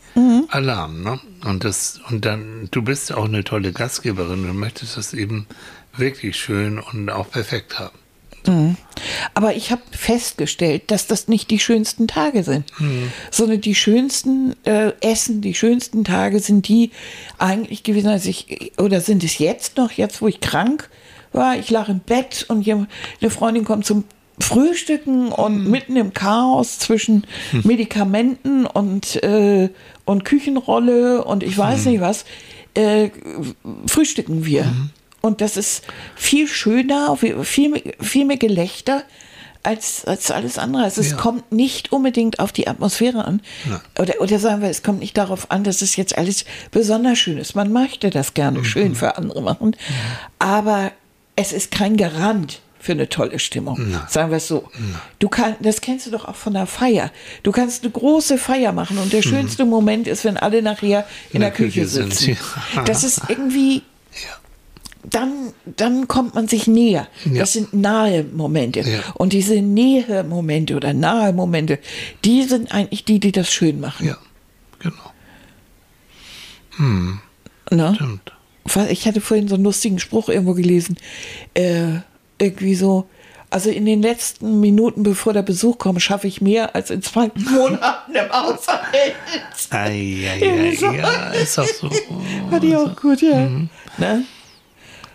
Alarm, 0.48 1.02
ne? 1.02 1.20
Und 1.44 1.64
das, 1.64 2.00
und 2.10 2.24
dann, 2.24 2.68
du 2.70 2.82
bist 2.82 3.12
auch 3.12 3.24
eine 3.24 3.44
tolle 3.44 3.72
Gastgeberin 3.72 4.48
und 4.48 4.58
möchtest 4.58 4.96
das 4.96 5.14
eben 5.14 5.46
wirklich 5.96 6.36
schön 6.36 6.78
und 6.78 7.08
auch 7.10 7.30
perfekt 7.30 7.78
haben. 7.78 7.96
Aber 9.34 9.54
ich 9.54 9.70
habe 9.70 9.82
festgestellt, 9.92 10.90
dass 10.90 11.06
das 11.06 11.28
nicht 11.28 11.50
die 11.50 11.60
schönsten 11.60 12.08
Tage 12.08 12.42
sind, 12.42 12.64
sondern 13.30 13.60
die 13.60 13.74
schönsten 13.74 14.54
äh, 14.64 14.92
Essen, 15.00 15.40
die 15.40 15.54
schönsten 15.54 16.04
Tage 16.04 16.40
sind 16.40 16.66
die 16.68 16.90
eigentlich 17.38 17.84
gewesen, 17.84 18.08
als 18.08 18.26
ich, 18.26 18.72
oder 18.78 19.00
sind 19.00 19.22
es 19.22 19.38
jetzt 19.38 19.76
noch, 19.76 19.92
jetzt 19.92 20.20
wo 20.20 20.28
ich 20.28 20.40
krank 20.40 20.90
war, 21.32 21.56
ich 21.56 21.70
lag 21.70 21.88
im 21.88 22.00
Bett 22.00 22.44
und 22.48 22.66
eine 22.68 23.30
Freundin 23.30 23.64
kommt 23.64 23.84
zum 23.86 24.04
Frühstücken 24.38 25.28
und 25.30 25.68
mitten 25.70 25.96
im 25.96 26.12
Chaos 26.14 26.78
zwischen 26.78 27.26
Medikamenten 27.64 28.66
und, 28.66 29.22
äh, 29.22 29.68
und 30.04 30.24
Küchenrolle 30.24 31.24
und 31.24 31.42
ich 31.42 31.56
weiß 31.56 31.86
nicht 31.86 32.00
was, 32.00 32.24
äh, 32.74 33.10
frühstücken 33.86 34.44
wir. 34.44 34.64
Und 35.20 35.40
das 35.40 35.56
ist 35.56 35.84
viel 36.16 36.48
schöner, 36.48 37.16
viel, 37.16 37.68
mehr- 37.68 37.82
viel 38.00 38.24
mehr 38.24 38.38
Gelächter 38.38 39.02
als, 39.62 40.04
als 40.06 40.32
alles 40.32 40.58
andere. 40.58 40.82
Also 40.82 41.00
es 41.00 41.10
Ja. 41.12 41.16
kommt 41.18 41.52
nicht 41.52 41.92
unbedingt 41.92 42.40
auf 42.40 42.50
die 42.50 42.66
Atmosphäre 42.66 43.24
an. 43.24 43.40
Oder, 44.00 44.14
oder 44.20 44.38
sagen 44.40 44.62
wir, 44.62 44.70
es 44.70 44.82
kommt 44.82 44.98
nicht 44.98 45.16
darauf 45.16 45.52
an, 45.52 45.62
dass 45.62 45.82
es 45.82 45.94
jetzt 45.94 46.18
alles 46.18 46.44
besonders 46.72 47.18
schön 47.18 47.38
ist. 47.38 47.54
Man 47.54 47.70
möchte 47.72 48.10
das 48.10 48.34
gerne 48.34 48.60
Mhm. 48.60 48.64
schön 48.64 48.94
für 48.96 49.16
andere 49.16 49.40
machen. 49.42 49.76
Aber 50.40 50.90
es 51.42 51.52
ist 51.52 51.70
kein 51.70 51.96
Garant 51.96 52.60
für 52.78 52.92
eine 52.92 53.08
tolle 53.08 53.38
Stimmung. 53.38 53.90
Nein. 53.90 54.02
Sagen 54.08 54.30
wir 54.30 54.38
es 54.38 54.48
so. 54.48 54.68
Du 55.20 55.28
kann, 55.28 55.54
das 55.60 55.80
kennst 55.80 56.06
du 56.06 56.10
doch 56.10 56.24
auch 56.24 56.34
von 56.34 56.52
der 56.54 56.66
Feier. 56.66 57.12
Du 57.44 57.52
kannst 57.52 57.84
eine 57.84 57.92
große 57.92 58.38
Feier 58.38 58.72
machen 58.72 58.98
und 58.98 59.12
der 59.12 59.22
schönste 59.22 59.64
Moment 59.64 60.08
ist, 60.08 60.24
wenn 60.24 60.36
alle 60.36 60.62
nachher 60.62 61.06
in, 61.32 61.40
der, 61.40 61.52
Küche, 61.52 61.86
sind. 61.86 62.12
sitzen. 62.12 62.36
Das 62.84 63.04
ist 63.04 63.22
irgendwie 63.28 63.82
Ja. 64.12 64.36
dann, 65.08 65.32
dann 65.64 66.06
kommt 66.08 66.34
man 66.34 66.48
sich 66.48 66.66
näher. 66.66 67.08
Ja. 67.24 67.40
Das 67.40 67.52
sind 67.54 67.72
nahe 67.72 68.24
Momente. 68.24 68.80
Ja. 68.80 69.00
Und 69.14 69.32
diese 69.32 69.54
Nähe-Momente 69.62 70.76
oder 70.76 70.92
nahe 70.92 71.32
Momente, 71.32 71.78
die 72.24 72.42
sind 72.42 72.72
eigentlich 72.72 73.04
die, 73.04 73.20
die 73.20 73.32
das 73.32 73.50
schön 73.52 73.80
machen. 73.80 74.06
Ja, 74.06 74.18
genau. 74.80 75.12
Ne? 77.70 77.92
Stimmt. 77.94 78.32
Ich 78.90 79.06
hatte 79.06 79.20
vorhin 79.20 79.48
so 79.48 79.54
einen 79.56 79.64
lustigen 79.64 79.98
Spruch 79.98 80.28
irgendwo 80.28 80.54
gelesen. 80.54 80.96
Äh, 81.54 82.00
irgendwie 82.38 82.74
so, 82.74 83.06
also 83.50 83.70
in 83.70 83.84
den 83.86 84.00
letzten 84.02 84.60
Minuten, 84.60 85.02
bevor 85.02 85.32
der 85.32 85.42
Besuch 85.42 85.78
kommt, 85.78 86.00
schaffe 86.02 86.26
ich 86.26 86.40
mehr 86.40 86.74
als 86.74 86.90
in 86.90 87.02
zwei 87.02 87.30
Monaten 87.34 88.14
im 88.14 88.32
Haushalt. 88.32 89.14
Ei, 89.70 90.28
ei, 90.30 90.38
Irgendwie 90.40 90.68
ei, 90.68 90.76
so. 90.76 90.90
ja, 90.92 91.30
ist 91.32 91.58
auch 91.58 91.66
so. 91.66 91.90
Fand 92.50 92.64
ich 92.64 92.76
auch 92.76 92.96
gut, 92.96 93.20
ja. 93.20 93.48
Ne? 93.98 94.24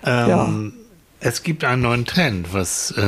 Ähm, 0.04 0.74
Es 1.20 1.42
gibt 1.42 1.64
einen 1.64 1.82
neuen 1.82 2.06
Trend, 2.06 2.54
was 2.54 2.94
äh, 2.96 3.02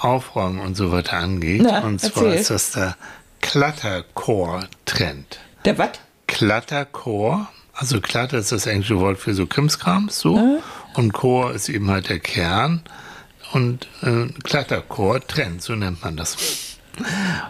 Aufräumen 0.00 0.60
und 0.60 0.76
so 0.76 0.92
weiter 0.92 1.14
angeht. 1.16 1.62
Na, 1.64 1.80
und 1.80 2.00
zwar 2.00 2.24
erzähl. 2.26 2.40
ist 2.40 2.50
das 2.50 2.70
der 2.72 2.96
Cluttercore-Trend. 3.40 5.38
Der 5.64 5.78
was? 5.78 5.90
Cluttercore, 6.26 7.48
also 7.74 8.00
Clutter 8.00 8.38
ist 8.38 8.52
das 8.52 8.66
englische 8.66 8.98
Wort 9.00 9.18
für 9.18 9.34
so 9.34 9.46
Krimskrams, 9.46 10.18
so. 10.18 10.62
Und 10.94 11.12
Core 11.12 11.52
ist 11.52 11.68
eben 11.68 11.90
halt 11.90 12.08
der 12.08 12.20
Kern. 12.20 12.82
Und 13.52 13.88
äh, 14.02 14.26
Cluttercore-Trend, 14.42 15.62
so 15.62 15.74
nennt 15.74 16.02
man 16.02 16.16
das. 16.16 16.36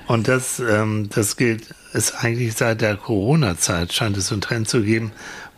Und 0.07 0.29
das, 0.29 0.59
ähm, 0.59 1.09
das 1.11 1.37
gilt, 1.37 1.75
ist 1.93 2.25
eigentlich 2.25 2.55
seit 2.55 2.81
der 2.81 2.97
Corona-Zeit, 2.97 3.93
scheint 3.93 4.17
es 4.17 4.29
so 4.29 4.35
einen 4.35 4.43
Trend 4.43 4.69
zu 4.69 4.83
geben, 4.83 5.13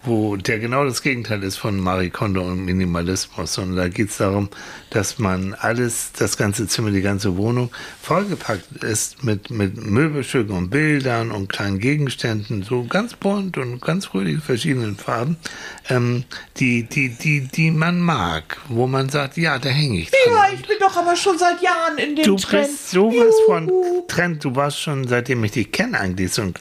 wo 0.07 0.37
der 0.37 0.59
genau 0.59 0.85
das 0.85 1.03
Gegenteil 1.03 1.42
ist 1.42 1.57
von 1.57 1.79
Marie 1.81 2.11
Kondo 2.11 2.42
und 2.42 2.64
Minimalismus, 2.64 3.55
sondern 3.55 3.77
da 3.77 3.88
geht 3.88 4.11
es 4.11 4.19
darum, 4.19 4.49
dass 4.90 5.19
man 5.19 5.55
alles, 5.55 6.12
das 6.19 6.37
ganze 6.37 6.66
Zimmer, 6.69 6.90
die 6.90 7.03
ganze 7.03 7.37
Wohnung 7.37 7.71
vollgepackt 8.03 8.85
ist 8.85 9.25
mit, 9.25 9.51
mit 9.51 9.77
Möbelstücken 9.77 10.57
und 10.57 10.71
Bildern 10.71 11.31
und 11.31 11.49
kleinen 11.49 11.79
Gegenständen, 11.79 12.62
so 12.62 12.85
ganz 12.85 13.14
bunt 13.14 13.59
und 13.59 13.81
ganz 13.81 14.07
fröhlich 14.07 14.42
verschiedenen 14.42 14.97
Farben, 14.97 15.37
ähm, 15.89 16.24
die, 16.59 16.85
die, 16.85 17.11
die, 17.11 17.41
die 17.41 17.70
man 17.70 18.01
mag, 18.01 18.59
wo 18.68 18.87
man 18.87 19.09
sagt, 19.09 19.37
ja, 19.37 19.59
da 19.59 19.68
hänge 19.68 19.99
ich 20.01 20.11
dran. 20.11 20.20
Ja, 20.26 20.45
ich 20.55 20.66
bin 20.66 20.76
doch 20.81 20.97
aber 20.97 21.16
schon 21.16 21.39
seit 21.39 21.61
Jahren 21.61 21.99
in 21.99 22.16
dem 22.16 22.24
Du 22.24 22.37
Trend. 22.37 22.68
bist 22.68 22.91
sowas 22.91 23.35
von 23.47 23.70
Trend. 24.09 24.45
Du 24.45 24.55
warst 24.55 24.81
schon, 24.81 25.07
seitdem 25.09 25.43
ich 25.45 25.53
dich 25.53 25.72
kenne, 25.72 25.99
eigentlich 25.99 26.33
so 26.33 26.43
ein 26.43 26.55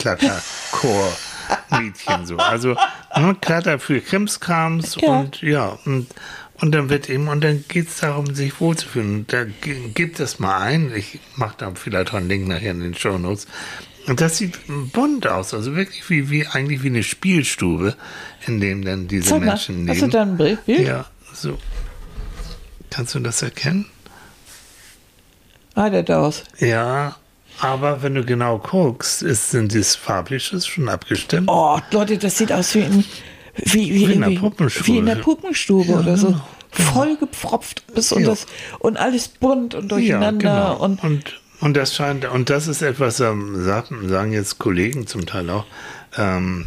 Kletterchor-Mädchen. 1.47 2.25
So. 2.25 2.37
Also 2.37 2.75
nur 3.19 3.39
Kletter 3.39 3.79
für 3.79 4.01
Krimskrams 4.01 4.95
Ja. 5.01 5.09
und 5.19 5.41
ja, 5.41 5.77
und, 5.85 6.07
und 6.61 6.71
dann 6.71 6.89
wird 6.89 7.09
eben, 7.09 7.27
und 7.27 7.43
dann 7.43 7.63
geht 7.67 7.87
es 7.89 7.97
darum, 7.99 8.33
sich 8.35 8.59
wohlzufühlen. 8.59 9.15
Und 9.19 9.33
da 9.33 9.45
gibt 9.93 10.19
es 10.19 10.39
mal 10.39 10.57
ein, 10.61 10.91
ich 10.95 11.19
mache 11.35 11.55
da 11.57 11.71
vielleicht 11.75 12.11
auch 12.11 12.15
einen 12.17 12.29
Link 12.29 12.47
nachher 12.47 12.71
in 12.71 12.79
den 12.79 12.95
Shownotes. 12.95 13.47
Und 14.07 14.21
das 14.21 14.37
sieht 14.37 14.59
bunt 14.93 15.25
aus, 15.27 15.53
also 15.55 15.75
wirklich 15.75 16.07
wie, 16.11 16.29
wie 16.29 16.45
eigentlich 16.45 16.83
wie 16.83 16.87
eine 16.89 17.01
Spielstube, 17.03 17.95
in 18.45 18.61
dem 18.61 18.85
dann 18.85 19.07
diese 19.07 19.29
Sag 19.29 19.39
mal, 19.39 19.45
Menschen 19.47 19.77
leben. 19.87 19.89
hast 19.89 20.01
du 20.03 20.07
da 20.07 20.21
ein 20.21 20.37
Bild? 20.37 20.59
Ja, 20.67 21.05
so. 21.33 21.57
Kannst 22.91 23.15
du 23.15 23.19
das 23.19 23.41
erkennen? 23.41 23.87
Ah, 25.73 25.89
der 25.89 26.03
Daus. 26.03 26.43
Ja, 26.59 27.15
aber 27.59 28.01
wenn 28.03 28.15
du 28.15 28.23
genau 28.25 28.57
guckst, 28.59 29.21
ist, 29.23 29.51
sind 29.51 29.73
die 29.73 29.83
Farbliches 29.83 30.67
schon 30.67 30.89
abgestimmt. 30.89 31.49
Oh, 31.51 31.79
Leute, 31.91 32.17
das 32.17 32.37
sieht 32.37 32.51
aus 32.51 32.75
wie 32.75 32.79
in, 32.81 33.03
wie, 33.55 33.93
wie, 33.93 34.07
Wie 34.09 34.13
in 34.13 34.21
der 34.21 34.39
Puppenstube. 34.39 34.87
Wie 34.87 34.97
in 34.97 35.05
der 35.05 35.15
Puppenstube 35.15 35.93
oder 35.93 36.17
so. 36.17 36.27
genau, 36.27 36.41
Voll 36.71 37.15
gepfropft 37.17 37.83
ist 37.95 38.11
und, 38.11 38.23
Ja. 38.23 38.29
das, 38.29 38.45
und 38.79 38.97
alles 38.97 39.29
bunt 39.29 39.75
und 39.75 39.89
durcheinander. 39.91 40.79
Und 40.81 41.01
genau. 41.01 41.13
und, 41.13 41.41
und 41.61 41.77
das 41.77 41.95
scheint, 41.95 42.25
und 42.25 42.49
das 42.49 42.67
ist 42.67 42.81
etwas, 42.81 43.21
ähm, 43.21 43.63
sagen, 43.63 44.09
sagen 44.09 44.33
jetzt 44.33 44.59
Kollegen 44.59 45.07
zum 45.07 45.25
Teil 45.25 45.49
auch, 45.49 45.65
ähm, 46.17 46.65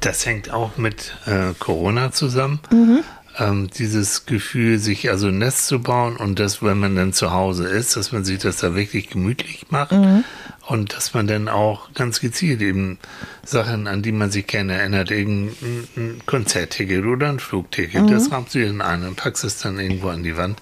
das 0.00 0.24
hängt 0.24 0.52
auch 0.52 0.76
mit 0.76 1.16
äh, 1.26 1.52
Corona 1.58 2.12
zusammen. 2.12 2.60
Mhm. 2.70 3.00
Ähm, 3.38 3.70
dieses 3.70 4.26
Gefühl, 4.26 4.78
sich 4.78 5.08
also 5.08 5.28
ein 5.28 5.38
Nest 5.38 5.66
zu 5.66 5.80
bauen 5.80 6.16
und 6.18 6.38
das, 6.38 6.62
wenn 6.62 6.78
man 6.78 6.94
dann 6.96 7.14
zu 7.14 7.32
Hause 7.32 7.66
ist, 7.66 7.96
dass 7.96 8.12
man 8.12 8.24
sich 8.24 8.40
das 8.40 8.58
da 8.58 8.74
wirklich 8.74 9.08
gemütlich 9.08 9.64
macht 9.70 9.92
Mhm. 9.92 10.24
und 10.66 10.94
dass 10.94 11.14
man 11.14 11.26
dann 11.26 11.48
auch 11.48 11.94
ganz 11.94 12.20
gezielt 12.20 12.60
eben 12.60 12.98
Sachen, 13.42 13.86
an 13.86 14.02
die 14.02 14.12
man 14.12 14.30
sich 14.30 14.46
gerne 14.46 14.74
erinnert, 14.74 15.10
irgendein 15.10 15.88
ein 15.96 16.20
Konzertticket 16.26 17.06
oder 17.06 17.30
ein 17.30 17.38
Flugticket, 17.38 18.10
das 18.10 18.26
Mhm. 18.28 18.32
rahmst 18.34 18.54
du 18.54 18.66
dann 18.66 18.82
ein 18.82 19.02
und 19.06 19.16
packst 19.16 19.44
es 19.44 19.56
dann 19.58 19.80
irgendwo 19.80 20.08
an 20.08 20.22
die 20.22 20.36
Wand. 20.36 20.60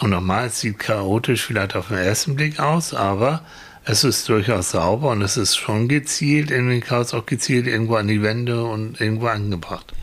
Und 0.00 0.10
nochmal, 0.10 0.48
es 0.48 0.60
sieht 0.60 0.78
chaotisch 0.78 1.46
vielleicht 1.46 1.74
auf 1.74 1.88
den 1.88 1.96
ersten 1.96 2.34
Blick 2.36 2.60
aus, 2.60 2.92
aber 2.92 3.42
es 3.86 4.04
ist 4.04 4.28
durchaus 4.28 4.72
sauber 4.72 5.08
und 5.10 5.22
es 5.22 5.38
ist 5.38 5.56
schon 5.56 5.88
gezielt 5.88 6.50
in 6.50 6.68
den 6.68 6.82
Chaos 6.82 7.14
auch 7.14 7.24
gezielt 7.24 7.66
irgendwo 7.66 7.94
an 7.96 8.08
die 8.08 8.20
Wände 8.20 8.62
und 8.64 9.00
irgendwo 9.00 9.28
angebracht. 9.28 9.94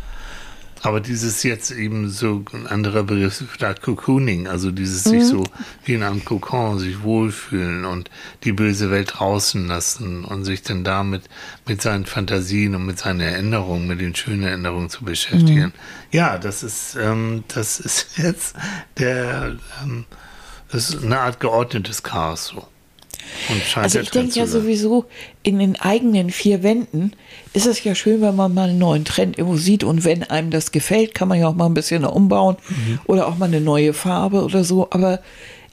Aber 0.84 1.00
dieses 1.00 1.44
jetzt 1.44 1.70
eben 1.72 2.10
so 2.10 2.44
ein 2.54 2.66
anderer 2.66 3.04
Begriff 3.04 3.44
da 3.60 3.74
Cocooning, 3.74 4.48
also 4.48 4.72
dieses 4.72 5.04
sich 5.04 5.26
so 5.26 5.44
wie 5.86 5.94
in 5.94 6.04
einem 6.04 6.26
Kokon 6.26 6.80
sich 6.80 7.04
wohlfühlen 7.04 7.86
und 7.86 8.10
die 8.44 8.52
böse 8.52 8.90
Welt 8.90 9.14
draußen 9.16 9.68
lassen 9.68 10.26
und 10.26 10.44
sich 10.44 10.64
dann 10.64 10.84
damit 10.84 11.24
mit 11.68 11.84
seinen 11.84 12.06
Fantasien 12.06 12.74
und 12.74 12.86
mit 12.86 12.98
seinen 12.98 13.20
Erinnerungen, 13.20 13.88
mit 13.88 14.02
den 14.02 14.16
schönen 14.16 14.44
Erinnerungen 14.44 14.90
zu 14.90 15.06
beschäftigen. 15.06 15.72
Ja, 16.12 16.40
das 16.40 16.64
ist 16.64 16.96
ähm, 16.96 17.44
das 17.48 17.80
ist 17.80 18.08
jetzt 18.18 18.56
der 18.98 19.58
ähm, 19.84 20.06
das 20.72 20.90
ist 20.90 21.04
eine 21.04 21.20
Art 21.20 21.40
geordnetes 21.40 22.02
Chaos 22.02 22.48
so. 22.48 22.68
Und 23.50 23.78
also 23.78 24.00
ich 24.00 24.10
denke 24.10 24.34
ja 24.34 24.48
sowieso, 24.48 25.06
in 25.44 25.60
den 25.60 25.80
eigenen 25.80 26.32
vier 26.32 26.64
Wänden 26.64 27.14
ist 27.54 27.66
es 27.66 27.84
ja 27.84 27.96
schön, 27.96 28.22
wenn 28.22 28.36
man 28.36 28.54
mal 28.54 28.70
einen 28.70 28.80
neuen 28.80 29.04
Trend 29.06 29.38
irgendwo 29.38 29.58
sieht 29.58 29.84
und 29.84 30.04
wenn 30.06 30.24
einem 30.24 30.52
das 30.52 30.72
gefällt, 30.72 31.14
kann 31.14 31.28
man 31.28 31.40
ja 31.40 31.48
auch 31.48 31.56
mal 31.56 31.66
ein 31.66 31.74
bisschen 31.74 32.06
umbauen 32.06 32.56
Mhm. 32.70 33.00
oder 33.08 33.28
auch 33.28 33.38
mal 33.38 33.46
eine 33.48 33.60
neue 33.62 33.94
Farbe 33.94 34.44
oder 34.44 34.64
so. 34.64 34.88
Aber 34.92 35.20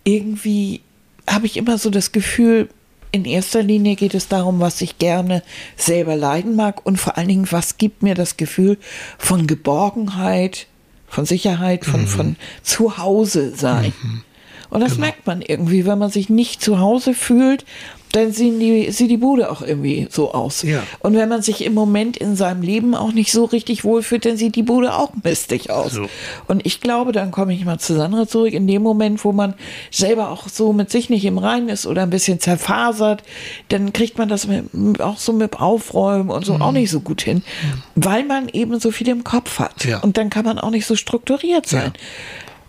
irgendwie 0.04 0.80
habe 1.28 1.46
ich 1.46 1.56
immer 1.56 1.78
so 1.78 1.90
das 1.90 2.12
Gefühl, 2.12 2.68
in 3.12 3.24
erster 3.24 3.62
Linie 3.62 3.96
geht 3.96 4.14
es 4.14 4.28
darum, 4.28 4.60
was 4.60 4.80
ich 4.80 4.98
gerne 4.98 5.42
selber 5.76 6.16
leiden 6.16 6.56
mag 6.56 6.84
und 6.84 6.98
vor 6.98 7.16
allen 7.16 7.28
Dingen, 7.28 7.46
was 7.50 7.78
gibt 7.78 8.02
mir 8.02 8.14
das 8.14 8.36
Gefühl 8.36 8.76
von 9.16 9.46
Geborgenheit, 9.46 10.66
von 11.06 11.24
Sicherheit, 11.24 11.84
von, 11.86 12.02
Mhm. 12.02 12.06
von 12.06 12.36
Zuhause 12.62 13.54
sein. 13.56 13.92
Und 14.70 14.80
das 14.80 14.98
merkt 14.98 15.26
man 15.26 15.40
irgendwie, 15.40 15.86
wenn 15.86 15.98
man 15.98 16.10
sich 16.10 16.28
nicht 16.28 16.60
zu 16.60 16.78
Hause 16.80 17.14
fühlt, 17.14 17.64
dann 18.12 18.32
sehen 18.32 18.58
die, 18.60 18.90
sieht 18.90 19.10
die 19.10 19.16
Bude 19.16 19.50
auch 19.50 19.62
irgendwie 19.62 20.08
so 20.10 20.32
aus. 20.32 20.62
Ja. 20.62 20.82
Und 21.00 21.16
wenn 21.16 21.28
man 21.28 21.42
sich 21.42 21.64
im 21.64 21.74
Moment 21.74 22.16
in 22.16 22.36
seinem 22.36 22.62
Leben 22.62 22.94
auch 22.94 23.12
nicht 23.12 23.32
so 23.32 23.44
richtig 23.44 23.84
wohlfühlt, 23.84 24.24
dann 24.24 24.36
sieht 24.36 24.56
die 24.56 24.62
Bude 24.62 24.94
auch 24.94 25.12
mistig 25.22 25.70
aus. 25.70 25.92
So. 25.92 26.06
Und 26.46 26.64
ich 26.66 26.80
glaube, 26.80 27.12
dann 27.12 27.30
komme 27.30 27.54
ich 27.54 27.64
mal 27.64 27.78
zu 27.78 27.94
Sandra 27.94 28.26
zurück, 28.26 28.52
in 28.52 28.66
dem 28.66 28.82
Moment, 28.82 29.24
wo 29.24 29.32
man 29.32 29.54
selber 29.90 30.30
auch 30.30 30.48
so 30.48 30.72
mit 30.72 30.90
sich 30.90 31.10
nicht 31.10 31.24
im 31.24 31.38
Reinen 31.38 31.68
ist 31.68 31.86
oder 31.86 32.02
ein 32.02 32.10
bisschen 32.10 32.40
zerfasert, 32.40 33.22
dann 33.68 33.92
kriegt 33.92 34.18
man 34.18 34.28
das 34.28 34.46
mit, 34.46 35.00
auch 35.00 35.18
so 35.18 35.32
mit 35.32 35.60
Aufräumen 35.60 36.30
und 36.30 36.44
so 36.44 36.54
Mhm. 36.54 36.62
auch 36.62 36.72
nicht 36.72 36.90
so 36.90 37.00
gut 37.00 37.22
hin, 37.22 37.42
weil 37.94 38.24
man 38.24 38.48
eben 38.48 38.78
so 38.80 38.90
viel 38.90 39.08
im 39.08 39.24
Kopf 39.24 39.58
hat. 39.58 39.84
Ja. 39.84 39.98
Und 40.00 40.16
dann 40.16 40.30
kann 40.30 40.44
man 40.44 40.58
auch 40.58 40.70
nicht 40.70 40.86
so 40.86 40.96
strukturiert 40.96 41.66
sein. 41.66 41.92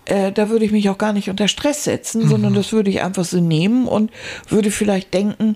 Äh, 0.09 0.31
da 0.31 0.49
würde 0.49 0.65
ich 0.65 0.71
mich 0.71 0.89
auch 0.89 0.97
gar 0.97 1.13
nicht 1.13 1.29
unter 1.29 1.47
Stress 1.47 1.83
setzen, 1.83 2.23
Mhm. 2.23 2.29
sondern 2.29 2.53
das 2.53 2.71
würde 2.71 2.89
ich 2.89 3.01
einfach 3.01 3.25
so 3.25 3.39
nehmen 3.39 3.87
und 3.87 4.11
würde 4.49 4.71
vielleicht 4.71 5.13
denken, 5.13 5.55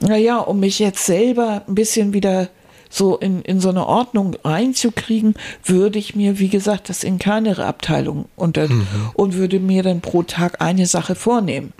naja, 0.00 0.38
um 0.38 0.60
mich 0.60 0.78
jetzt 0.78 1.04
selber 1.04 1.62
ein 1.66 1.74
bisschen 1.74 2.12
wieder 2.12 2.48
so 2.90 3.16
in, 3.16 3.42
in 3.42 3.60
so 3.60 3.68
eine 3.68 3.86
Ordnung 3.86 4.36
reinzukriegen, 4.44 5.34
würde 5.64 5.98
ich 5.98 6.14
mir, 6.16 6.38
wie 6.38 6.48
gesagt, 6.48 6.88
das 6.88 7.04
in 7.04 7.18
kleinere 7.18 7.66
Abteilungen 7.66 8.26
unter 8.36 8.68
und 9.14 9.34
würde 9.34 9.60
mir 9.60 9.82
dann 9.82 10.00
pro 10.00 10.22
Tag 10.22 10.62
eine 10.62 10.86
Sache 10.86 11.14
vornehmen. 11.14 11.74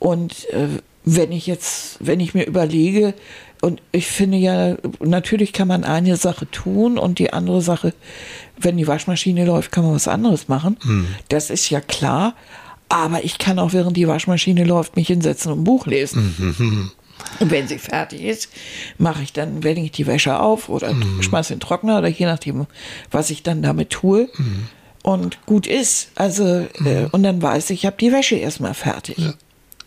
Und 0.00 0.48
äh, 0.50 0.66
wenn 1.04 1.30
ich 1.30 1.46
jetzt, 1.46 1.98
wenn 2.00 2.18
ich 2.18 2.34
mir 2.34 2.44
überlege, 2.46 3.14
und 3.62 3.80
ich 3.92 4.08
finde 4.08 4.38
ja, 4.38 4.76
natürlich 4.98 5.52
kann 5.52 5.68
man 5.68 5.84
eine 5.84 6.16
Sache 6.16 6.50
tun 6.50 6.98
und 6.98 7.20
die 7.20 7.32
andere 7.32 7.62
Sache, 7.62 7.94
wenn 8.58 8.76
die 8.76 8.88
Waschmaschine 8.88 9.46
läuft, 9.46 9.70
kann 9.70 9.84
man 9.84 9.94
was 9.94 10.08
anderes 10.08 10.48
machen. 10.48 10.76
Das 11.28 11.48
ist 11.48 11.70
ja 11.70 11.80
klar. 11.80 12.34
Aber 12.88 13.24
ich 13.24 13.38
kann 13.38 13.60
auch, 13.60 13.72
während 13.72 13.96
die 13.96 14.08
Waschmaschine 14.08 14.64
läuft, 14.64 14.96
mich 14.96 15.06
hinsetzen 15.06 15.52
und 15.52 15.60
ein 15.60 15.64
Buch 15.64 15.86
lesen. 15.86 16.90
Und 17.38 17.50
wenn 17.52 17.68
sie 17.68 17.78
fertig 17.78 18.22
ist, 18.22 18.48
mache 18.98 19.22
ich 19.22 19.32
dann, 19.32 19.62
werde 19.62 19.80
ich 19.80 19.92
die 19.92 20.08
Wäsche 20.08 20.40
auf 20.40 20.68
oder 20.68 20.92
schmeiße 21.20 21.52
in 21.52 21.60
den 21.60 21.64
Trockner 21.64 21.98
oder 21.98 22.08
je 22.08 22.26
nachdem, 22.26 22.66
was 23.12 23.30
ich 23.30 23.44
dann 23.44 23.62
damit 23.62 23.90
tue. 23.90 24.28
Und 25.04 25.46
gut 25.46 25.68
ist. 25.68 26.10
Also, 26.16 26.66
äh, 26.84 27.06
und 27.12 27.22
dann 27.22 27.40
weiß 27.40 27.70
ich, 27.70 27.80
ich 27.80 27.86
habe 27.86 27.96
die 27.98 28.10
Wäsche 28.10 28.34
erstmal 28.34 28.74
fertig. 28.74 29.18
Also 29.18 29.34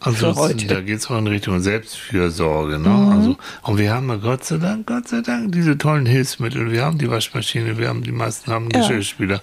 heute. 0.06 0.68
da 0.68 0.82
geht 0.82 0.99
es 0.99 1.10
auch 1.10 1.18
in 1.18 1.28
Richtung 1.28 1.60
Selbstfürsorge. 1.60 2.80
Ne? 2.80 3.14
Also, 3.14 3.38
und 3.64 3.78
wir 3.78 3.93
haben 3.93 4.10
ja 4.10 4.16
Gott 4.16 4.43
sei 4.43 4.58
Dank, 4.58 4.88
Gott 4.88 5.08
sei 5.08 5.22
Dank 5.22 5.51
diese 5.51 5.78
tollen 5.78 6.06
Hilfsmittel. 6.06 6.72
Wir 6.72 6.84
haben 6.86 6.97
die 6.97 7.10
Waschmaschine, 7.10 7.78
wir 7.78 7.89
haben 7.89 8.03
die 8.03 8.12
meisten 8.12 8.51
haben 8.51 8.70
Ja. 8.72 8.80
Geschirrspüler. 8.80 9.41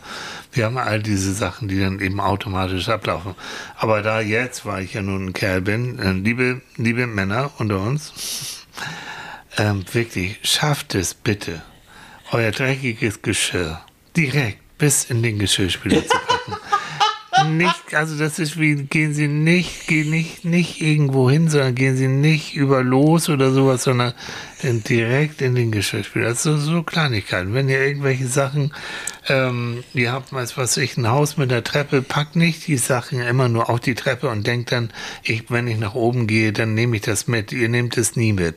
Wir 0.52 0.66
haben 0.66 0.78
all 0.78 1.02
diese 1.02 1.32
Sachen, 1.32 1.68
die 1.68 1.80
dann 1.80 2.00
eben 2.00 2.20
automatisch 2.20 2.88
ablaufen. 2.88 3.34
Aber 3.76 4.02
da 4.02 4.20
jetzt, 4.20 4.64
weil 4.64 4.84
ich 4.84 4.94
ja 4.94 5.02
nun 5.02 5.26
ein 5.26 5.32
Kerl 5.32 5.60
bin, 5.60 5.98
äh, 5.98 6.12
liebe, 6.12 6.60
liebe 6.76 7.06
Männer 7.06 7.50
unter 7.58 7.80
uns, 7.80 8.64
ähm, 9.56 9.84
wirklich, 9.92 10.38
schafft 10.42 10.94
es 10.94 11.14
bitte, 11.14 11.62
euer 12.30 12.50
dreckiges 12.50 13.22
Geschirr 13.22 13.80
direkt 14.16 14.58
bis 14.78 15.04
in 15.04 15.22
den 15.22 15.38
Geschirrspüler 15.38 16.02
zu 16.02 16.16
packen 16.26 16.56
nicht, 17.44 17.94
also 17.94 18.18
das 18.18 18.38
ist 18.38 18.58
wie, 18.58 18.74
gehen 18.74 19.14
Sie 19.14 19.28
nicht, 19.28 19.86
gehen 19.86 20.10
nicht, 20.10 20.44
nicht 20.44 20.80
irgendwo 20.80 21.30
hin, 21.30 21.48
sondern 21.48 21.74
gehen 21.74 21.96
Sie 21.96 22.08
nicht 22.08 22.54
über 22.54 22.82
los 22.82 23.28
oder 23.28 23.50
sowas, 23.52 23.84
sondern 23.84 24.12
in- 24.62 24.82
direkt 24.84 25.42
in 25.42 25.54
den 25.54 25.70
Geschirrspüler. 25.72 26.30
Das 26.30 26.42
sind 26.42 26.58
so, 26.58 26.82
Kleinigkeiten. 26.82 27.54
Wenn 27.54 27.68
ihr 27.68 27.80
irgendwelche 27.80 28.26
Sachen, 28.26 28.72
ähm, 29.28 29.84
ihr 29.94 30.12
habt 30.12 30.32
weiß 30.32 30.56
was 30.56 30.76
ich, 30.76 30.96
ein 30.96 31.08
Haus 31.08 31.36
mit 31.36 31.52
einer 31.52 31.64
Treppe, 31.64 32.02
packt 32.02 32.36
nicht 32.36 32.66
die 32.66 32.76
Sachen 32.76 33.20
immer 33.20 33.48
nur 33.48 33.70
auf 33.70 33.80
die 33.80 33.94
Treppe 33.94 34.28
und 34.28 34.46
denkt 34.46 34.72
dann, 34.72 34.90
ich, 35.22 35.44
wenn 35.50 35.66
ich 35.68 35.78
nach 35.78 35.94
oben 35.94 36.26
gehe, 36.26 36.52
dann 36.52 36.74
nehme 36.74 36.96
ich 36.96 37.02
das 37.02 37.28
mit. 37.28 37.52
Ihr 37.52 37.68
nehmt 37.68 37.96
es 37.96 38.16
nie 38.16 38.32
mit. 38.32 38.56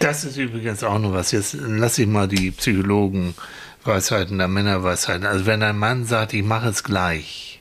Das 0.00 0.24
ist 0.24 0.36
übrigens 0.36 0.84
auch 0.84 0.98
noch 0.98 1.12
was. 1.14 1.32
Jetzt 1.32 1.54
lasse 1.54 2.02
ich 2.02 2.08
mal 2.08 2.28
die 2.28 2.50
Psychologen 2.50 3.34
Weisheiten 3.84 4.38
der 4.38 4.48
Männerweisheiten. 4.48 5.24
Also 5.26 5.46
wenn 5.46 5.62
ein 5.62 5.78
Mann 5.78 6.04
sagt, 6.06 6.34
ich 6.34 6.42
mache 6.42 6.68
es 6.68 6.82
gleich, 6.82 7.55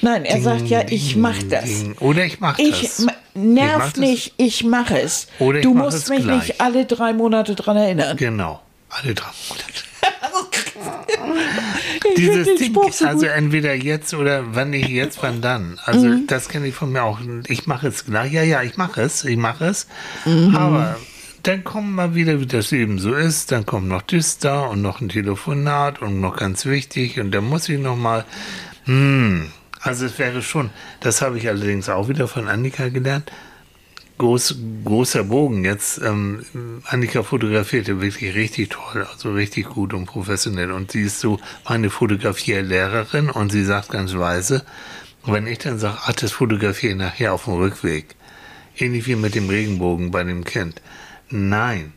Nein, 0.00 0.24
er 0.26 0.40
sagt 0.42 0.66
ja, 0.68 0.82
Ding, 0.84 0.96
ich 0.96 1.12
ding, 1.12 1.20
mach 1.22 1.42
das. 1.48 1.64
ding. 1.64 1.96
Oder 2.00 2.24
ich 2.26 2.38
mach 2.40 2.58
Ich 2.58 2.82
das. 2.82 2.98
m- 3.00 3.08
Ich 3.08 3.14
nerv 3.42 3.78
mach 3.78 3.84
das. 3.92 3.96
nicht, 3.96 4.34
ich 4.36 4.64
mache 4.64 5.00
es. 5.00 5.28
Oder 5.38 5.58
ich 5.58 5.64
du 5.64 5.72
mach 5.74 5.84
musst 5.84 5.96
es 5.98 6.08
mich 6.10 6.22
gleich. 6.22 6.48
nicht 6.48 6.60
alle 6.60 6.84
drei 6.84 7.12
Monate 7.14 7.54
dran 7.54 7.76
erinnern. 7.76 8.16
Genau. 8.16 8.60
Alle 8.90 9.14
drei 9.14 9.30
Monate. 9.48 9.72
Dieses 12.16 12.46
Ding, 12.58 12.70
Spruch 12.70 12.92
so 12.92 13.06
also 13.06 13.26
entweder 13.26 13.74
jetzt 13.74 14.14
oder 14.14 14.54
wann 14.54 14.70
nicht 14.70 14.88
jetzt, 14.88 15.18
wann 15.22 15.40
dann. 15.40 15.78
Also 15.84 16.06
Mhm. 16.06 16.26
das 16.26 16.48
kenne 16.48 16.66
ich 16.68 16.74
von 16.74 16.92
mir 16.92 17.02
auch. 17.02 17.18
Ich 17.48 17.66
mache 17.66 17.88
es 17.88 18.04
klar. 18.04 18.26
Ja, 18.26 18.42
ja, 18.42 18.62
ich 18.62 18.76
mache 18.76 19.02
es, 19.02 19.24
ich 19.24 19.36
mache 19.36 19.66
es. 19.66 19.86
Mhm. 20.24 20.54
Aber 20.54 20.96
dann 21.46 21.64
kommt 21.64 21.92
mal 21.92 22.14
wieder, 22.14 22.40
wie 22.40 22.46
das 22.46 22.70
Leben 22.70 22.98
so 22.98 23.14
ist. 23.14 23.52
Dann 23.52 23.64
kommt 23.66 23.88
noch 23.88 24.02
da 24.40 24.60
und 24.66 24.82
noch 24.82 25.00
ein 25.00 25.08
Telefonat 25.08 26.02
und 26.02 26.20
noch 26.20 26.36
ganz 26.36 26.66
wichtig. 26.66 27.20
Und 27.20 27.30
dann 27.30 27.44
muss 27.44 27.68
ich 27.68 27.78
noch 27.78 27.96
mal. 27.96 28.24
Hm, 28.84 29.50
also 29.80 30.06
es 30.06 30.18
wäre 30.18 30.42
schon. 30.42 30.70
Das 31.00 31.22
habe 31.22 31.38
ich 31.38 31.48
allerdings 31.48 31.88
auch 31.88 32.08
wieder 32.08 32.28
von 32.28 32.48
Annika 32.48 32.88
gelernt 32.88 33.30
groß, 34.18 34.56
großer 34.84 35.24
Bogen 35.24 35.64
jetzt. 35.64 36.00
Ähm, 36.02 36.44
Annika 36.84 37.22
fotografierte 37.22 38.00
wirklich 38.00 38.34
richtig 38.34 38.70
toll, 38.70 39.06
also 39.10 39.32
richtig 39.32 39.68
gut 39.68 39.94
und 39.94 40.06
professionell. 40.06 40.72
Und 40.72 40.92
sie 40.92 41.02
ist 41.02 41.20
so 41.20 41.38
meine 41.68 41.90
Fotografierlehrerin 41.90 43.30
und 43.30 43.52
sie 43.52 43.64
sagt 43.64 43.90
ganz 43.90 44.14
weise, 44.14 44.64
wenn 45.24 45.46
ich 45.46 45.58
dann 45.58 45.78
sage, 45.78 45.98
ach, 46.04 46.12
das 46.12 46.32
fotografiere 46.32 46.92
ich 46.92 46.98
nachher 46.98 47.32
auf 47.32 47.44
dem 47.44 47.54
Rückweg, 47.54 48.14
ähnlich 48.76 49.06
wie 49.06 49.16
mit 49.16 49.34
dem 49.34 49.48
Regenbogen 49.48 50.10
bei 50.10 50.22
dem 50.22 50.44
Kind. 50.44 50.80
Nein. 51.28 51.92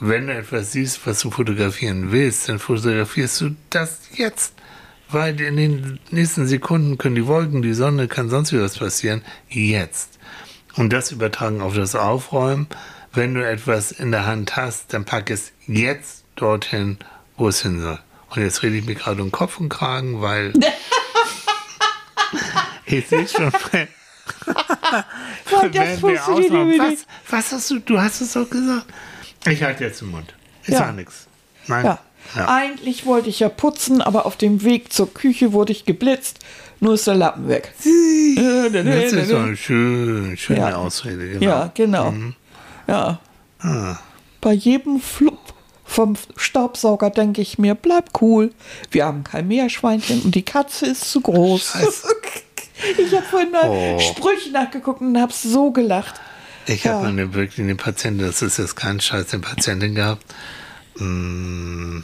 Wenn 0.00 0.26
du 0.26 0.34
etwas 0.34 0.72
siehst, 0.72 1.06
was 1.06 1.20
du 1.20 1.30
fotografieren 1.30 2.12
willst, 2.12 2.48
dann 2.48 2.58
fotografierst 2.58 3.40
du 3.40 3.56
das 3.70 4.00
jetzt. 4.14 4.54
Weil 5.08 5.40
in 5.40 5.56
den 5.56 6.00
nächsten 6.10 6.46
Sekunden 6.46 6.98
können 6.98 7.14
die 7.14 7.26
Wolken, 7.26 7.62
die 7.62 7.74
Sonne, 7.74 8.08
kann 8.08 8.30
sonst 8.30 8.52
wieder 8.52 8.64
was 8.64 8.78
passieren. 8.78 9.22
Jetzt. 9.48 10.18
Und 10.74 10.92
das 10.92 11.12
übertragen 11.12 11.60
auf 11.60 11.74
das 11.74 11.94
Aufräumen. 11.94 12.66
Wenn 13.12 13.34
du 13.34 13.48
etwas 13.48 13.92
in 13.92 14.10
der 14.10 14.26
Hand 14.26 14.56
hast, 14.56 14.92
dann 14.92 15.04
pack 15.04 15.30
es 15.30 15.52
jetzt 15.66 16.24
dorthin, 16.34 16.98
wo 17.36 17.48
es 17.48 17.62
hin 17.62 17.80
soll. 17.80 18.00
Und 18.30 18.42
jetzt 18.42 18.62
rede 18.62 18.76
ich 18.76 18.84
mir 18.84 18.96
gerade 18.96 19.22
um 19.22 19.30
Kopf 19.30 19.60
und 19.60 19.68
Kragen, 19.68 20.20
weil 20.20 20.52
ich 22.86 23.06
sehe 23.06 23.28
schon, 23.28 23.52
Weil 25.50 25.70
das 25.70 26.00
funktioniert 26.00 26.52
irgendwie 26.52 26.78
was, 26.78 26.88
nicht. 26.90 27.06
was 27.28 27.52
hast 27.52 27.70
du, 27.70 27.78
du 27.80 28.00
hast 28.00 28.20
es 28.20 28.32
doch 28.32 28.48
gesagt. 28.48 28.86
Ich 29.48 29.62
halte 29.62 29.84
jetzt 29.84 30.00
den 30.00 30.10
Mund. 30.10 30.34
Ich 30.62 30.70
Ja. 30.70 30.78
sag 30.78 30.96
nichts. 30.96 31.26
Nein. 31.66 31.84
Ja. 31.84 31.98
Ja. 32.36 32.48
Eigentlich 32.48 33.04
wollte 33.04 33.28
ich 33.28 33.40
ja 33.40 33.48
putzen, 33.50 34.00
aber 34.00 34.24
auf 34.24 34.36
dem 34.36 34.64
Weg 34.64 34.92
zur 34.92 35.12
Küche 35.12 35.52
wurde 35.52 35.72
ich 35.72 35.84
geblitzt. 35.84 36.38
Nur 36.80 36.94
ist 36.94 37.06
der 37.06 37.14
Lappen 37.16 37.48
weg. 37.48 37.72
Äh, 37.84 38.70
Das 38.70 39.12
ist 39.12 39.28
so 39.28 39.36
eine 39.36 39.56
schön, 39.56 40.36
schöne 40.36 40.58
Ja. 40.60 40.76
Ausrede. 40.76 41.28
Genau. 41.38 41.44
Ja, 41.44 41.70
genau. 41.74 42.10
Mhm. 42.10 42.34
Ja. 42.86 43.20
Ah. 43.60 43.98
Bei 44.40 44.52
jedem 44.52 45.00
Flupp 45.00 45.38
vom 45.84 46.14
Staubsauger 46.36 47.10
denke 47.10 47.42
ich 47.42 47.58
mir, 47.58 47.74
bleib 47.74 48.20
cool. 48.22 48.52
Wir 48.90 49.04
haben 49.04 49.22
kein 49.22 49.46
Meerschweinchen 49.46 50.22
und 50.22 50.34
die 50.34 50.42
Katze 50.42 50.86
ist 50.86 51.10
zu 51.10 51.20
groß. 51.20 51.74
ich 52.98 53.14
habe 53.14 53.24
vorhin 53.24 53.50
mal 53.50 53.68
Oh. 53.68 53.98
Sprüche 54.00 54.50
nachgeguckt 54.50 55.00
und 55.00 55.20
habe 55.20 55.32
so 55.32 55.70
gelacht. 55.70 56.14
Ich 56.66 56.84
Ja. 56.84 56.94
habe 56.94 57.08
eine 57.08 57.34
wirklich 57.34 57.60
eine 57.60 57.74
Patientin, 57.76 58.26
das 58.26 58.40
ist 58.42 58.56
jetzt 58.58 58.76
kein 58.76 59.00
Scheiß, 59.00 59.32
eine 59.32 59.42
Patientin 59.42 59.94
gehabt. 59.94 60.24
mm, 60.96 62.00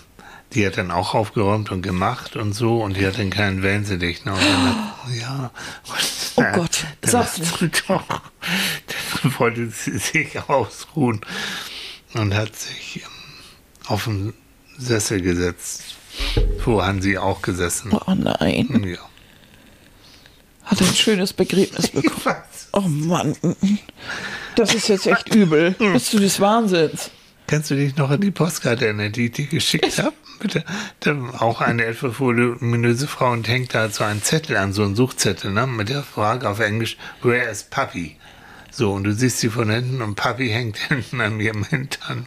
Die 0.53 0.67
hat 0.67 0.79
dann 0.79 0.91
auch 0.91 1.15
aufgeräumt 1.15 1.71
und 1.71 1.81
gemacht 1.83 2.35
und 2.35 2.55
so 2.55 2.83
und 2.83 2.97
die 2.97 3.07
hat 3.07 3.19
dann 3.19 3.31
keinen 3.31 3.63
Wellensittich. 3.63 4.25
Ne? 4.25 4.33
Hat, 4.33 5.15
ja. 5.17 5.51
Oh 6.35 6.41
dann- 6.43 6.53
Gott, 6.55 6.85
dann 7.03 7.11
sag's 7.11 7.39
hat- 7.39 7.83
Doch. 7.89 8.03
Dann 9.23 9.39
wollte 9.39 9.71
sie 9.71 9.97
sich 9.99 10.41
ausruhen 10.49 11.21
und 12.15 12.35
hat 12.35 12.57
sich 12.57 12.97
ähm, 13.05 13.87
auf 13.87 14.05
den 14.05 14.35
Sessel 14.77 15.21
gesetzt. 15.21 15.95
Wo 16.65 16.83
haben 16.83 17.01
sie 17.01 17.17
auch 17.17 17.43
gesessen? 17.43 17.93
Oh 17.93 18.13
nein, 18.15 18.83
Ja. 18.85 18.99
Hat 20.71 20.81
ein 20.81 20.95
schönes 20.95 21.33
Begräbnis 21.33 21.89
bekommen. 21.89 22.37
Oh 22.73 22.81
Mann, 22.83 23.35
das 24.55 24.75
ist 24.75 24.89
jetzt 24.89 25.07
echt 25.07 25.35
übel. 25.35 25.73
Bist 25.73 26.13
du 26.13 26.19
des 26.19 26.39
Wahnsinns? 26.41 27.11
Kannst 27.49 27.71
du 27.71 27.75
dich 27.75 27.97
noch 27.97 28.11
an 28.11 28.21
die 28.21 28.31
Postkarte 28.31 28.87
erinnern, 28.87 29.11
die 29.11 29.27
ich 29.27 29.33
dir 29.33 29.47
geschickt 29.47 29.99
habe? 29.99 30.13
Bitte. 30.39 30.65
Da, 31.01 31.17
auch 31.39 31.61
eine 31.61 31.85
etwas 31.85 32.21
voluminöse 32.21 33.09
Frau 33.09 33.33
und 33.33 33.49
hängt 33.49 33.75
da 33.75 33.91
so 33.91 34.05
einen 34.05 34.23
Zettel 34.23 34.57
an, 34.57 34.73
so 34.73 34.85
einen 34.85 34.95
Suchzettel, 34.95 35.51
ne? 35.51 35.67
mit 35.67 35.89
der 35.89 36.05
Frage 36.05 36.49
auf 36.49 36.61
Englisch, 36.61 36.97
where 37.23 37.51
is 37.51 37.65
Puppy? 37.65 38.17
So, 38.71 38.93
und 38.93 39.05
du 39.05 39.13
siehst 39.13 39.41
sie 39.41 39.51
von 39.51 39.69
hinten 39.69 40.01
und 40.01 40.15
Puppy 40.15 40.49
hängt 40.49 40.77
hinten 40.79 41.21
an 41.21 41.41
ihrem 41.41 41.65
Hintern. 41.65 42.27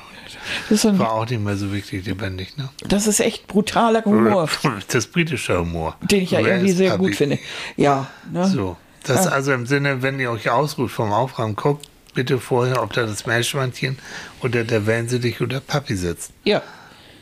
Das 0.69 0.79
ist, 0.79 0.85
ein, 0.85 0.99
War 0.99 1.11
auch 1.13 1.29
nicht 1.29 1.41
mehr 1.41 1.55
so 1.57 1.71
wirklich 1.71 2.05
lebendig, 2.05 2.57
ne? 2.57 2.69
das 2.87 3.07
ist 3.07 3.19
echt 3.19 3.47
brutaler 3.47 4.03
Humor, 4.05 4.49
Das 4.91 5.07
britische 5.07 5.59
Humor. 5.59 5.95
den 6.01 6.23
ich 6.23 6.31
ja 6.31 6.39
irgendwie 6.39 6.71
sehr 6.71 6.97
gut 6.97 7.15
finde. 7.15 7.39
Ja, 7.77 8.07
ne? 8.31 8.47
So, 8.47 8.77
das 9.03 9.27
also 9.27 9.51
im 9.53 9.65
Sinne, 9.65 10.01
wenn 10.01 10.19
ihr 10.19 10.31
euch 10.31 10.49
ausruht 10.49 10.91
vom 10.91 11.11
Aufräumen, 11.11 11.55
guckt 11.55 11.87
bitte 12.13 12.39
vorher, 12.39 12.83
ob 12.83 12.93
da 12.93 13.05
das 13.05 13.25
Meerschweinchen 13.25 13.97
oder 14.41 14.63
der 14.63 14.85
Wellensittich 14.85 15.41
oder 15.41 15.59
Papi 15.59 15.95
sitzt. 15.95 16.31
ja. 16.43 16.61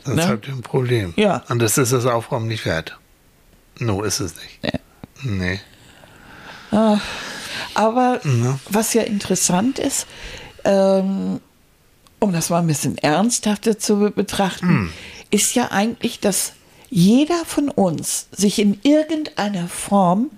Sonst 0.04 0.16
Ne? 0.16 0.28
habt 0.28 0.48
ihr 0.48 0.54
ein 0.54 0.62
Problem. 0.62 1.14
Ja. 1.16 1.44
Und 1.48 1.60
das 1.60 1.78
ist 1.78 1.92
das 1.92 2.06
Aufräumen 2.06 2.48
nicht 2.48 2.66
wert. 2.66 2.98
No, 3.78 4.02
ist 4.02 4.18
es 4.18 4.34
nicht. 4.34 4.58
Nee. 5.22 5.60
Nee. 6.72 6.90
Aber 7.74 8.20
Ja. 8.24 8.58
was 8.68 8.94
ja 8.94 9.02
interessant 9.02 9.78
ist, 9.78 10.06
ähm, 10.64 11.40
um 12.22 12.32
das 12.32 12.50
mal 12.50 12.60
ein 12.60 12.66
bisschen 12.66 12.96
ernsthafter 12.98 13.78
zu 13.78 13.96
be- 13.98 14.10
betrachten, 14.10 14.68
Hm. 14.68 14.92
ist 15.30 15.54
ja 15.54 15.70
eigentlich, 15.70 16.20
dass 16.20 16.52
jeder 16.90 17.44
von 17.46 17.68
uns 17.70 18.28
sich 18.32 18.58
in 18.58 18.78
irgendeiner 18.82 19.66
Form 19.68 20.30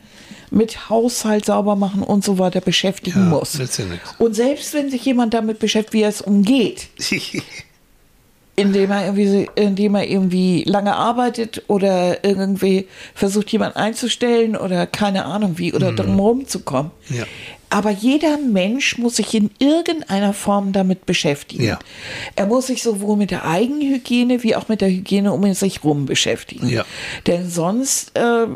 mit 0.51 0.89
Haushalt 0.89 1.47
sauber 1.47 1.75
machen 1.75 2.03
und 2.05 2.23
so 2.25 2.39
weiter 2.39 2.61
beschäftigen 2.61 3.19
Ja, 3.25 3.25
muss. 3.27 3.59
Und 4.19 4.35
selbst 4.37 4.73
wenn 4.73 4.89
sich 4.89 5.05
jemand 5.05 5.35
damit 5.35 5.59
beschäftigt, 5.59 5.95
wie 5.95 6.03
er 6.03 6.09
es 6.11 6.21
umgeht, 6.21 6.89
indem 8.57 8.91
er 8.91 9.07
irgendwie, 9.07 9.49
indem 9.57 9.95
er 9.97 10.09
irgendwie 10.09 10.65
lange 10.65 10.95
arbeitet 10.95 11.63
oder 11.67 12.25
irgendwie 12.25 12.87
versucht, 13.15 13.51
jemanden 13.51 13.79
einzustellen 13.79 14.57
oder 14.57 14.87
keine 14.87 15.25
Ahnung 15.25 15.59
wie 15.59 15.73
oder 15.73 15.93
drumherum 15.93 16.47
zu 16.47 16.61
kommen. 16.61 16.91
Mhm. 17.09 17.17
Ja. 17.17 17.25
Aber 17.71 17.91
jeder 17.91 18.39
Mensch 18.39 18.99
muss 18.99 19.17
sich 19.17 19.35
in 19.35 19.51
irgendeiner 19.59 20.33
Form 20.33 20.73
damit 20.73 21.07
beschäftigen. 21.07 21.65
Ja. 21.65 21.81
Er 22.37 22.47
muss 22.47 22.69
sich 22.69 22.85
sowohl 22.85 23.17
mit 23.17 23.33
der 23.33 23.45
Eigenhygiene 23.47 24.45
wie 24.45 24.55
auch 24.55 24.69
mit 24.69 24.81
der 24.81 24.91
Hygiene 24.91 25.33
um 25.33 25.53
sich 25.55 25.83
rum 25.83 26.07
beschäftigen. 26.07 26.69
Ja. 26.69 26.85
Denn 27.27 27.51
sonst 27.51 28.17
äh, 28.17 28.47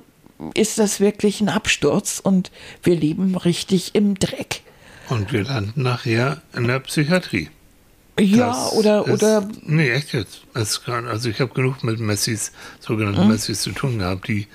ist 0.54 0.78
das 0.78 1.00
wirklich 1.00 1.40
ein 1.40 1.48
Absturz 1.48 2.20
und 2.22 2.52
wir 2.84 2.94
leben 2.94 3.36
richtig 3.36 3.96
im 3.96 4.16
Dreck. 4.20 4.60
Und 5.08 5.32
wir 5.32 5.42
landen 5.42 5.82
nachher 5.82 6.42
in 6.54 6.68
der 6.68 6.78
Psychiatrie. 6.80 7.48
Ja, 8.18 8.48
Das 8.48 8.72
oder, 8.72 9.06
ist, 9.06 9.12
oder 9.12 9.48
Nee, 9.62 9.90
echt 9.90 10.12
jetzt. 10.12 10.40
Also 10.54 11.28
ich 11.28 11.40
habe 11.40 11.52
genug 11.54 11.82
mit 11.84 12.00
Messis, 12.00 12.52
sogenannten 12.80 13.22
Mhm. 13.24 13.28
Messis 13.32 13.62
zu 13.62 13.72
tun 13.72 13.98
gehabt, 13.98 14.28
die 14.28 14.46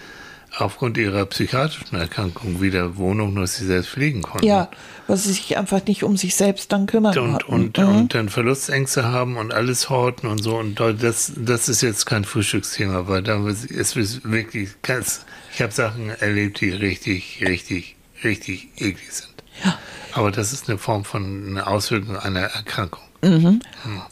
aufgrund 0.59 0.97
ihrer 0.97 1.26
psychiatrischen 1.26 1.97
Erkrankung 1.97 2.61
wieder 2.61 2.95
Wohnung 2.97 3.34
nur 3.34 3.47
sie 3.47 3.66
selbst 3.66 3.89
pflegen 3.89 4.22
konnten. 4.22 4.45
ja, 4.45 4.70
was 5.07 5.24
sich 5.24 5.57
einfach 5.57 5.84
nicht 5.88 6.03
um 6.03 6.16
sich 6.16 6.36
selbst 6.36 6.72
dann 6.72 6.86
kümmern 6.86 7.18
und, 7.18 7.43
und, 7.49 7.78
Mhm. 7.80 7.88
und 7.88 8.14
dann 8.14 8.30
Verlustängste 8.30 9.03
haben 9.05 9.38
und 9.38 9.51
alles 9.51 9.89
horten 9.89 10.30
und 10.30 10.43
so. 10.43 10.57
Und 10.57 10.80
das, 10.80 11.32
das 11.36 11.70
ist 11.70 11.82
jetzt 11.82 12.05
kein 12.05 12.24
Frühstücksthema, 12.24 13.07
weil 13.07 13.24
da 13.24 13.43
ist 13.47 13.95
es 13.97 14.24
wirklich 14.24 14.70
ganz, 14.84 15.26
ich 15.55 15.61
habe 15.64 15.72
Sachen 15.74 16.09
erlebt, 16.11 16.61
die 16.61 16.70
richtig, 16.70 17.43
richtig, 17.43 17.95
richtig 18.24 18.68
eklig 18.78 19.11
sind. 19.11 19.34
Ja. 19.66 19.80
Aber 20.11 20.30
das 20.30 20.53
ist 20.53 20.70
eine 20.70 20.78
Form 20.78 21.03
von 21.03 21.47
einer 21.47 21.68
Auswirkung 21.68 22.16
einer 22.18 22.41
Erkrankung. 22.41 23.01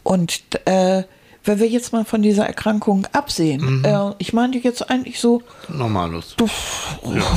Und 0.02 0.40
äh, 0.64 1.02
wenn 1.44 1.58
wir 1.58 1.66
jetzt 1.66 1.92
mal 1.92 2.04
von 2.04 2.22
dieser 2.22 2.46
Erkrankung 2.46 3.06
absehen, 3.12 3.78
Mhm. 3.80 3.84
äh, 3.84 4.14
ich 4.18 4.32
meinte 4.32 4.58
jetzt 4.58 4.88
eigentlich 4.90 5.18
so, 5.18 5.42
Normallos. 5.68 6.36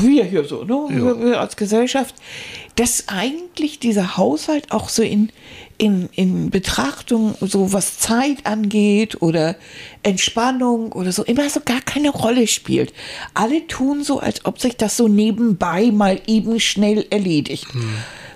wir 0.01 0.23
hier 0.25 0.43
so, 0.45 0.63
ne? 0.63 0.85
Wir, 0.89 1.19
wir 1.19 1.39
als 1.41 1.55
Gesellschaft, 1.57 2.13
dass 2.75 3.05
eigentlich 3.07 3.79
dieser 3.79 4.15
Haushalt 4.17 4.71
auch 4.71 4.89
so 4.89 5.01
in, 5.01 5.31
in, 5.79 6.07
in 6.13 6.51
Betrachtung, 6.51 7.33
so 7.41 7.73
was 7.73 7.97
Zeit 7.97 8.45
angeht 8.45 9.21
oder 9.23 9.55
Entspannung 10.03 10.91
oder 10.91 11.11
so, 11.11 11.23
immer 11.23 11.49
so 11.49 11.61
gar 11.65 11.81
keine 11.81 12.09
Rolle 12.11 12.45
spielt. 12.47 12.93
Alle 13.33 13.65
tun 13.67 14.03
so, 14.03 14.19
als 14.19 14.45
ob 14.45 14.59
sich 14.61 14.77
das 14.77 14.97
so 14.97 15.07
nebenbei 15.07 15.89
mal 15.91 16.21
eben 16.27 16.59
schnell 16.59 17.07
erledigt. 17.09 17.65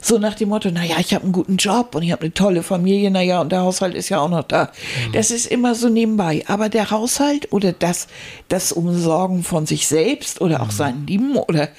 So 0.01 0.17
nach 0.17 0.35
dem 0.35 0.49
Motto, 0.49 0.71
naja, 0.71 0.95
ich 0.99 1.13
habe 1.13 1.23
einen 1.23 1.33
guten 1.33 1.57
Job 1.57 1.95
und 1.95 2.03
ich 2.03 2.11
habe 2.11 2.23
eine 2.23 2.33
tolle 2.33 2.63
Familie, 2.63 3.11
naja, 3.11 3.41
und 3.41 3.51
der 3.51 3.61
Haushalt 3.61 3.95
ist 3.95 4.09
ja 4.09 4.19
auch 4.19 4.29
noch 4.29 4.43
da. 4.43 4.71
Das 5.13 5.31
ist 5.31 5.45
immer 5.45 5.75
so 5.75 5.89
nebenbei. 5.89 6.43
Aber 6.47 6.69
der 6.69 6.91
Haushalt 6.91 7.51
oder 7.51 7.71
das, 7.71 8.07
das 8.47 8.71
Umsorgen 8.71 9.43
von 9.43 9.65
sich 9.65 9.87
selbst 9.87 10.41
oder 10.41 10.61
auch 10.61 10.71
seinen 10.71 11.07
Lieben 11.07 11.35
oder 11.35 11.69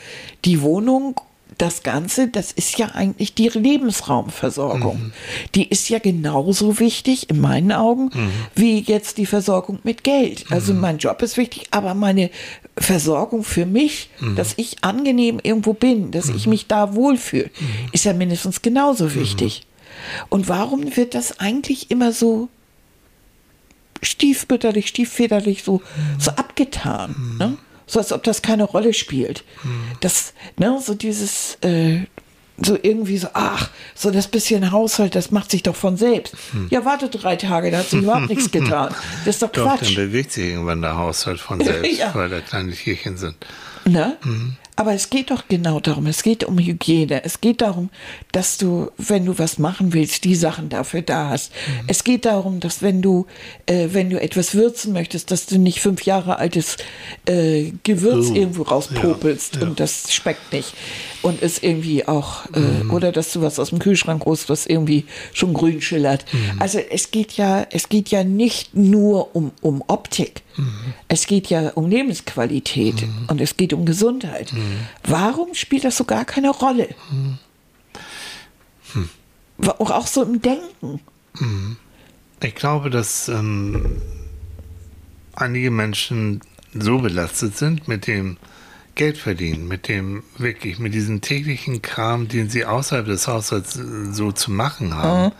die 0.44 0.62
Wohnung 0.62 1.20
das 1.60 1.82
Ganze, 1.82 2.28
das 2.28 2.52
ist 2.52 2.78
ja 2.78 2.86
eigentlich 2.86 3.34
die 3.34 3.48
Lebensraumversorgung. 3.48 4.98
Mhm. 4.98 5.12
Die 5.54 5.68
ist 5.68 5.88
ja 5.90 5.98
genauso 5.98 6.78
wichtig 6.78 7.28
in 7.28 7.40
meinen 7.40 7.72
Augen 7.72 8.10
mhm. 8.14 8.30
wie 8.54 8.80
jetzt 8.80 9.18
die 9.18 9.26
Versorgung 9.26 9.78
mit 9.82 10.02
Geld. 10.02 10.46
Also 10.50 10.72
mhm. 10.72 10.80
mein 10.80 10.98
Job 10.98 11.20
ist 11.20 11.36
wichtig, 11.36 11.68
aber 11.70 11.94
meine 11.94 12.30
Versorgung 12.78 13.44
für 13.44 13.66
mich, 13.66 14.10
mhm. 14.20 14.36
dass 14.36 14.54
ich 14.56 14.82
angenehm 14.82 15.40
irgendwo 15.42 15.72
bin, 15.72 16.10
dass 16.10 16.28
ich 16.28 16.46
mhm. 16.46 16.50
mich 16.50 16.66
da 16.66 16.94
wohlfühle, 16.94 17.50
mhm. 17.58 17.88
ist 17.92 18.04
ja 18.04 18.12
mindestens 18.12 18.62
genauso 18.62 19.14
wichtig. 19.14 19.66
Und 20.28 20.48
warum 20.48 20.96
wird 20.96 21.14
das 21.14 21.40
eigentlich 21.40 21.90
immer 21.90 22.12
so 22.12 22.48
stiefmütterlich, 24.02 24.88
stieffederlich 24.88 25.62
so, 25.62 25.82
so 26.18 26.30
abgetan? 26.32 27.36
Ne? 27.38 27.58
so 27.90 27.98
als 27.98 28.12
ob 28.12 28.22
das 28.22 28.40
keine 28.40 28.64
Rolle 28.64 28.94
spielt. 28.94 29.42
Das, 30.00 30.32
ne, 30.56 30.78
so 30.80 30.94
dieses, 30.94 31.58
äh, 31.62 32.02
so 32.60 32.78
irgendwie 32.80 33.18
so, 33.18 33.28
ach, 33.32 33.70
so 33.94 34.10
das 34.10 34.28
bisschen 34.28 34.70
Haushalt, 34.70 35.14
das 35.14 35.30
macht 35.30 35.50
sich 35.50 35.62
doch 35.62 35.76
von 35.76 35.96
selbst. 35.96 36.34
Hm. 36.52 36.68
Ja, 36.70 36.84
warte 36.84 37.08
drei 37.08 37.36
Tage, 37.36 37.70
da 37.70 37.78
hat 37.78 37.88
sich 37.88 38.02
überhaupt 38.02 38.28
nichts 38.28 38.50
getan. 38.52 38.94
Das 39.24 39.36
ist 39.36 39.42
doch, 39.42 39.50
doch 39.50 39.64
Quatsch. 39.64 39.96
Dann 39.96 40.06
bewegt 40.06 40.32
sich 40.32 40.46
irgendwann 40.46 40.82
der 40.82 40.96
Haushalt 40.96 41.40
von 41.40 41.60
selbst, 41.64 41.98
ja. 41.98 42.14
weil 42.14 42.28
da 42.28 42.40
kleine 42.40 42.72
Tierchen 42.72 43.16
sind. 43.16 43.36
Ne? 43.86 44.16
Mhm. 44.22 44.56
Aber 44.76 44.94
es 44.94 45.10
geht 45.10 45.30
doch 45.30 45.44
genau 45.46 45.78
darum, 45.78 46.06
es 46.06 46.22
geht 46.22 46.42
um 46.42 46.58
Hygiene. 46.58 47.22
Es 47.22 47.42
geht 47.42 47.60
darum, 47.60 47.90
dass 48.32 48.56
du, 48.56 48.90
wenn 48.96 49.26
du 49.26 49.38
was 49.38 49.58
machen 49.58 49.92
willst, 49.92 50.24
die 50.24 50.34
Sachen 50.34 50.70
dafür 50.70 51.02
da 51.02 51.28
hast. 51.28 51.52
Mhm. 51.52 51.84
Es 51.86 52.02
geht 52.02 52.24
darum, 52.24 52.60
dass 52.60 52.80
wenn 52.80 53.02
du, 53.02 53.26
äh, 53.66 53.88
wenn 53.92 54.08
du 54.08 54.18
etwas 54.18 54.54
würzen 54.54 54.94
möchtest, 54.94 55.30
dass 55.32 55.44
du 55.44 55.58
nicht 55.58 55.80
fünf 55.80 56.06
Jahre 56.06 56.38
altes 56.38 56.78
äh, 57.26 57.72
Gewürz 57.82 58.28
oh, 58.30 58.34
irgendwo 58.34 58.62
rauspopelst 58.62 59.56
ja, 59.56 59.60
ja. 59.60 59.68
und 59.68 59.80
das 59.80 60.14
schmeckt 60.14 60.50
nicht 60.50 60.72
und 61.22 61.42
ist 61.42 61.62
irgendwie 61.62 62.06
auch, 62.06 62.46
äh, 62.54 62.60
mhm. 62.60 62.90
oder 62.90 63.12
dass 63.12 63.32
du 63.32 63.42
was 63.42 63.58
aus 63.58 63.70
dem 63.70 63.78
Kühlschrank 63.78 64.24
holst, 64.24 64.48
was 64.48 64.66
irgendwie 64.66 65.04
schon 65.32 65.52
grün 65.54 65.80
schillert. 65.80 66.24
Mhm. 66.32 66.60
Also 66.60 66.78
es 66.78 67.10
geht 67.10 67.32
ja, 67.32 67.66
es 67.70 67.88
geht 67.88 68.08
ja 68.08 68.24
nicht 68.24 68.74
nur 68.74 69.34
um, 69.34 69.52
um 69.60 69.82
Optik. 69.86 70.42
Mhm. 70.56 70.94
Es 71.08 71.26
geht 71.26 71.48
ja 71.48 71.70
um 71.70 71.88
Lebensqualität 71.88 73.02
mhm. 73.02 73.26
und 73.28 73.40
es 73.40 73.56
geht 73.56 73.72
um 73.72 73.84
Gesundheit. 73.84 74.52
Mhm. 74.52 74.80
Warum 75.04 75.54
spielt 75.54 75.84
das 75.84 75.96
so 75.96 76.04
gar 76.04 76.24
keine 76.24 76.50
Rolle? 76.50 76.88
Mhm. 77.10 77.38
Hm. 78.92 79.08
Auch 79.78 80.06
so 80.06 80.22
im 80.22 80.40
Denken. 80.42 81.00
Ich 82.42 82.54
glaube, 82.54 82.90
dass 82.90 83.28
ähm, 83.28 84.00
einige 85.34 85.70
Menschen 85.70 86.40
so 86.74 86.98
belastet 86.98 87.56
sind 87.56 87.88
mit 87.88 88.06
dem 88.06 88.36
Geld 88.94 89.18
verdienen, 89.18 89.68
mit 89.68 89.88
dem 89.88 90.22
wirklich, 90.38 90.78
mit 90.78 90.94
diesem 90.94 91.20
täglichen 91.20 91.82
Kram, 91.82 92.28
den 92.28 92.48
sie 92.48 92.64
außerhalb 92.64 93.06
des 93.06 93.28
Haushalts 93.28 93.76
äh, 93.76 94.12
so 94.12 94.32
zu 94.32 94.50
machen 94.50 94.94
haben, 94.94 95.26
mhm. 95.26 95.32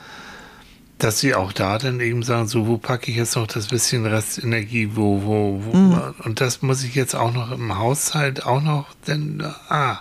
dass 0.98 1.20
sie 1.20 1.34
auch 1.34 1.53
da 1.53 1.78
dann 1.78 2.01
eben 2.01 2.22
sagen, 2.22 2.48
so, 2.48 2.66
wo 2.66 2.78
packe 2.78 3.11
ich 3.11 3.16
jetzt 3.16 3.36
noch 3.36 3.46
das 3.46 3.68
bisschen 3.68 4.07
Restenergie, 4.07 4.90
wo, 4.94 5.22
wo, 5.24 5.62
wo, 5.64 5.76
mhm. 5.76 6.14
und 6.24 6.40
das 6.40 6.62
muss 6.62 6.82
ich 6.82 6.94
jetzt 6.94 7.14
auch 7.14 7.32
noch 7.32 7.53
im 7.53 7.78
Haushalt 7.78 8.44
auch 8.46 8.62
noch, 8.62 8.86
denn, 9.07 9.42
ah, 9.68 10.01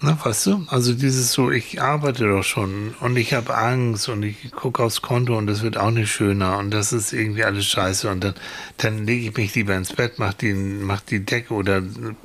Ne, 0.00 0.18
weißt 0.22 0.46
du? 0.46 0.66
Also 0.68 0.92
dieses 0.92 1.32
so, 1.32 1.50
ich 1.50 1.80
arbeite 1.80 2.28
doch 2.28 2.42
schon 2.42 2.94
und 3.00 3.16
ich 3.16 3.32
habe 3.32 3.56
Angst 3.56 4.08
und 4.08 4.22
ich 4.22 4.50
gucke 4.50 4.82
aufs 4.82 5.00
Konto 5.00 5.38
und 5.38 5.46
das 5.46 5.62
wird 5.62 5.78
auch 5.78 5.90
nicht 5.90 6.10
schöner 6.10 6.58
und 6.58 6.72
das 6.72 6.92
ist 6.92 7.12
irgendwie 7.12 7.44
alles 7.44 7.64
scheiße 7.66 8.10
und 8.10 8.22
dann, 8.22 8.34
dann 8.76 9.06
lege 9.06 9.28
ich 9.28 9.36
mich 9.36 9.54
lieber 9.54 9.74
ins 9.74 9.92
Bett, 9.92 10.18
mach 10.18 10.34
die, 10.34 10.52
mach 10.52 11.00
die 11.00 11.24
Decke 11.24 11.54
oder 11.54 11.82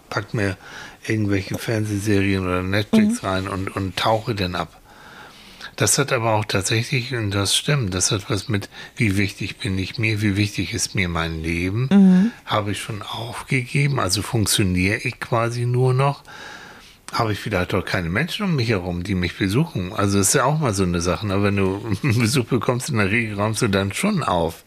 pack 0.09 0.33
mir 0.33 0.57
irgendwelche 1.07 1.57
Fernsehserien 1.57 2.43
oder 2.43 2.63
Netflix 2.63 3.21
mhm. 3.21 3.27
rein 3.27 3.47
und, 3.47 3.75
und 3.75 3.95
tauche 3.95 4.35
dann 4.35 4.55
ab. 4.55 4.75
Das 5.75 5.97
hat 5.97 6.11
aber 6.11 6.33
auch 6.33 6.43
tatsächlich, 6.43 7.15
und 7.15 7.31
das 7.31 7.55
stimmt, 7.55 7.93
das 7.93 8.11
hat 8.11 8.29
was 8.29 8.49
mit, 8.49 8.69
wie 8.97 9.15
wichtig 9.15 9.59
bin 9.59 9.77
ich 9.77 9.97
mir, 9.97 10.21
wie 10.21 10.35
wichtig 10.35 10.73
ist 10.73 10.93
mir 10.93 11.07
mein 11.07 11.41
Leben, 11.41 11.87
mhm. 11.89 12.31
habe 12.43 12.71
ich 12.71 12.81
schon 12.81 13.01
aufgegeben, 13.01 13.97
also 13.97 14.21
funktioniere 14.21 14.97
ich 14.97 15.21
quasi 15.21 15.65
nur 15.65 15.93
noch 15.93 16.23
habe 17.13 17.33
ich 17.33 17.39
vielleicht 17.39 17.73
doch 17.73 17.83
keine 17.83 18.09
Menschen 18.09 18.45
um 18.45 18.55
mich 18.55 18.69
herum, 18.69 19.03
die 19.03 19.15
mich 19.15 19.37
besuchen. 19.37 19.93
Also 19.93 20.19
ist 20.19 20.33
ja 20.33 20.45
auch 20.45 20.59
mal 20.59 20.73
so 20.73 20.83
eine 20.83 21.01
Sache. 21.01 21.27
Aber 21.27 21.43
wenn 21.43 21.55
du 21.55 21.81
einen 22.03 22.19
Besuch 22.19 22.45
bekommst, 22.45 22.89
in 22.89 22.97
der 22.97 23.09
Regel 23.09 23.35
räumst 23.35 23.61
du 23.61 23.67
dann 23.67 23.93
schon 23.93 24.23
auf. 24.23 24.63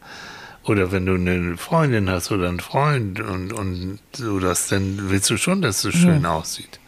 Oder 0.65 0.93
wenn 0.93 1.07
du 1.07 1.15
eine 1.15 1.57
Freundin 1.57 2.09
hast 2.09 2.31
oder 2.31 2.49
einen 2.49 2.61
Freund 2.61 3.19
und, 3.21 3.53
und 3.53 3.99
so 4.13 4.39
das, 4.39 4.69
dann 4.69 5.11
willst 5.11 5.29
du 5.29 5.37
schon, 5.37 5.61
dass 5.61 5.85
es 5.85 5.95
schön 5.95 6.23
ja. 6.23 6.35
aussieht. 6.37 6.79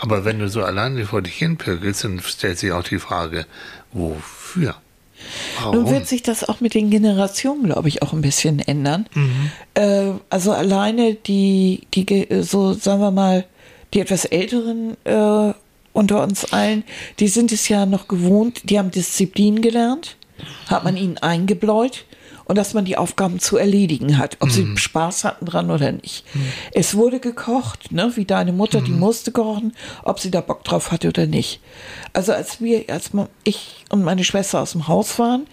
Aber 0.00 0.24
wenn 0.24 0.38
du 0.38 0.48
so 0.48 0.62
alleine 0.62 1.04
vor 1.06 1.20
dich 1.20 1.34
hinpirkelst, 1.34 2.04
dann 2.04 2.20
stellt 2.20 2.58
sich 2.58 2.70
auch 2.70 2.84
die 2.84 3.00
Frage, 3.00 3.46
wofür? 3.92 4.76
Warum? 5.60 5.74
Nun 5.74 5.90
wird 5.90 6.06
sich 6.06 6.22
das 6.22 6.48
auch 6.48 6.60
mit 6.60 6.74
den 6.74 6.90
Generationen, 6.90 7.64
glaube 7.64 7.88
ich, 7.88 8.02
auch 8.02 8.12
ein 8.12 8.22
bisschen 8.22 8.60
ändern. 8.60 9.06
Mhm. 9.14 9.50
Äh, 9.74 10.12
also 10.30 10.52
alleine 10.52 11.14
die, 11.14 11.86
die, 11.92 12.26
so 12.42 12.72
sagen 12.72 13.00
wir 13.00 13.10
mal, 13.10 13.44
die 13.94 14.00
etwas 14.00 14.24
älteren 14.24 14.96
äh, 15.04 15.52
unter 15.92 16.22
uns 16.22 16.52
allen, 16.52 16.84
die 17.18 17.28
sind 17.28 17.52
es 17.52 17.68
ja 17.68 17.86
noch 17.86 18.08
gewohnt, 18.08 18.70
die 18.70 18.78
haben 18.78 18.90
Disziplin 18.90 19.60
gelernt, 19.60 20.16
hat 20.68 20.84
man 20.84 20.96
ihnen 20.96 21.18
eingebläut 21.18 22.04
und 22.50 22.56
dass 22.56 22.74
man 22.74 22.84
die 22.84 22.96
Aufgaben 22.96 23.38
zu 23.38 23.56
erledigen 23.56 24.18
hat, 24.18 24.36
ob 24.40 24.48
mhm. 24.48 24.52
sie 24.52 24.76
Spaß 24.76 25.22
hatten 25.24 25.46
dran 25.46 25.70
oder 25.70 25.92
nicht. 25.92 26.24
Mhm. 26.34 26.52
Es 26.72 26.96
wurde 26.96 27.20
gekocht, 27.20 27.92
ne, 27.92 28.12
wie 28.16 28.24
deine 28.24 28.52
Mutter, 28.52 28.80
mhm. 28.80 28.84
die 28.86 28.90
musste 28.90 29.30
kochen, 29.30 29.72
ob 30.02 30.18
sie 30.18 30.32
da 30.32 30.40
Bock 30.40 30.64
drauf 30.64 30.90
hatte 30.90 31.08
oder 31.08 31.26
nicht. 31.26 31.60
Also 32.12 32.32
als 32.32 32.60
wir, 32.60 32.84
als 32.88 33.10
ich 33.44 33.84
und 33.90 34.02
meine 34.02 34.24
Schwester 34.24 34.60
aus 34.60 34.72
dem 34.72 34.88
Haus 34.88 35.18
waren 35.18 35.46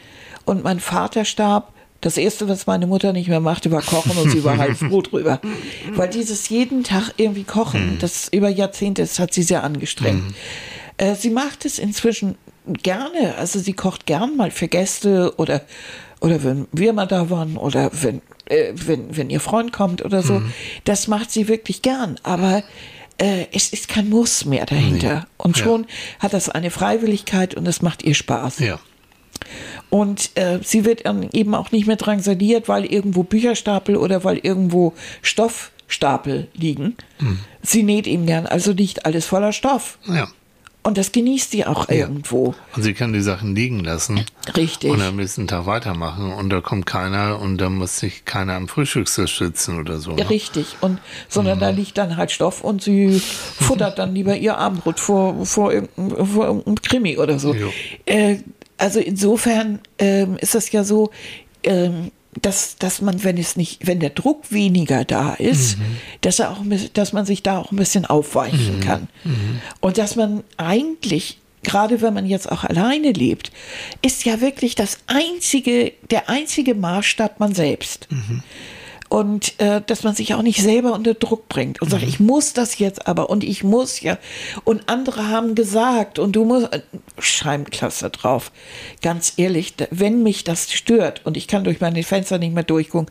und 0.46 0.64
mein 0.64 0.80
Vater 0.80 1.24
starb, 1.26 1.74
das 2.02 2.18
erste, 2.18 2.48
was 2.48 2.68
meine 2.68 2.88
Mutter 2.88 3.14
nicht 3.14 3.28
mehr 3.28 3.40
machte, 3.40 3.72
war 3.72 3.82
kochen 3.82 4.18
und 4.18 4.30
sie 4.30 4.44
war 4.44 4.58
halt 4.58 4.78
froh 4.78 5.02
drüber. 5.02 5.40
Weil 5.94 6.10
dieses 6.10 6.50
jeden 6.50 6.84
Tag 6.84 7.14
irgendwie 7.18 7.44
kochen, 7.44 7.94
mhm. 7.94 8.00
das 8.00 8.28
über 8.30 8.50
Jahrzehnte 8.50 9.02
ist, 9.02 9.20
hat 9.20 9.34
sie 9.34 9.44
sehr 9.44 9.64
angestrengt. 9.64 10.24
Mhm. 10.28 10.36
Äh, 10.98 11.16
sie 11.16 11.30
macht 11.30 11.66
es 11.66 11.80
inzwischen 11.80 12.36
gerne, 12.66 13.36
also 13.38 13.60
sie 13.60 13.74
kocht 13.74 14.06
gern 14.06 14.36
mal 14.36 14.52
für 14.52 14.68
Gäste 14.68 15.34
oder, 15.38 15.62
oder 16.20 16.44
wenn 16.44 16.68
wir 16.72 16.94
mal 16.94 17.06
da 17.06 17.30
waren 17.30 17.58
oder 17.58 17.90
wenn, 17.94 18.22
äh, 18.46 18.74
wenn, 18.74 19.16
wenn 19.16 19.30
ihr 19.30 19.40
Freund 19.40 19.72
kommt 19.72 20.04
oder 20.04 20.22
so. 20.22 20.40
Mhm. 20.40 20.54
Das 20.84 21.08
macht 21.08 21.32
sie 21.32 21.48
wirklich 21.48 21.82
gern, 21.82 22.20
aber 22.24 22.64
äh, 23.18 23.46
es 23.52 23.70
ist 23.74 23.88
kein 23.88 24.10
Muss 24.10 24.46
mehr 24.46 24.66
dahinter. 24.66 25.16
Nee. 25.16 25.26
Und 25.38 25.58
schon 25.58 25.84
ja. 25.84 25.88
hat 26.20 26.34
das 26.34 26.50
eine 26.50 26.70
Freiwilligkeit 26.72 27.56
und 27.56 27.68
es 27.68 27.82
macht 27.82 28.04
ihr 28.04 28.14
Spaß. 28.14 28.60
Ja. 28.60 28.80
Und 29.90 30.32
äh, 30.36 30.60
sie 30.64 30.86
wird 30.86 31.04
eben 31.06 31.56
auch 31.56 31.72
nicht 31.72 31.88
mehr 31.88 31.96
drangsaliert, 31.96 32.68
weil 32.68 32.86
irgendwo 32.86 33.24
Bücherstapel 33.24 33.96
oder 33.96 34.24
weil 34.24 34.38
irgendwo 34.38 34.94
Stoffstapel 35.22 36.48
liegen. 36.54 36.96
Mhm. 37.20 37.40
Sie 37.62 37.84
näht 37.84 38.08
eben 38.08 38.26
gern, 38.26 38.46
also 38.46 38.72
liegt 38.72 39.06
alles 39.06 39.26
voller 39.26 39.54
Stoff. 39.54 39.98
Ja. 40.08 40.28
Und 40.88 40.98
das 40.98 41.12
genießt 41.12 41.52
sie 41.52 41.66
auch 41.66 41.90
ja. 41.90 41.96
irgendwo. 41.96 42.56
Und 42.74 42.82
sie 42.82 42.94
kann 42.94 43.12
die 43.12 43.20
Sachen 43.20 43.54
liegen 43.54 43.82
lassen. 43.82 44.24
Richtig. 44.56 44.90
Und 44.90 45.02
am 45.02 45.18
nächsten 45.18 45.46
Tag 45.46 45.66
weitermachen. 45.66 46.32
Und 46.32 46.50
da 46.50 46.62
kommt 46.62 46.86
keiner 46.86 47.42
und 47.42 47.58
da 47.58 47.70
muss 47.70 48.00
sich 48.00 48.24
keiner 48.24 48.54
am 48.54 48.70
Frühstückstisch 48.70 49.38
sitzen 49.38 49.82
oder 49.82 50.00
so. 50.00 50.14
Ne? 50.14 50.30
Richtig. 50.30 50.78
Und, 50.80 51.00
sondern 51.28 51.58
mhm. 51.58 51.62
da 51.62 51.70
liegt 51.72 51.98
dann 51.98 52.16
halt 52.16 52.32
Stoff 52.32 52.64
und 52.64 52.82
sie 52.82 53.20
futtert 53.20 54.00
dann 54.00 54.16
lieber 54.16 54.38
ihr 54.38 54.58
Abendbrot 54.58 55.02
vor, 55.02 55.46
vor, 55.46 55.74
irgendeinem, 55.74 56.26
vor 56.26 56.46
irgendeinem 56.46 56.82
Krimi 56.82 57.18
oder 57.18 57.38
so. 57.38 57.54
Äh, 58.06 58.38
also 58.78 59.00
insofern 59.00 59.80
ähm, 59.98 60.38
ist 60.38 60.56
das 60.56 60.72
ja 60.72 60.84
so, 60.84 61.12
ähm, 61.64 62.12
dass, 62.42 62.76
dass 62.78 63.02
man, 63.02 63.24
wenn 63.24 63.38
es 63.38 63.56
nicht, 63.56 63.88
wenn 63.88 64.00
der 64.00 64.12
Druck 64.12 64.52
weniger 64.52 65.06
da 65.06 65.34
ist, 65.34 65.80
mhm. 65.80 65.98
dass 66.22 66.40
er 66.40 66.52
auch, 66.52 66.64
dass 66.94 67.14
man 67.14 67.26
sich 67.26 67.44
da 67.44 67.58
auch 67.58 67.72
ein 67.72 67.78
bisschen 67.78 68.06
aufweichen 68.06 68.78
mhm. 68.78 68.82
kann. 68.82 69.08
Mhm. 69.24 69.62
Und 69.80 69.98
dass 69.98 70.16
man 70.16 70.44
eigentlich, 70.58 71.40
gerade 71.64 72.02
wenn 72.02 72.14
man 72.14 72.28
jetzt 72.28 72.52
auch 72.52 72.64
alleine 72.64 73.12
lebt, 73.12 73.52
ist 74.02 74.24
ja 74.26 74.42
wirklich 74.42 74.76
das 74.76 75.00
einzige, 75.08 75.94
der 76.12 76.30
einzige 76.30 76.76
Maßstab 76.76 77.40
man 77.40 77.56
selbst. 77.56 78.08
Und 79.10 79.60
äh, 79.60 79.82
dass 79.86 80.04
man 80.04 80.16
sich 80.16 80.34
auch 80.34 80.42
nicht 80.42 80.62
selber 80.62 80.94
unter 80.94 81.14
Druck 81.14 81.48
bringt 81.48 81.82
und 81.82 81.90
sagt, 81.90 82.04
mhm. 82.04 82.10
ich 82.10 82.20
muss 82.20 82.54
das 82.54 82.78
jetzt 82.78 83.08
aber 83.08 83.30
und 83.30 83.44
ich 83.44 83.64
muss 83.64 84.02
ja 84.02 84.18
und 84.64 84.90
andere 84.90 85.30
haben 85.30 85.56
gesagt 85.56 86.20
und 86.20 86.36
du 86.36 86.44
musst 86.44 86.74
äh, 86.74 86.82
Scheibenklasse 87.18 88.10
drauf. 88.10 88.52
Ganz 89.02 89.34
ehrlich, 89.38 89.76
wenn 89.92 90.24
mich 90.24 90.44
das 90.44 90.72
stört 90.72 91.26
und 91.26 91.38
ich 91.38 91.48
kann 91.48 91.64
durch 91.64 91.80
meine 91.80 92.04
Fenster 92.04 92.38
nicht 92.38 92.54
mehr 92.54 92.64
durchgucken 92.64 93.10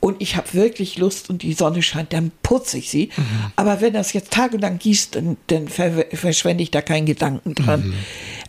und 0.00 0.20
ich 0.20 0.36
habe 0.36 0.54
wirklich 0.54 0.98
Lust 0.98 1.30
und 1.30 1.42
die 1.42 1.52
Sonne 1.52 1.82
scheint, 1.82 2.12
dann 2.12 2.30
putze 2.42 2.78
ich 2.78 2.90
sie. 2.90 3.10
Mhm. 3.16 3.52
Aber 3.56 3.80
wenn 3.80 3.92
das 3.92 4.12
jetzt 4.12 4.32
tagelang 4.32 4.78
gießt, 4.78 5.16
dann, 5.16 5.36
dann 5.48 5.68
verschwende 5.68 6.62
ich 6.62 6.70
da 6.70 6.82
keinen 6.82 7.06
Gedanken 7.06 7.54
dran. 7.54 7.88
Mhm. 7.88 7.94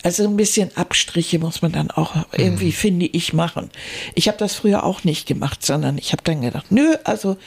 Also 0.01 0.23
ein 0.23 0.37
bisschen 0.37 0.75
Abstriche 0.77 1.39
muss 1.39 1.61
man 1.61 1.71
dann 1.73 1.91
auch 1.91 2.15
irgendwie, 2.31 2.67
mhm. 2.67 2.73
finde 2.73 3.05
ich, 3.05 3.33
machen. 3.33 3.69
Ich 4.15 4.27
habe 4.27 4.37
das 4.37 4.55
früher 4.55 4.83
auch 4.83 5.03
nicht 5.03 5.27
gemacht, 5.27 5.65
sondern 5.65 5.97
ich 5.97 6.13
habe 6.13 6.23
dann 6.23 6.41
gedacht, 6.41 6.71
nö, 6.71 6.95
also 7.03 7.37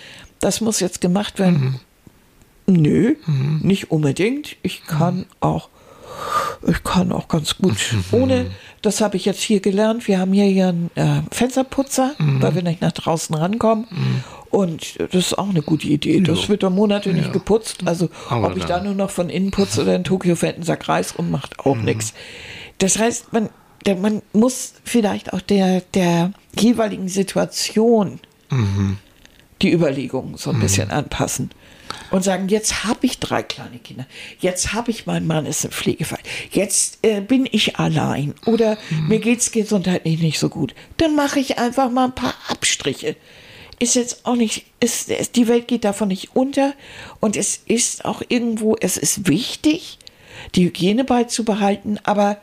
das 0.41 0.61
muss 0.61 0.81
jetzt 0.81 1.01
gemacht 1.01 1.39
werden. 1.39 1.81
Mhm. 2.67 2.83
Nö, 2.83 3.17
nicht 3.63 3.91
unbedingt. 3.91 4.57
Ich 4.63 4.85
kann 4.85 5.27
auch, 5.41 5.69
ich 6.67 6.85
kann 6.85 7.11
auch 7.11 7.29
ganz 7.29 7.57
gut 7.57 7.77
ohne. 8.13 8.51
Das 8.83 9.01
habe 9.01 9.17
ich 9.17 9.25
jetzt 9.25 9.41
hier 9.41 9.61
gelernt. 9.61 10.07
Wir 10.07 10.19
haben 10.19 10.33
hier 10.33 10.51
ja 10.51 10.69
einen 10.69 10.91
äh, 10.95 11.23
Fensterputzer, 11.31 12.15
weil 12.19 12.55
wir 12.55 12.63
nicht 12.63 12.81
nach 12.81 12.93
draußen 12.93 13.35
rankommen. 13.35 13.87
Und 14.53 15.01
das 15.01 15.15
ist 15.15 15.39
auch 15.39 15.49
eine 15.49 15.63
gute 15.63 15.89
Idee. 15.89 16.21
Das 16.21 16.49
wird 16.49 16.63
dann 16.63 16.75
Monate 16.75 17.09
Ja. 17.11 17.17
nicht 17.17 17.33
geputzt. 17.33 17.79
Also 17.87 18.11
Aber 18.29 18.49
ob 18.49 18.57
ich 18.57 18.65
da 18.65 18.83
nur 18.83 18.95
noch 18.95 19.11
von 19.11 19.29
innen 19.31 19.51
putze 19.51 19.81
oder 19.83 19.97
in 19.97 20.05
Tokio 20.05 20.37
fällt 20.37 20.59
ein 20.59 20.63
Sack 20.63 20.89
Reis 20.89 21.13
und 21.13 21.31
macht 21.31 21.59
auch 21.61 21.75
Mhm. 21.75 21.85
nichts. 21.87 22.13
Das 22.79 22.99
heißt, 22.99 23.33
man, 23.33 23.49
der, 23.87 23.97
man 23.97 24.21
muss 24.35 24.75
vielleicht 24.85 25.33
auch 25.33 25.41
der, 25.41 25.81
der 25.95 26.33
jeweiligen 26.59 27.09
Situation 27.09 28.21
Mhm. 28.51 28.99
die 29.63 29.73
Überlegungen 29.73 30.37
so 30.37 30.51
ein 30.51 30.61
bisschen 30.61 30.91
anpassen. 30.91 31.51
Und 32.11 32.23
sagen, 32.25 32.49
jetzt 32.49 32.85
habe 32.85 33.07
ich 33.07 33.19
drei 33.21 33.43
kleine 33.43 33.79
Kinder, 33.79 34.07
jetzt 34.41 34.73
habe 34.75 34.91
ich, 34.91 35.07
mein 35.07 35.27
Mann 35.27 35.47
ist 35.47 35.65
im 35.65 35.71
Pflegefall, 35.71 36.19
jetzt 36.51 36.99
äh, 37.03 37.21
bin 37.21 37.47
ich 37.51 37.77
allein 37.77 38.35
oder 38.47 38.77
mir 39.09 39.19
geht 39.19 39.41
es 39.41 39.51
gesundheitlich 39.53 40.21
nicht 40.21 40.39
so 40.39 40.49
gut. 40.49 40.75
Dann 40.99 41.17
mache 41.17 41.39
ich 41.41 41.59
einfach 41.59 41.91
mal 41.91 42.07
ein 42.07 42.15
paar 42.15 42.35
Abstriche. 42.49 43.17
Ist 43.83 43.97
jetzt 43.97 44.27
auch 44.27 44.37
nicht, 44.37 44.65
ist, 44.79 45.11
ist, 45.11 45.35
die 45.35 45.49
Welt 45.49 45.67
geht 45.67 45.83
davon 45.85 46.07
nicht 46.07 46.37
unter 46.37 46.75
und 47.19 47.37
es 47.37 47.61
ist 47.67 48.05
auch 48.05 48.23
irgendwo, 48.29 48.77
es 48.81 48.97
ist 48.97 49.27
wichtig, 49.27 49.99
die 50.55 50.67
Hygiene 50.67 51.03
beizubehalten, 51.03 51.99
aber 52.05 52.39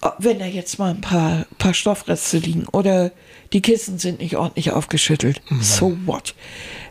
Oh, 0.00 0.10
wenn 0.18 0.38
da 0.38 0.46
jetzt 0.46 0.78
mal 0.78 0.90
ein 0.90 1.00
paar, 1.00 1.46
paar 1.58 1.74
Stoffreste 1.74 2.38
liegen 2.38 2.66
oder 2.68 3.10
die 3.52 3.60
Kissen 3.60 3.98
sind 3.98 4.20
nicht 4.20 4.36
ordentlich 4.36 4.70
aufgeschüttelt, 4.70 5.42
so 5.60 5.96
what? 6.06 6.36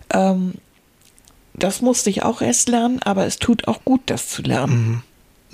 Ähm, 0.10 0.56
das 1.54 1.82
musste 1.82 2.10
ich 2.10 2.24
auch 2.24 2.42
erst 2.42 2.68
lernen, 2.68 3.02
aber 3.02 3.26
es 3.26 3.40
tut 3.40 3.68
auch 3.68 3.86
gut, 3.86 4.02
das 4.08 4.28
zu 4.28 4.42
lernen. 4.42 5.04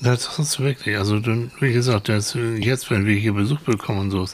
Das 0.04 0.38
ist 0.38 0.60
wirklich. 0.60 0.98
Also, 0.98 1.22
wie 1.62 1.72
gesagt, 1.72 2.10
das, 2.10 2.38
jetzt, 2.58 2.92
wenn 2.92 3.06
wir 3.06 3.16
hier 3.16 3.34
Besuch 3.34 3.62
bekommen 3.62 4.00
und 4.00 4.12
so, 4.12 4.26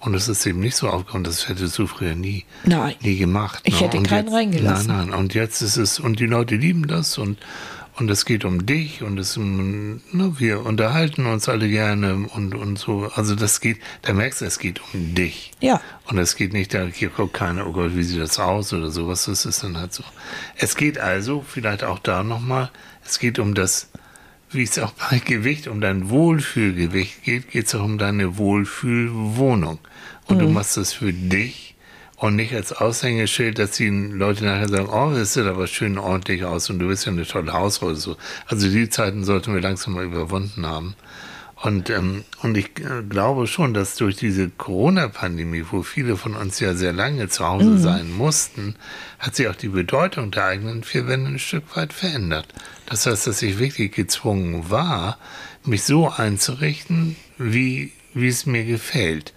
und 0.00 0.14
es 0.14 0.28
ist 0.28 0.44
eben 0.44 0.60
nicht 0.60 0.76
so 0.76 0.88
aufgekommen, 0.88 1.24
das 1.24 1.48
hättest 1.48 1.78
du 1.78 1.86
früher 1.86 2.14
nie, 2.14 2.44
Nein. 2.64 2.94
nie 3.00 3.16
gemacht. 3.16 3.60
Ich 3.64 3.80
hätte 3.80 3.96
Und 3.96 4.06
keinen 4.06 4.26
jetzt, 4.26 4.34
reingelassen. 4.34 4.88
Nein, 4.88 5.08
nein. 5.08 5.18
Und 5.18 5.32
jetzt 5.32 5.62
ist 5.62 5.78
es, 5.78 5.98
und 5.98 6.20
die 6.20 6.26
Leute 6.26 6.56
lieben 6.56 6.86
das 6.86 7.16
und, 7.16 7.38
und 7.96 8.10
es 8.10 8.26
geht 8.26 8.44
um 8.44 8.66
dich 8.66 9.02
und 9.02 9.18
es, 9.18 9.38
um, 9.38 10.02
ne, 10.12 10.34
wir 10.36 10.66
unterhalten 10.66 11.24
uns 11.24 11.48
alle 11.48 11.70
gerne 11.70 12.26
und, 12.34 12.54
und 12.54 12.78
so. 12.78 13.10
Also, 13.14 13.34
das 13.34 13.62
geht, 13.62 13.78
da 14.02 14.12
merkst 14.12 14.42
du, 14.42 14.44
es 14.44 14.58
geht 14.58 14.82
um 14.92 15.14
dich. 15.14 15.52
Ja. 15.60 15.80
Und 16.04 16.18
es 16.18 16.36
geht 16.36 16.52
nicht, 16.52 16.74
da 16.74 16.84
hier 16.84 17.08
guckt 17.08 17.32
keiner, 17.32 17.66
oh 17.66 17.72
Gott, 17.72 17.96
wie 17.96 18.02
sieht 18.02 18.20
das 18.20 18.38
aus 18.38 18.74
oder 18.74 18.90
sowas. 18.90 19.24
Das 19.24 19.46
ist 19.46 19.62
dann 19.62 19.78
halt 19.78 19.94
so. 19.94 20.04
Es 20.56 20.76
geht 20.76 20.98
also, 20.98 21.42
vielleicht 21.48 21.82
auch 21.82 21.98
da 21.98 22.22
nochmal, 22.22 22.70
es 23.06 23.18
geht 23.18 23.38
um 23.38 23.54
das, 23.54 23.88
wie 24.54 24.62
es 24.62 24.78
auch 24.78 24.92
bei 24.92 25.18
Gewicht, 25.18 25.68
um 25.68 25.80
dein 25.80 26.10
Wohlfühlgewicht 26.10 27.22
geht, 27.22 27.50
geht 27.50 27.66
es 27.66 27.74
auch 27.74 27.84
um 27.84 27.98
deine 27.98 28.38
Wohlfühlwohnung. 28.38 29.78
Und 30.26 30.38
du 30.38 30.48
machst 30.48 30.76
das 30.76 30.92
für 30.92 31.12
dich 31.12 31.74
und 32.16 32.36
nicht 32.36 32.54
als 32.54 32.72
Aushängeschild, 32.72 33.58
dass 33.58 33.72
die 33.72 33.88
Leute 33.88 34.44
nachher 34.44 34.68
sagen, 34.68 34.88
oh, 34.88 35.12
das 35.14 35.34
sieht 35.34 35.44
aber 35.44 35.66
schön 35.66 35.98
ordentlich 35.98 36.44
aus 36.44 36.70
und 36.70 36.78
du 36.78 36.88
bist 36.88 37.04
ja 37.04 37.12
eine 37.12 37.26
tolle 37.26 37.52
Hausfrau. 37.52 37.92
So. 37.94 38.16
Also 38.46 38.68
die 38.68 38.88
Zeiten 38.88 39.24
sollten 39.24 39.52
wir 39.52 39.60
langsam 39.60 39.94
mal 39.94 40.04
überwunden 40.04 40.64
haben. 40.64 40.94
Und, 41.64 41.88
ähm, 41.88 42.24
und 42.42 42.58
ich 42.58 42.78
äh, 42.80 43.02
glaube 43.08 43.46
schon, 43.46 43.72
dass 43.72 43.96
durch 43.96 44.16
diese 44.16 44.50
Corona-Pandemie, 44.50 45.64
wo 45.70 45.82
viele 45.82 46.18
von 46.18 46.34
uns 46.34 46.60
ja 46.60 46.74
sehr 46.74 46.92
lange 46.92 47.30
zu 47.30 47.46
Hause 47.48 47.78
sein 47.78 48.12
mussten, 48.12 48.74
hat 49.18 49.34
sich 49.34 49.48
auch 49.48 49.54
die 49.54 49.68
Bedeutung 49.68 50.30
der 50.30 50.44
eigenen 50.44 50.84
vier 50.84 51.08
Wände 51.08 51.30
ein 51.30 51.38
Stück 51.38 51.74
weit 51.74 51.94
verändert. 51.94 52.48
Das 52.84 53.06
heißt, 53.06 53.26
dass 53.26 53.40
ich 53.40 53.58
wirklich 53.58 53.92
gezwungen 53.92 54.68
war, 54.68 55.16
mich 55.64 55.84
so 55.84 56.10
einzurichten, 56.10 57.16
wie, 57.38 57.92
wie 58.12 58.28
es 58.28 58.44
mir 58.44 58.64
gefällt. 58.66 59.32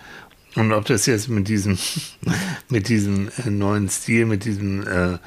Und 0.58 0.74
ob 0.74 0.86
das 0.86 1.06
jetzt 1.06 1.30
mit 1.30 1.48
diesem, 1.48 1.78
mit 2.70 2.90
diesem 2.90 3.30
äh, 3.46 3.50
neuen 3.50 3.90
Stil, 3.90 4.26
mit 4.26 4.44
diesem, 4.44 4.82
äh, 4.88 5.18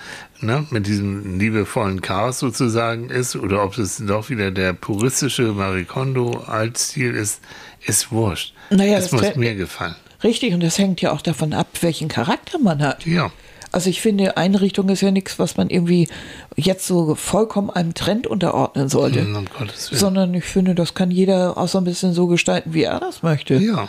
ne, 0.41 0.67
mit 0.71 0.89
diesem 0.89 1.39
liebevollen 1.39 2.01
Chaos 2.01 2.41
sozusagen 2.41 3.11
ist, 3.11 3.37
oder 3.37 3.63
ob 3.63 3.79
es 3.79 3.99
doch 4.05 4.29
wieder 4.29 4.51
der 4.51 4.73
puristische 4.73 5.53
Marie 5.53 5.85
Kondo-Altstil 5.85 7.15
ist, 7.15 7.41
ist 7.87 8.11
wurscht. 8.11 8.55
Naja, 8.71 8.99
es 8.99 9.11
das 9.11 9.13
muss 9.13 9.37
mir 9.37 9.55
gefallen. 9.55 9.95
Richtig, 10.25 10.53
und 10.53 10.63
das 10.63 10.79
hängt 10.79 11.01
ja 11.01 11.13
auch 11.13 11.23
davon 11.23 11.53
ab, 11.53 11.69
welchen 11.81 12.09
Charakter 12.09 12.59
man 12.59 12.83
hat. 12.83 13.07
Ja. 13.07 13.31
Also 13.73 13.89
ich 13.89 14.01
finde, 14.01 14.37
Einrichtung 14.37 14.89
ist 14.89 15.01
ja 15.01 15.13
nichts, 15.13 15.39
was 15.39 15.57
man 15.57 15.71
irgendwie 15.71 16.09
jetzt 16.57 16.89
so 16.89 17.15
vollkommen 17.15 17.71
einem 17.71 17.95
Trend 17.95 18.27
unterordnen 18.27 18.89
sollte. 18.89 19.25
Um. 19.25 19.47
Sondern 19.77 20.35
ich 20.35 20.45
finde, 20.45 20.75
das 20.75 20.95
kann 20.95 21.13
jeder 21.13 21.57
auch 21.57 21.69
so 21.69 21.79
ein 21.79 21.85
bisschen 21.85 22.13
so 22.13 22.27
gestalten, 22.27 22.75
wie 22.75 22.83
er 22.83 22.99
das 22.99 23.23
möchte. 23.23 23.55
Ja. 23.55 23.89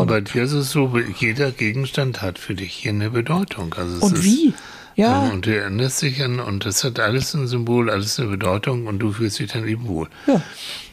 Und 0.00 0.06
bei 0.08 0.20
dir 0.22 0.44
ist 0.44 0.52
es 0.52 0.70
so, 0.70 0.98
jeder 1.18 1.50
Gegenstand 1.50 2.22
hat 2.22 2.38
für 2.38 2.54
dich 2.54 2.72
hier 2.72 2.92
eine 2.92 3.10
Bedeutung. 3.10 3.74
Also 3.74 4.04
Und 4.06 4.14
ist, 4.18 4.24
wie? 4.24 4.54
Ja. 4.96 5.28
Und 5.28 5.46
du 5.46 5.56
erinnerst 5.56 6.02
dich 6.02 6.22
an, 6.22 6.40
und 6.40 6.64
das 6.64 6.82
hat 6.84 6.98
alles 6.98 7.34
ein 7.34 7.46
Symbol, 7.46 7.90
alles 7.90 8.18
eine 8.18 8.28
Bedeutung 8.28 8.86
und 8.86 8.98
du 9.00 9.12
fühlst 9.12 9.38
dich 9.38 9.52
dann 9.52 9.66
eben 9.68 9.86
wohl. 9.86 10.08
Ja. 10.26 10.40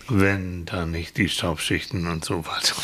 Wenn 0.10 0.66
da 0.66 0.86
nicht 0.86 1.18
die 1.18 1.30
Staubschichten 1.30 2.08
und 2.08 2.26
so 2.26 2.46
weiter. 2.46 2.76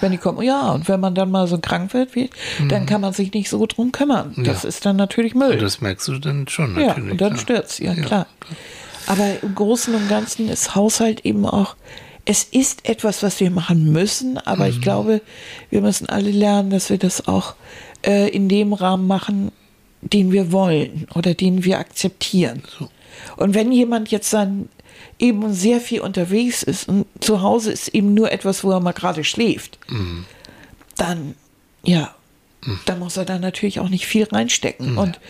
Wenn 0.00 0.12
die 0.12 0.18
kommen, 0.18 0.42
ja, 0.42 0.70
und 0.72 0.88
wenn 0.88 1.00
man 1.00 1.14
dann 1.14 1.30
mal 1.30 1.46
so 1.46 1.58
krank 1.58 1.94
wird, 1.94 2.14
wie, 2.14 2.28
dann 2.68 2.86
kann 2.86 3.00
man 3.00 3.12
sich 3.12 3.32
nicht 3.32 3.48
so 3.48 3.64
drum 3.66 3.92
kümmern. 3.92 4.34
Das 4.36 4.62
Ja. 4.62 4.68
ist 4.68 4.84
dann 4.84 4.96
natürlich 4.96 5.34
Müll. 5.34 5.52
Und 5.52 5.62
das 5.62 5.80
merkst 5.80 6.06
du 6.08 6.18
dann 6.18 6.46
schon 6.48 6.78
ja, 6.78 6.88
natürlich. 6.88 7.12
und 7.12 7.20
dann 7.20 7.30
klar. 7.30 7.40
stört's, 7.40 7.78
ja, 7.78 7.94
klar. 7.94 8.26
Aber 9.06 9.26
im 9.42 9.54
Großen 9.54 9.94
und 9.94 10.08
Ganzen 10.08 10.48
ist 10.48 10.74
Haushalt 10.74 11.24
eben 11.24 11.46
auch, 11.46 11.76
es 12.26 12.44
ist 12.44 12.88
etwas, 12.88 13.22
was 13.22 13.38
wir 13.40 13.50
machen 13.50 13.92
müssen, 13.92 14.38
aber 14.38 14.64
Mhm. 14.64 14.70
ich 14.70 14.80
glaube, 14.80 15.20
wir 15.70 15.80
müssen 15.82 16.08
alle 16.08 16.30
lernen, 16.30 16.70
dass 16.70 16.88
wir 16.90 16.98
das 16.98 17.28
auch 17.28 17.54
äh, 18.06 18.28
in 18.30 18.48
dem 18.48 18.72
Rahmen 18.72 19.06
machen, 19.06 19.52
den 20.00 20.32
wir 20.32 20.52
wollen 20.52 21.06
oder 21.14 21.34
den 21.34 21.64
wir 21.64 21.78
akzeptieren. 21.78 22.62
Und 23.36 23.54
wenn 23.54 23.72
jemand 23.72 24.10
jetzt 24.10 24.32
dann 24.32 24.68
eben 25.18 25.52
sehr 25.54 25.80
viel 25.80 26.00
unterwegs 26.00 26.62
ist 26.62 26.88
und 26.88 27.06
zu 27.20 27.40
Hause 27.42 27.72
ist 27.72 27.88
eben 27.88 28.14
nur 28.14 28.32
etwas, 28.32 28.64
wo 28.64 28.70
er 28.70 28.80
mal 28.80 28.92
gerade 28.92 29.24
schläft, 29.24 29.78
Mhm. 29.88 30.24
dann, 30.96 31.34
ja, 31.84 32.14
da 32.86 32.96
muss 32.96 33.16
er 33.18 33.24
dann 33.26 33.40
natürlich 33.42 33.80
auch 33.80 33.88
nicht 33.90 34.06
viel 34.06 34.24
reinstecken. 34.24 34.96
Und 34.96 35.20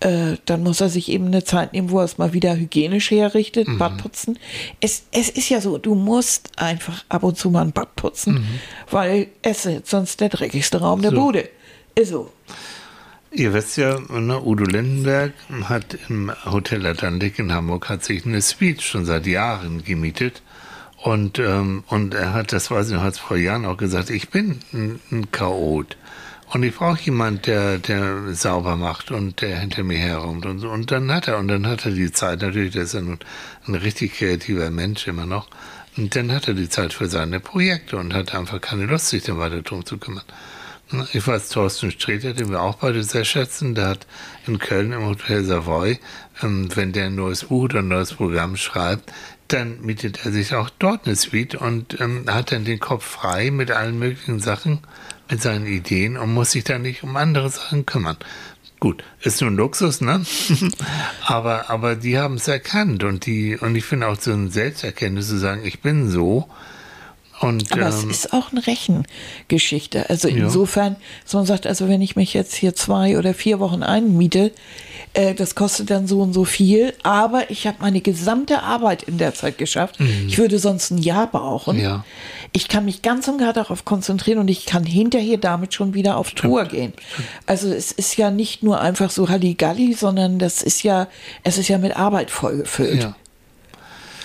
äh, 0.00 0.36
dann 0.44 0.62
muss 0.62 0.80
er 0.80 0.88
sich 0.88 1.08
eben 1.08 1.26
eine 1.26 1.44
Zeit 1.44 1.72
nehmen, 1.72 1.90
wo 1.90 1.98
er 1.98 2.04
es 2.04 2.18
mal 2.18 2.32
wieder 2.32 2.56
hygienisch 2.56 3.10
herrichtet, 3.10 3.66
Bad 3.78 3.98
putzen. 3.98 4.38
Es, 4.80 5.04
es 5.12 5.28
ist 5.28 5.48
ja 5.48 5.60
so, 5.60 5.78
du 5.78 5.94
musst 5.94 6.50
einfach 6.56 7.04
ab 7.08 7.22
und 7.22 7.36
zu 7.36 7.50
mal 7.50 7.62
ein 7.62 7.72
Bad 7.72 7.96
putzen, 7.96 8.46
weil 8.90 9.28
es 9.42 9.66
ist 9.66 9.88
sonst 9.88 10.20
der 10.20 10.28
dreckigste 10.28 10.80
Raum 10.80 11.02
der 11.02 11.10
So. 11.10 11.16
Bude. 11.16 11.48
Ist 11.94 12.10
so. 12.10 12.32
Ihr 13.30 13.52
wisst 13.52 13.76
ja, 13.76 13.98
ne, 14.08 14.40
Udo 14.42 14.64
Lindenberg 14.64 15.32
hat 15.64 15.98
im 16.08 16.32
Hotel 16.46 16.86
Atlantik 16.86 17.38
in 17.38 17.52
Hamburg 17.52 17.88
hat 17.88 18.02
sich 18.02 18.24
eine 18.24 18.40
Suite 18.40 18.80
schon 18.80 19.04
seit 19.04 19.26
Jahren 19.26 19.84
gemietet. 19.84 20.42
Und, 21.02 21.38
ähm, 21.38 21.84
und 21.88 22.14
er 22.14 22.32
hat, 22.32 22.52
das 22.52 22.70
weiß 22.70 22.88
ich 22.88 22.94
noch, 22.94 23.02
hat 23.02 23.14
es 23.14 23.18
vor 23.18 23.36
Jahren 23.36 23.66
auch 23.66 23.76
gesagt, 23.76 24.10
ich 24.10 24.30
bin 24.30 24.60
ein, 24.72 25.00
ein 25.12 25.30
Chaot. 25.30 25.96
Und 26.50 26.62
ich 26.62 26.74
brauche 26.74 27.00
jemand, 27.02 27.46
der, 27.46 27.78
der 27.78 28.34
sauber 28.34 28.76
macht 28.76 29.10
und 29.10 29.42
der 29.42 29.58
hinter 29.58 29.82
mir 29.82 29.98
herräumt 29.98 30.46
und 30.46 30.60
so. 30.60 30.70
Und 30.70 30.90
dann 30.90 31.12
hat 31.12 31.28
er, 31.28 31.38
und 31.38 31.48
dann 31.48 31.66
hat 31.66 31.84
er 31.84 31.92
die 31.92 32.10
Zeit, 32.10 32.40
natürlich, 32.40 32.72
der 32.72 32.84
ist 32.84 32.94
ja 32.94 33.00
ein 33.00 33.74
richtig 33.74 34.14
kreativer 34.14 34.70
Mensch 34.70 35.06
immer 35.06 35.26
noch. 35.26 35.48
Und 35.98 36.16
dann 36.16 36.32
hat 36.32 36.48
er 36.48 36.54
die 36.54 36.68
Zeit 36.68 36.94
für 36.94 37.08
seine 37.08 37.40
Projekte 37.40 37.96
und 37.96 38.14
hat 38.14 38.34
einfach 38.34 38.60
keine 38.60 38.86
Lust, 38.86 39.08
sich 39.08 39.24
dann 39.24 39.38
weiter 39.38 39.62
drum 39.62 39.84
zu 39.84 39.98
kümmern. 39.98 40.24
Ich 41.12 41.26
weiß, 41.26 41.50
Thorsten 41.50 41.90
Sträter, 41.90 42.32
den 42.32 42.50
wir 42.50 42.62
auch 42.62 42.76
beide 42.76 43.02
sehr 43.02 43.26
schätzen, 43.26 43.74
der 43.74 43.88
hat 43.88 44.06
in 44.46 44.58
Köln 44.58 44.92
im 44.92 45.04
Hotel 45.04 45.44
Savoy, 45.44 45.98
ähm, 46.42 46.74
wenn 46.74 46.92
der 46.92 47.06
ein 47.06 47.14
neues 47.14 47.44
Buch 47.44 47.64
oder 47.64 47.80
ein 47.80 47.88
neues 47.88 48.14
Programm 48.14 48.56
schreibt, 48.56 49.12
dann 49.48 49.82
mietet 49.82 50.24
er 50.24 50.32
sich 50.32 50.54
auch 50.54 50.70
dort 50.78 51.04
eine 51.04 51.16
Suite 51.16 51.56
und 51.56 52.00
ähm, 52.00 52.24
hat 52.28 52.52
dann 52.52 52.64
den 52.64 52.78
Kopf 52.78 53.04
frei 53.04 53.50
mit 53.50 53.70
allen 53.70 53.98
möglichen 53.98 54.40
Sachen, 54.40 54.80
mit 55.30 55.42
seinen 55.42 55.66
Ideen 55.66 56.16
und 56.16 56.32
muss 56.32 56.52
sich 56.52 56.64
dann 56.64 56.82
nicht 56.82 57.02
um 57.02 57.16
andere 57.16 57.50
Sachen 57.50 57.86
kümmern. 57.86 58.16
Gut, 58.80 59.02
ist 59.22 59.40
nur 59.40 59.50
ein 59.50 59.56
Luxus, 59.56 60.00
ne? 60.00 60.24
aber, 61.26 61.68
aber 61.68 61.96
die 61.96 62.16
haben 62.18 62.34
es 62.36 62.46
erkannt 62.48 63.02
und 63.04 63.26
die, 63.26 63.56
und 63.56 63.74
ich 63.74 63.84
finde 63.84 64.06
auch 64.08 64.18
so 64.20 64.30
ein 64.32 64.50
Selbsterkenntnis 64.50 65.28
zu 65.28 65.38
sagen, 65.38 65.62
ich 65.64 65.80
bin 65.80 66.08
so, 66.08 66.48
Und, 67.40 67.70
Aber 67.72 67.86
es 67.88 68.02
ähm, 68.02 68.10
ist 68.10 68.32
auch 68.32 68.50
eine 68.52 68.66
Rechengeschichte. 68.66 70.10
Also 70.10 70.28
Ja. 70.28 70.44
insofern, 70.44 70.96
dass 71.24 71.34
man 71.34 71.46
sagt, 71.46 71.66
also 71.66 71.88
wenn 71.88 72.02
ich 72.02 72.16
mich 72.16 72.34
jetzt 72.34 72.54
hier 72.54 72.74
zwei 72.74 73.16
oder 73.18 73.32
vier 73.34 73.60
Wochen 73.60 73.82
einmiete, 73.82 74.52
äh, 75.18 75.34
das 75.34 75.56
kostet 75.56 75.90
dann 75.90 76.06
so 76.06 76.20
und 76.20 76.32
so 76.32 76.44
viel, 76.44 76.94
aber 77.02 77.50
ich 77.50 77.66
habe 77.66 77.78
meine 77.80 78.00
gesamte 78.00 78.62
Arbeit 78.62 79.02
in 79.02 79.18
der 79.18 79.34
Zeit 79.34 79.58
geschafft. 79.58 79.98
Ich 80.28 80.38
würde 80.38 80.60
sonst 80.60 80.92
ein 80.92 80.98
Jahr 80.98 81.26
brauchen. 81.26 81.76
Mhm. 81.76 81.82
Ja. 81.82 82.04
Ich 82.52 82.68
kann 82.68 82.84
mich 82.84 83.02
ganz 83.02 83.26
und 83.26 83.38
gar 83.38 83.52
darauf 83.52 83.84
konzentrieren 83.84 84.38
und 84.38 84.48
ich 84.48 84.64
kann 84.64 84.84
hinterher 84.84 85.36
damit 85.36 85.74
schon 85.74 85.92
wieder 85.92 86.16
auf 86.16 86.30
Tour 86.30 86.64
gehen. 86.66 86.92
Also 87.46 87.68
es 87.68 87.90
ist 87.90 88.16
ja 88.16 88.30
nicht 88.30 88.62
nur 88.62 88.80
einfach 88.80 89.10
so 89.10 89.28
Halligalli, 89.28 89.92
sondern 89.94 90.38
das 90.38 90.62
ist 90.62 90.84
ja, 90.84 91.08
es 91.42 91.58
ist 91.58 91.66
ja 91.66 91.78
mit 91.78 91.96
Arbeit 91.96 92.30
vollgefüllt. 92.30 93.02
ja. 93.02 93.16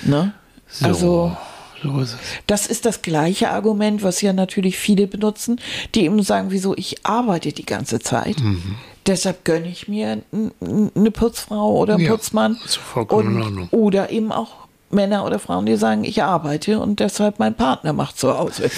Ne? 0.03 0.33
So, 0.67 0.85
Also 0.85 1.37
so 1.81 1.99
ist 2.01 2.17
das 2.45 2.67
ist 2.67 2.85
das 2.85 3.01
gleiche 3.01 3.49
Argument, 3.49 4.03
was 4.03 4.21
ja 4.21 4.31
natürlich 4.31 4.77
viele 4.77 5.07
benutzen, 5.07 5.59
die 5.95 6.05
eben 6.05 6.21
sagen, 6.21 6.51
wieso 6.51 6.75
ich 6.77 7.03
arbeite 7.05 7.51
die 7.51 7.65
ganze 7.65 7.99
Zeit. 7.99 8.39
Mhm. 8.39 8.75
Deshalb 9.05 9.43
gönne 9.45 9.67
ich 9.67 9.87
mir 9.87 10.21
eine 10.31 11.11
Putzfrau 11.11 11.77
oder 11.77 11.95
einen 11.95 12.03
Ja, 12.05 12.11
Putzmann. 12.11 12.57
ist 12.63 12.77
vollkommen 12.77 13.31
in 13.31 13.35
Und, 13.37 13.43
Ordnung. 13.43 13.67
oder 13.71 14.09
eben 14.11 14.31
auch 14.31 14.63
Männer 14.91 15.25
oder 15.25 15.39
Frauen, 15.39 15.65
die 15.65 15.75
sagen, 15.75 16.03
ich 16.03 16.21
arbeite 16.23 16.79
und 16.79 16.99
deshalb 16.99 17.39
mein 17.39 17.55
Partner 17.55 17.93
macht 17.93 18.17
zu 18.19 18.37
Hause. 18.37 18.69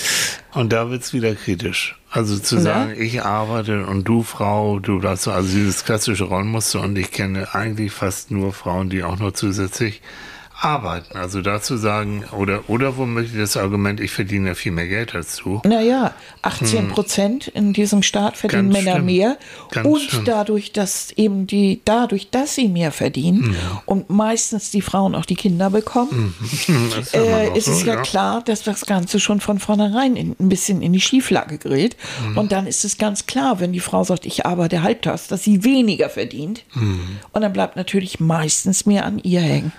Und 0.54 0.72
da 0.72 0.90
wird's 0.90 1.12
wieder 1.14 1.36
kritisch. 1.36 2.00
Also 2.10 2.40
zu 2.40 2.56
Ja. 2.56 2.62
sagen, 2.62 2.96
ich 2.98 3.22
arbeite 3.24 3.86
und 3.86 4.06
du 4.06 4.24
Frau, 4.24 4.80
du 4.80 5.00
darfst 5.00 5.28
also 5.28 5.50
dieses 5.50 5.84
klassische 5.84 6.24
Rollenmuster 6.24 6.80
und 6.82 6.98
ich 6.98 7.12
kenne 7.12 7.54
eigentlich 7.54 7.92
fast 7.92 8.32
nur 8.32 8.54
Frauen, 8.54 8.90
die 8.90 9.04
auch 9.04 9.20
noch 9.20 9.34
zusätzlich 9.34 10.02
arbeiten. 10.66 11.16
Also 11.16 11.42
dazu 11.42 11.78
sagen, 11.78 12.24
oder, 12.32 12.68
oder 12.70 12.98
womöglich 12.98 13.40
das 13.40 13.56
Argument, 13.56 14.00
ich 14.00 14.12
verdiene 14.12 14.50
ja 14.50 14.56
viel 14.56 14.72
mehr 14.72 14.88
Geld 14.88 15.14
als 15.14 15.38
du. 15.38 15.62
Naja, 15.64 16.14
18 16.42 16.90
Prozent 16.90 17.48
in 17.48 17.72
diesem 17.72 18.02
Staat 18.02 18.36
verdienen. 18.36 18.72
Ganz 18.72 18.84
Männer 18.84 18.96
schlimm. 18.96 19.06
mehr. 19.06 19.38
Ganz 19.72 19.88
und 19.88 20.02
schlimm. 20.02 20.26
dadurch, 20.26 20.72
dass 20.72 21.12
eben 21.12 21.46
die, 21.46 21.82
dadurch, 21.86 22.32
dass 22.32 22.56
sie 22.56 22.68
mehr 22.68 22.92
verdienen 22.92 23.56
und 23.86 24.10
meistens 24.10 24.72
die 24.72 24.82
Frauen 24.82 25.14
auch 25.14 25.26
die 25.26 25.36
Kinder 25.36 25.70
bekommen, 25.70 26.34
ist 27.00 27.14
ja 27.14 27.22
äh, 27.22 27.58
ist 27.58 27.68
es 27.68 27.82
so, 27.82 27.86
ja, 27.86 27.98
klar, 27.98 28.42
dass 28.44 28.64
das 28.64 28.88
Ganze 28.88 29.20
schon 29.20 29.42
von 29.42 29.60
vornherein 29.60 30.16
in, 30.16 30.36
ein 30.40 30.50
bisschen 30.50 30.82
in 30.82 30.94
die 30.94 31.02
Schieflage 31.02 31.60
gerät. 31.60 31.96
Mhm. 32.28 32.38
Und 32.40 32.52
dann 32.52 32.66
ist 32.66 32.84
es 32.84 32.98
ganz 32.98 33.28
klar, 33.28 33.60
wenn 33.60 33.72
die 33.72 33.80
Frau 33.80 34.04
sagt, 34.04 34.26
ich 34.26 34.46
arbeite 34.48 34.82
halbtags, 34.82 35.28
dass 35.28 35.44
sie 35.44 35.64
weniger 35.64 36.10
verdient. 36.10 36.64
Mhm. 36.74 37.20
Und 37.32 37.42
dann 37.42 37.54
bleibt 37.54 37.76
natürlich 37.76 38.20
meistens 38.20 38.88
mehr 38.88 39.06
an 39.06 39.20
ihr 39.20 39.42
hängen. 39.42 39.72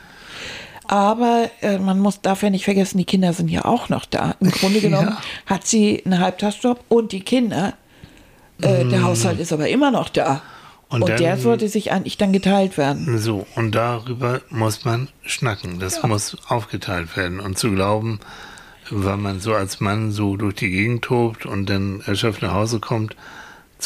Aber 0.88 1.50
äh, 1.62 1.78
man 1.78 1.98
muss 1.98 2.20
darf 2.20 2.42
ja 2.42 2.50
nicht 2.50 2.64
vergessen, 2.64 2.98
die 2.98 3.04
Kinder 3.04 3.32
sind 3.32 3.48
ja 3.48 3.64
auch 3.64 3.88
noch 3.88 4.04
da. 4.04 4.34
Im 4.40 4.50
Grunde 4.50 4.80
genommen 4.80 5.08
Ja. 5.08 5.22
hat 5.46 5.66
sie 5.66 6.02
einen 6.04 6.20
Halbtagsjob 6.20 6.80
und 6.88 7.12
die 7.12 7.20
Kinder. 7.20 7.74
Äh, 8.62 8.84
Der 8.86 9.02
Haushalt 9.02 9.38
ist 9.40 9.52
aber 9.52 9.68
immer 9.68 9.90
noch 9.90 10.08
da. 10.08 10.42
Und 10.88 11.02
Und, 11.02 11.08
dann- 11.10 11.18
der 11.18 11.36
sollte 11.36 11.68
sich 11.68 11.90
eigentlich 11.90 12.16
dann 12.16 12.32
geteilt 12.32 12.78
werden. 12.78 13.18
So, 13.18 13.44
und 13.56 13.74
darüber 13.74 14.40
muss 14.50 14.84
man 14.84 15.08
schnacken. 15.22 15.80
Das 15.80 16.02
muss 16.04 16.36
aufgeteilt 16.48 17.16
werden. 17.16 17.40
Und 17.40 17.58
zu 17.58 17.72
glauben, 17.72 18.20
weil 18.90 19.16
man 19.16 19.40
so 19.40 19.52
als 19.52 19.80
Mann 19.80 20.12
so 20.12 20.36
durch 20.36 20.54
die 20.54 20.70
Gegend 20.70 21.02
tobt 21.04 21.44
und 21.44 21.68
dann 21.68 22.02
erschöpft 22.06 22.42
nach 22.42 22.52
Hause 22.54 22.78
kommt, 22.78 23.16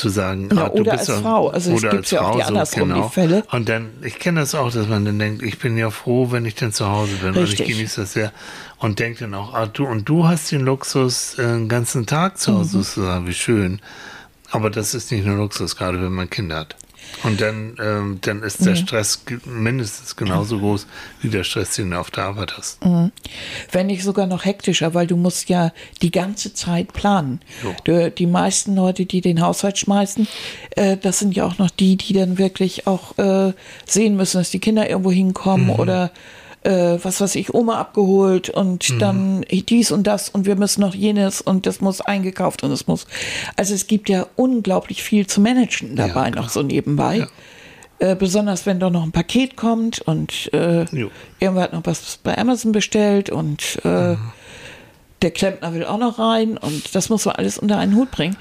zu 0.00 0.08
sagen, 0.08 0.48
Ja, 0.52 0.64
ah, 0.64 0.68
du 0.68 0.80
oder 0.80 0.92
bist 0.92 1.08
als 1.10 1.18
doch- 1.18 1.22
Frau. 1.22 1.48
Also 1.48 1.72
es 1.74 1.84
als 1.84 2.10
ja 2.10 2.20
auch 2.22 2.32
die 2.36 2.38
Frau, 2.38 2.42
so, 2.42 2.48
andersrum, 2.48 2.88
die 2.88 2.94
genau. 2.94 3.08
Fälle. 3.08 3.44
Und 3.52 3.68
dann, 3.68 3.88
ich 4.02 4.18
kenne 4.18 4.40
das 4.40 4.54
auch, 4.54 4.72
dass 4.72 4.88
man 4.88 5.04
dann 5.04 5.18
denkt, 5.18 5.42
ich 5.42 5.58
bin 5.58 5.76
ja 5.78 5.90
froh, 5.90 6.30
wenn 6.32 6.44
ich 6.46 6.54
dann 6.54 6.72
zu 6.72 6.88
Hause 6.88 7.12
bin. 7.16 7.28
Und 7.30 7.36
ich 7.44 7.50
Richtig. 7.52 7.68
genieße 7.68 8.00
das 8.00 8.12
sehr. 8.14 8.32
Und 8.78 8.98
denkt 8.98 9.20
dann 9.20 9.34
auch, 9.34 9.54
ah, 9.54 9.66
du, 9.66 9.84
und 9.86 10.08
du 10.08 10.26
hast 10.26 10.50
den 10.52 10.62
Luxus, 10.62 11.38
äh, 11.38 11.42
den 11.44 11.68
ganzen 11.68 12.06
Tag 12.06 12.38
zu 12.38 12.54
Hause 12.58 12.78
Mhm. 12.78 12.82
zu 12.82 13.02
sein, 13.02 13.26
wie 13.26 13.34
schön. 13.34 13.80
Aber 14.50 14.70
das 14.70 14.94
ist 14.94 15.12
nicht 15.12 15.24
nur 15.24 15.36
Luxus, 15.36 15.76
gerade 15.76 16.02
wenn 16.02 16.12
man 16.12 16.28
Kinder 16.28 16.56
hat. 16.56 16.76
Und 17.22 17.40
dann, 17.40 17.76
ähm, 17.82 18.18
dann 18.22 18.42
ist 18.42 18.64
der 18.64 18.76
Stress 18.76 19.24
ge- 19.26 19.38
mindestens 19.44 20.16
genauso 20.16 20.58
groß 20.58 20.86
wie 21.20 21.28
der 21.28 21.44
Stress, 21.44 21.74
den 21.76 21.90
du 21.90 21.98
auf 22.00 22.10
der 22.10 22.24
Arbeit 22.24 22.56
hast. 22.56 22.78
Wenn 23.72 23.86
nicht 23.88 24.02
sogar 24.04 24.26
noch 24.26 24.44
hektischer, 24.44 24.94
weil 24.94 25.06
du 25.06 25.16
musst 25.16 25.48
ja 25.48 25.72
die 26.02 26.10
ganze 26.10 26.54
Zeit 26.54 26.92
planen. 26.92 27.40
Jo. 27.62 27.74
Du, 27.84 28.10
die 28.10 28.26
meisten 28.26 28.74
Leute, 28.74 29.04
die 29.06 29.20
den 29.20 29.40
Haushalt 29.42 29.76
schmeißen, 29.78 30.26
äh, 30.76 30.96
das 30.96 31.18
sind 31.18 31.36
ja 31.36 31.44
auch 31.44 31.58
noch 31.58 31.70
die, 31.70 31.96
die 31.96 32.12
dann 32.14 32.38
wirklich 32.38 32.86
auch 32.86 33.18
äh, 33.18 33.52
sehen 33.86 34.16
müssen, 34.16 34.38
dass 34.38 34.50
die 34.50 34.58
Kinder 34.60 34.88
irgendwo 34.88 35.10
hinkommen 35.12 35.66
Mhm. 35.66 35.70
oder 35.72 36.10
äh, 36.62 36.98
was 37.02 37.20
weiß 37.20 37.34
ich, 37.36 37.54
Oma 37.54 37.78
abgeholt 37.78 38.50
und 38.50 38.90
Mhm. 38.90 38.98
dann 38.98 39.44
dies 39.50 39.90
und 39.92 40.06
das 40.06 40.28
und 40.28 40.44
wir 40.46 40.56
müssen 40.56 40.80
noch 40.82 40.94
jenes 40.94 41.40
und 41.40 41.66
das 41.66 41.80
muss 41.80 42.00
eingekauft 42.00 42.62
und 42.62 42.70
es 42.72 42.86
muss. 42.86 43.06
Also 43.56 43.74
es 43.74 43.86
gibt 43.86 44.08
ja 44.08 44.26
unglaublich 44.36 45.02
viel 45.02 45.26
zu 45.26 45.40
managen 45.40 45.96
dabei 45.96 46.30
klar. 46.30 46.42
noch 46.42 46.48
so 46.50 46.62
nebenbei. 46.62 47.26
Äh, 47.98 48.14
besonders 48.16 48.64
wenn 48.64 48.80
doch 48.80 48.90
noch 48.90 49.02
ein 49.02 49.12
Paket 49.12 49.56
kommt 49.56 50.00
und 50.00 50.50
äh, 50.54 50.86
irgendwer 51.38 51.62
hat 51.62 51.72
noch 51.74 51.84
was 51.84 52.18
bei 52.22 52.36
Amazon 52.38 52.72
bestellt 52.72 53.28
und 53.30 53.78
äh, 53.84 54.16
der 55.22 55.30
Klempner 55.32 55.74
will 55.74 55.84
auch 55.84 55.98
noch 55.98 56.18
rein 56.18 56.56
und 56.56 56.94
das 56.94 57.10
muss 57.10 57.26
man 57.26 57.36
alles 57.36 57.58
unter 57.58 57.76
einen 57.78 57.94
Hut 57.96 58.10
bringen. 58.10 58.36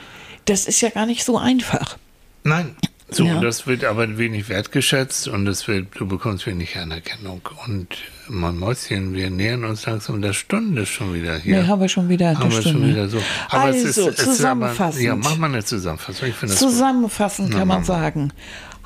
Das 0.46 0.66
ist 0.66 0.80
ja 0.82 0.90
gar 0.90 1.06
nicht 1.06 1.26
so 1.26 1.38
einfach. 1.38 1.98
Nein. 2.44 2.76
So, 3.12 3.26
Ja. 3.26 3.40
das 3.42 3.66
wird 3.66 3.84
aber 3.86 4.18
wenig 4.20 4.50
wertgeschätzt 4.50 5.28
und 5.28 5.48
es 5.48 5.68
wird, 5.68 5.88
du 6.00 6.08
bekommst 6.08 6.46
wenig 6.46 6.78
Anerkennung. 6.78 7.42
Und 7.66 7.88
mein 8.28 8.58
Mäuschen, 8.58 9.16
wir 9.16 9.32
nähern 9.32 9.66
uns 9.66 9.86
langsam 9.88 10.22
der 10.22 10.34
Stunde 10.34 10.86
schon 10.86 11.14
wieder 11.16 11.36
hier. 11.38 11.62
Nee, 11.64 11.68
haben 11.68 11.82
wir 11.82 11.90
schon 11.90 12.08
wieder 12.08 12.38
Haben 12.38 12.52
wir 12.52 12.62
Stunde. 12.62 12.80
schon 12.80 12.88
wieder 12.90 13.10
so. 13.10 13.18
also, 13.50 14.02
aber, 14.02 14.16
zusammenfassend. 14.16 15.04
ja, 15.04 15.16
mach 15.16 15.38
mal 15.38 15.48
eine 15.48 15.64
Zusammenfassung. 15.66 16.28
Ich 16.30 16.36
das 16.54 16.60
gut. 16.62 16.70
Zusammenfassend 16.70 17.50
Na, 17.52 17.60
kann 17.60 17.68
man 17.68 17.82
mach 17.82 17.88
mal. 17.88 17.94
sagen, 18.02 18.34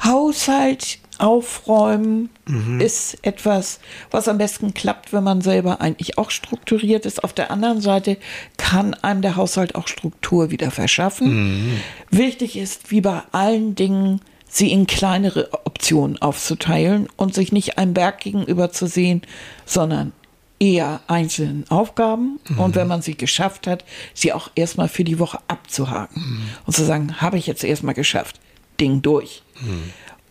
Haushalt 0.04 1.00
aufräumen 1.24 2.30
Mhm. 2.46 2.82
ist 2.82 3.18
etwas, 3.22 3.80
was 4.12 4.28
am 4.28 4.38
besten 4.38 4.74
klappt, 4.74 5.14
wenn 5.14 5.24
man 5.24 5.40
selber 5.40 5.80
eigentlich 5.80 6.18
auch 6.18 6.30
strukturiert 6.30 7.06
ist. 7.06 7.24
Auf 7.24 7.32
der 7.32 7.50
anderen 7.50 7.80
Seite 7.80 8.18
kann 8.58 8.94
einem 8.94 9.22
der 9.22 9.38
Haushalt 9.38 9.76
auch 9.76 9.88
Struktur 9.88 10.52
wieder 10.52 10.70
verschaffen. 10.70 11.68
Mhm. 11.68 11.80
Wichtig 12.10 12.58
ist, 12.58 12.92
wie 12.92 13.00
bei 13.00 13.22
allen 13.32 13.74
Dingen, 13.76 14.20
sie 14.50 14.72
in 14.72 14.86
kleinere 14.86 15.50
Optionen 15.66 16.22
aufzuteilen 16.22 17.08
und 17.16 17.34
sich 17.34 17.54
nicht 17.54 17.78
einem 17.78 17.94
Berg 17.94 18.20
gegenüber 18.20 18.72
zu 18.72 18.86
sehen, 18.86 19.22
sondern 19.66 20.12
eher 20.60 21.02
einzelnen 21.08 21.66
Aufgaben 21.70 22.40
und 22.58 22.76
wenn 22.76 22.88
man 22.88 23.02
sie 23.02 23.16
geschafft 23.16 23.66
hat, 23.66 23.84
sie 24.14 24.32
auch 24.32 24.52
erstmal 24.56 24.88
für 24.88 25.04
die 25.04 25.20
Woche 25.20 25.40
abzuhaken 25.48 26.42
und 26.66 26.74
zu 26.74 26.86
sagen, 26.86 27.20
habe 27.22 27.38
ich 27.38 27.48
jetzt 27.48 27.64
erstmal 27.64 27.96
geschafft, 27.96 28.40
Ding 28.80 29.02
durch. 29.02 29.44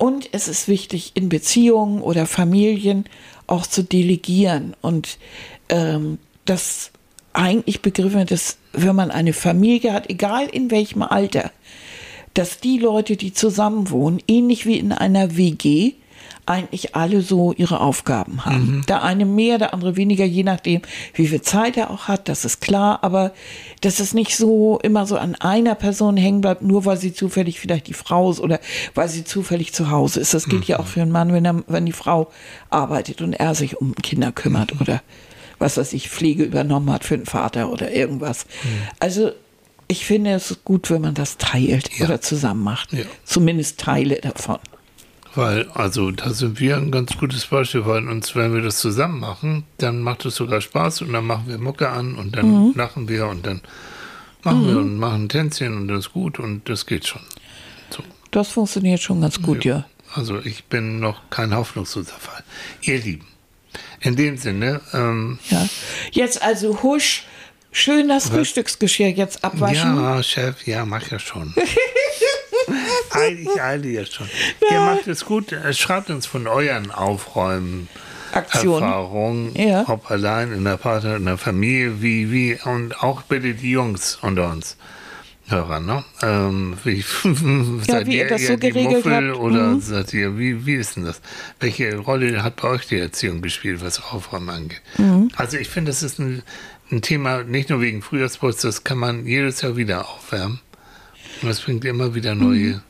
Und 0.02 0.30
es 0.32 0.48
ist 0.48 0.66
wichtig, 0.66 1.12
in 1.14 1.28
Beziehungen 1.28 2.02
oder 2.02 2.26
Familien 2.26 3.04
auch 3.46 3.68
zu 3.68 3.84
delegieren. 3.84 4.74
Und 4.80 5.16
ähm, 5.68 6.18
das 6.44 6.90
eigentlich 7.32 7.82
begriffen, 7.82 8.26
dass 8.26 8.56
wenn 8.72 8.96
man 8.96 9.12
eine 9.12 9.32
Familie 9.32 9.92
hat, 9.92 10.10
egal 10.10 10.48
in 10.48 10.72
welchem 10.72 11.02
Alter, 11.02 11.52
dass 12.34 12.58
die 12.58 12.78
Leute, 12.78 13.16
die 13.16 13.32
zusammen 13.32 13.90
wohnen, 13.90 14.20
ähnlich 14.26 14.66
wie 14.66 14.76
in 14.76 14.90
einer 14.90 15.36
WG, 15.36 15.92
eigentlich 16.44 16.96
alle 16.96 17.22
so 17.22 17.52
ihre 17.52 17.80
Aufgaben 17.80 18.44
haben. 18.44 18.84
Der 18.88 19.02
eine 19.04 19.24
mehr, 19.24 19.58
der 19.58 19.72
andere 19.74 19.96
weniger, 19.96 20.24
je 20.24 20.42
nachdem, 20.42 20.82
wie 21.14 21.28
viel 21.28 21.40
Zeit 21.40 21.76
er 21.76 21.90
auch 21.90 22.08
hat, 22.08 22.28
das 22.28 22.44
ist 22.44 22.60
klar, 22.60 22.98
aber 23.02 23.32
dass 23.80 24.00
es 24.00 24.12
nicht 24.12 24.36
so 24.36 24.78
immer 24.82 25.06
so 25.06 25.16
an 25.16 25.36
einer 25.36 25.74
Person 25.76 26.16
hängen 26.16 26.40
bleibt, 26.40 26.62
nur 26.62 26.84
weil 26.84 26.96
sie 26.96 27.12
zufällig 27.12 27.60
vielleicht 27.60 27.86
die 27.86 27.94
Frau 27.94 28.30
ist 28.30 28.40
oder 28.40 28.58
weil 28.94 29.08
sie 29.08 29.24
zufällig 29.24 29.72
zu 29.72 29.90
Hause 29.90 30.18
ist. 30.20 30.34
Das 30.34 30.46
gilt 30.48 30.64
ja 30.64 30.80
auch 30.80 30.86
für 30.86 31.02
einen 31.02 31.12
Mann, 31.12 31.32
wenn, 31.32 31.44
er, 31.44 31.62
wenn 31.68 31.86
die 31.86 31.92
Frau 31.92 32.28
arbeitet 32.70 33.22
und 33.22 33.34
er 33.34 33.54
sich 33.54 33.80
um 33.80 33.94
Kinder 33.94 34.32
kümmert 34.32 34.80
oder 34.80 35.00
was 35.60 35.76
weiß 35.76 35.92
ich, 35.92 36.10
Pflege 36.10 36.42
übernommen 36.42 36.90
hat 36.92 37.04
für 37.04 37.16
den 37.16 37.26
Vater 37.26 37.70
oder 37.70 37.92
irgendwas. 37.92 38.46
Also 38.98 39.30
ich 39.86 40.04
finde 40.06 40.32
es 40.32 40.58
gut, 40.64 40.90
wenn 40.90 41.02
man 41.02 41.14
das 41.14 41.36
teilt 41.36 41.90
Ja. 41.98 42.06
oder 42.06 42.20
zusammen 42.20 42.64
macht. 42.64 42.92
Ja. 42.92 43.04
Zumindest 43.24 43.78
Teile 43.78 44.16
davon. 44.16 44.58
Weil, 45.34 45.68
also 45.70 46.10
da 46.10 46.30
sind 46.34 46.60
wir 46.60 46.76
ein 46.76 46.90
ganz 46.90 47.16
gutes 47.16 47.46
Beispiel, 47.46 47.86
weil 47.86 48.06
uns, 48.06 48.36
wenn 48.36 48.52
wir 48.54 48.60
das 48.60 48.78
zusammen 48.78 49.18
machen, 49.20 49.64
dann 49.78 50.00
macht 50.02 50.26
es 50.26 50.34
sogar 50.36 50.60
Spaß 50.60 51.02
und 51.02 51.12
dann 51.14 51.24
machen 51.26 51.44
wir 51.46 51.56
Mucke 51.58 51.88
an 51.88 52.16
und 52.16 52.36
dann 52.36 52.68
Mhm. 52.68 52.72
lachen 52.74 53.08
wir 53.08 53.26
und 53.28 53.46
dann 53.46 53.62
machen 54.42 54.66
wir 54.68 54.76
und 54.76 54.98
machen 54.98 55.28
Tänzchen 55.30 55.74
und 55.76 55.88
das 55.88 56.06
ist 56.06 56.12
gut 56.12 56.38
und 56.38 56.68
das 56.68 56.84
geht 56.84 57.06
schon. 57.06 57.22
So. 57.90 58.02
Das 58.30 58.48
funktioniert 58.48 59.00
schon 59.00 59.20
ganz 59.22 59.40
gut, 59.40 59.64
ja. 59.64 59.86
Also 60.14 60.38
ich 60.40 60.64
bin 60.64 61.00
noch 61.00 61.30
kein 61.30 61.54
hoffnungsloser 61.56 62.12
Fall. 62.18 62.44
Ihr 62.82 62.98
Lieben, 62.98 63.26
in 64.00 64.16
dem 64.16 64.36
Sinne, 64.36 64.82
ähm, 64.92 65.38
ja. 65.48 65.66
Jetzt 66.10 66.42
also 66.42 66.82
husch, 66.82 67.24
schön 67.70 68.08
das 68.08 68.28
Frühstücksgeschirr 68.28 69.08
jetzt 69.08 69.42
abwaschen. 69.42 69.96
ja, 69.96 70.22
Chef, 70.22 70.66
ja, 70.66 70.84
mach 70.84 71.10
ja 71.10 71.18
schon. 71.18 71.54
Eil- 73.22 73.38
ich 73.40 73.62
eile 73.62 73.88
ja 73.88 74.04
schon. 74.06 74.28
Ihr 74.70 74.80
macht 74.80 75.06
es 75.06 75.24
gut. 75.24 75.52
Äh, 75.52 75.72
Schreibt 75.74 76.10
uns 76.10 76.26
von 76.26 76.46
euren 76.46 76.90
Aufräumen. 76.90 77.88
Aktion. 78.32 78.82
Erfahrung, 78.82 79.54
Ja. 79.54 79.84
ob 79.88 80.10
allein 80.10 80.52
in 80.52 80.64
der 80.64 80.78
Partner, 80.78 81.16
in 81.16 81.26
der 81.26 81.36
Familie, 81.36 82.00
wie, 82.00 82.32
wie, 82.32 82.58
und 82.64 83.02
auch 83.02 83.20
bitte 83.22 83.52
die 83.54 83.72
Jungs 83.72 84.18
unter 84.22 84.50
uns. 84.50 84.76
Hörer, 85.48 85.80
ne? 85.80 86.02
Ähm, 86.22 86.78
wie, 86.84 87.02
seid 87.86 88.06
wie 88.06 88.16
ihr 88.18 88.28
das 88.28 88.46
so 88.46 88.56
geregelt 88.56 89.04
Muffel 89.04 89.30
habt. 89.32 89.38
Oder 89.38 89.62
Mhm. 89.72 89.80
seid 89.80 90.14
ihr, 90.14 90.38
wie, 90.38 90.64
wie 90.64 90.76
ist 90.76 90.96
denn 90.96 91.04
das? 91.04 91.20
Welche 91.60 91.96
Rolle 91.98 92.42
hat 92.42 92.56
bei 92.56 92.68
euch 92.68 92.86
die 92.86 92.98
Erziehung 92.98 93.42
gespielt, 93.42 93.82
was 93.84 94.02
Aufräumen 94.02 94.48
angeht? 94.48 94.80
Mhm. 94.96 95.28
Also 95.36 95.58
ich 95.58 95.68
finde, 95.68 95.90
das 95.90 96.02
ist 96.02 96.18
ein, 96.18 96.42
ein 96.90 97.02
Thema, 97.02 97.42
nicht 97.42 97.68
nur 97.68 97.82
wegen 97.82 98.00
Frühjahrsputz, 98.00 98.62
das 98.62 98.82
kann 98.84 98.96
man 98.98 99.26
jedes 99.26 99.60
Jahr 99.60 99.76
wieder 99.76 100.08
aufwärmen. 100.08 100.60
Und 101.42 101.48
das 101.48 101.60
bringt 101.60 101.84
immer 101.84 102.14
wieder 102.14 102.34
neue, 102.34 102.80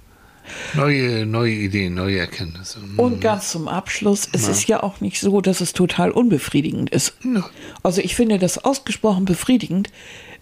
neue, 0.74 1.26
neue 1.26 1.52
Ideen, 1.52 1.94
neue 1.94 2.18
Erkenntnisse. 2.18 2.78
Und 2.96 3.20
ganz 3.20 3.50
zum 3.50 3.68
Abschluss, 3.68 4.28
es 4.32 4.48
ist 4.48 4.68
ja 4.68 4.82
auch 4.82 5.00
nicht 5.00 5.20
so, 5.20 5.40
dass 5.40 5.60
es 5.60 5.72
total 5.72 6.10
unbefriedigend 6.10 6.90
ist. 6.90 7.14
Ja. 7.24 7.48
Also 7.82 8.00
ich 8.00 8.14
finde 8.16 8.38
das 8.38 8.58
ausgesprochen 8.58 9.24
befriedigend, 9.24 9.90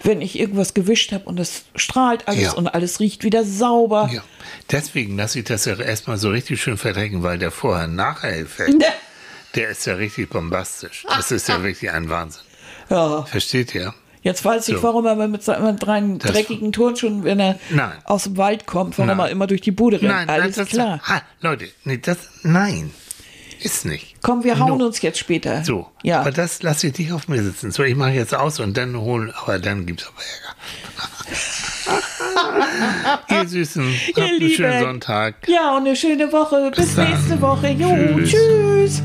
wenn 0.02 0.20
ich 0.22 0.38
irgendwas 0.38 0.72
gewischt 0.74 1.12
habe 1.12 1.24
und 1.24 1.38
es 1.38 1.64
strahlt 1.74 2.26
alles 2.28 2.42
Ja. 2.42 2.52
und 2.52 2.68
alles 2.68 3.00
riecht 3.00 3.22
wieder 3.24 3.44
sauber. 3.44 4.08
Ja, 4.12 4.22
deswegen 4.70 5.16
lasse 5.16 5.40
ich 5.40 5.44
das 5.44 5.64
ja 5.66 5.76
erstmal 5.76 6.16
so 6.16 6.30
richtig 6.30 6.62
schön 6.62 6.76
verdrecken, 6.78 7.22
weil 7.22 7.38
der 7.38 7.50
Vorher-Nachher-Effekt, 7.50 8.82
der 9.54 9.68
ist 9.68 9.84
ja 9.86 9.94
richtig 9.94 10.30
bombastisch. 10.30 11.04
Das 11.08 11.30
ist 11.30 11.48
ja 11.48 11.62
wirklich 11.62 11.90
ein 11.90 12.08
Wahnsinn. 12.08 12.42
Ja. 12.88 13.24
Versteht 13.24 13.74
ihr? 13.74 13.94
Jetzt 14.22 14.44
weiß 14.44 14.68
ich, 14.68 14.76
So. 14.76 14.82
warum 14.82 15.06
er 15.06 15.16
mit 15.28 15.42
seinen 15.42 15.78
dreien 15.78 16.18
dreckigen 16.18 16.72
Turnschuhen, 16.72 17.24
wenn 17.24 17.40
er 17.40 17.58
Nein. 17.70 17.92
aus 18.04 18.24
dem 18.24 18.36
Wald 18.36 18.66
kommt, 18.66 18.98
warum 18.98 19.16
Nein. 19.16 19.18
er 19.18 19.30
immer 19.30 19.46
durch 19.46 19.62
die 19.62 19.70
Bude 19.72 19.96
rennt. 20.00 20.10
Nein, 20.12 20.28
Alles 20.28 20.56
das, 20.56 20.68
klar. 20.68 21.00
Ha, 21.08 21.22
Leute, 21.40 21.68
nee, 21.84 21.96
das, 21.96 22.18
nein, 22.42 22.90
ist 23.62 23.84
nicht. 23.86 24.16
Komm, 24.22 24.44
wir 24.44 24.58
hauen 24.58 24.78
No. 24.78 24.86
uns 24.86 25.00
jetzt 25.02 25.18
später. 25.18 25.64
So, 25.64 25.86
Ja. 26.02 26.20
aber 26.20 26.32
das 26.32 26.62
lasse 26.62 26.88
ich 26.88 26.92
dich 26.94 27.12
auf 27.12 27.28
mir 27.28 27.42
sitzen. 27.42 27.70
So, 27.72 27.82
ich 27.82 27.96
mache 27.96 28.10
jetzt 28.12 28.34
aus 28.34 28.60
und 28.60 28.76
dann 28.76 28.94
holen, 28.98 29.32
aber 29.42 29.58
dann 29.58 29.86
gibt's 29.86 30.06
aber 30.06 30.16
Ärger. 30.22 30.56
Ihr 33.42 33.48
Süßen, 33.48 33.84
habt 34.08 34.18
einen 34.18 34.38
Lieben. 34.40 34.54
schönen 34.54 34.80
Sonntag. 34.80 35.34
Ja, 35.48 35.76
und 35.76 35.86
eine 35.86 35.96
schöne 35.96 36.30
Woche. 36.32 36.70
Bis, 36.76 36.94
Bis 36.94 36.96
nächste 36.96 37.40
Woche. 37.40 37.68
Jo, 37.70 37.94
Tschüss. 38.18 38.30
tschüss. 38.30 39.02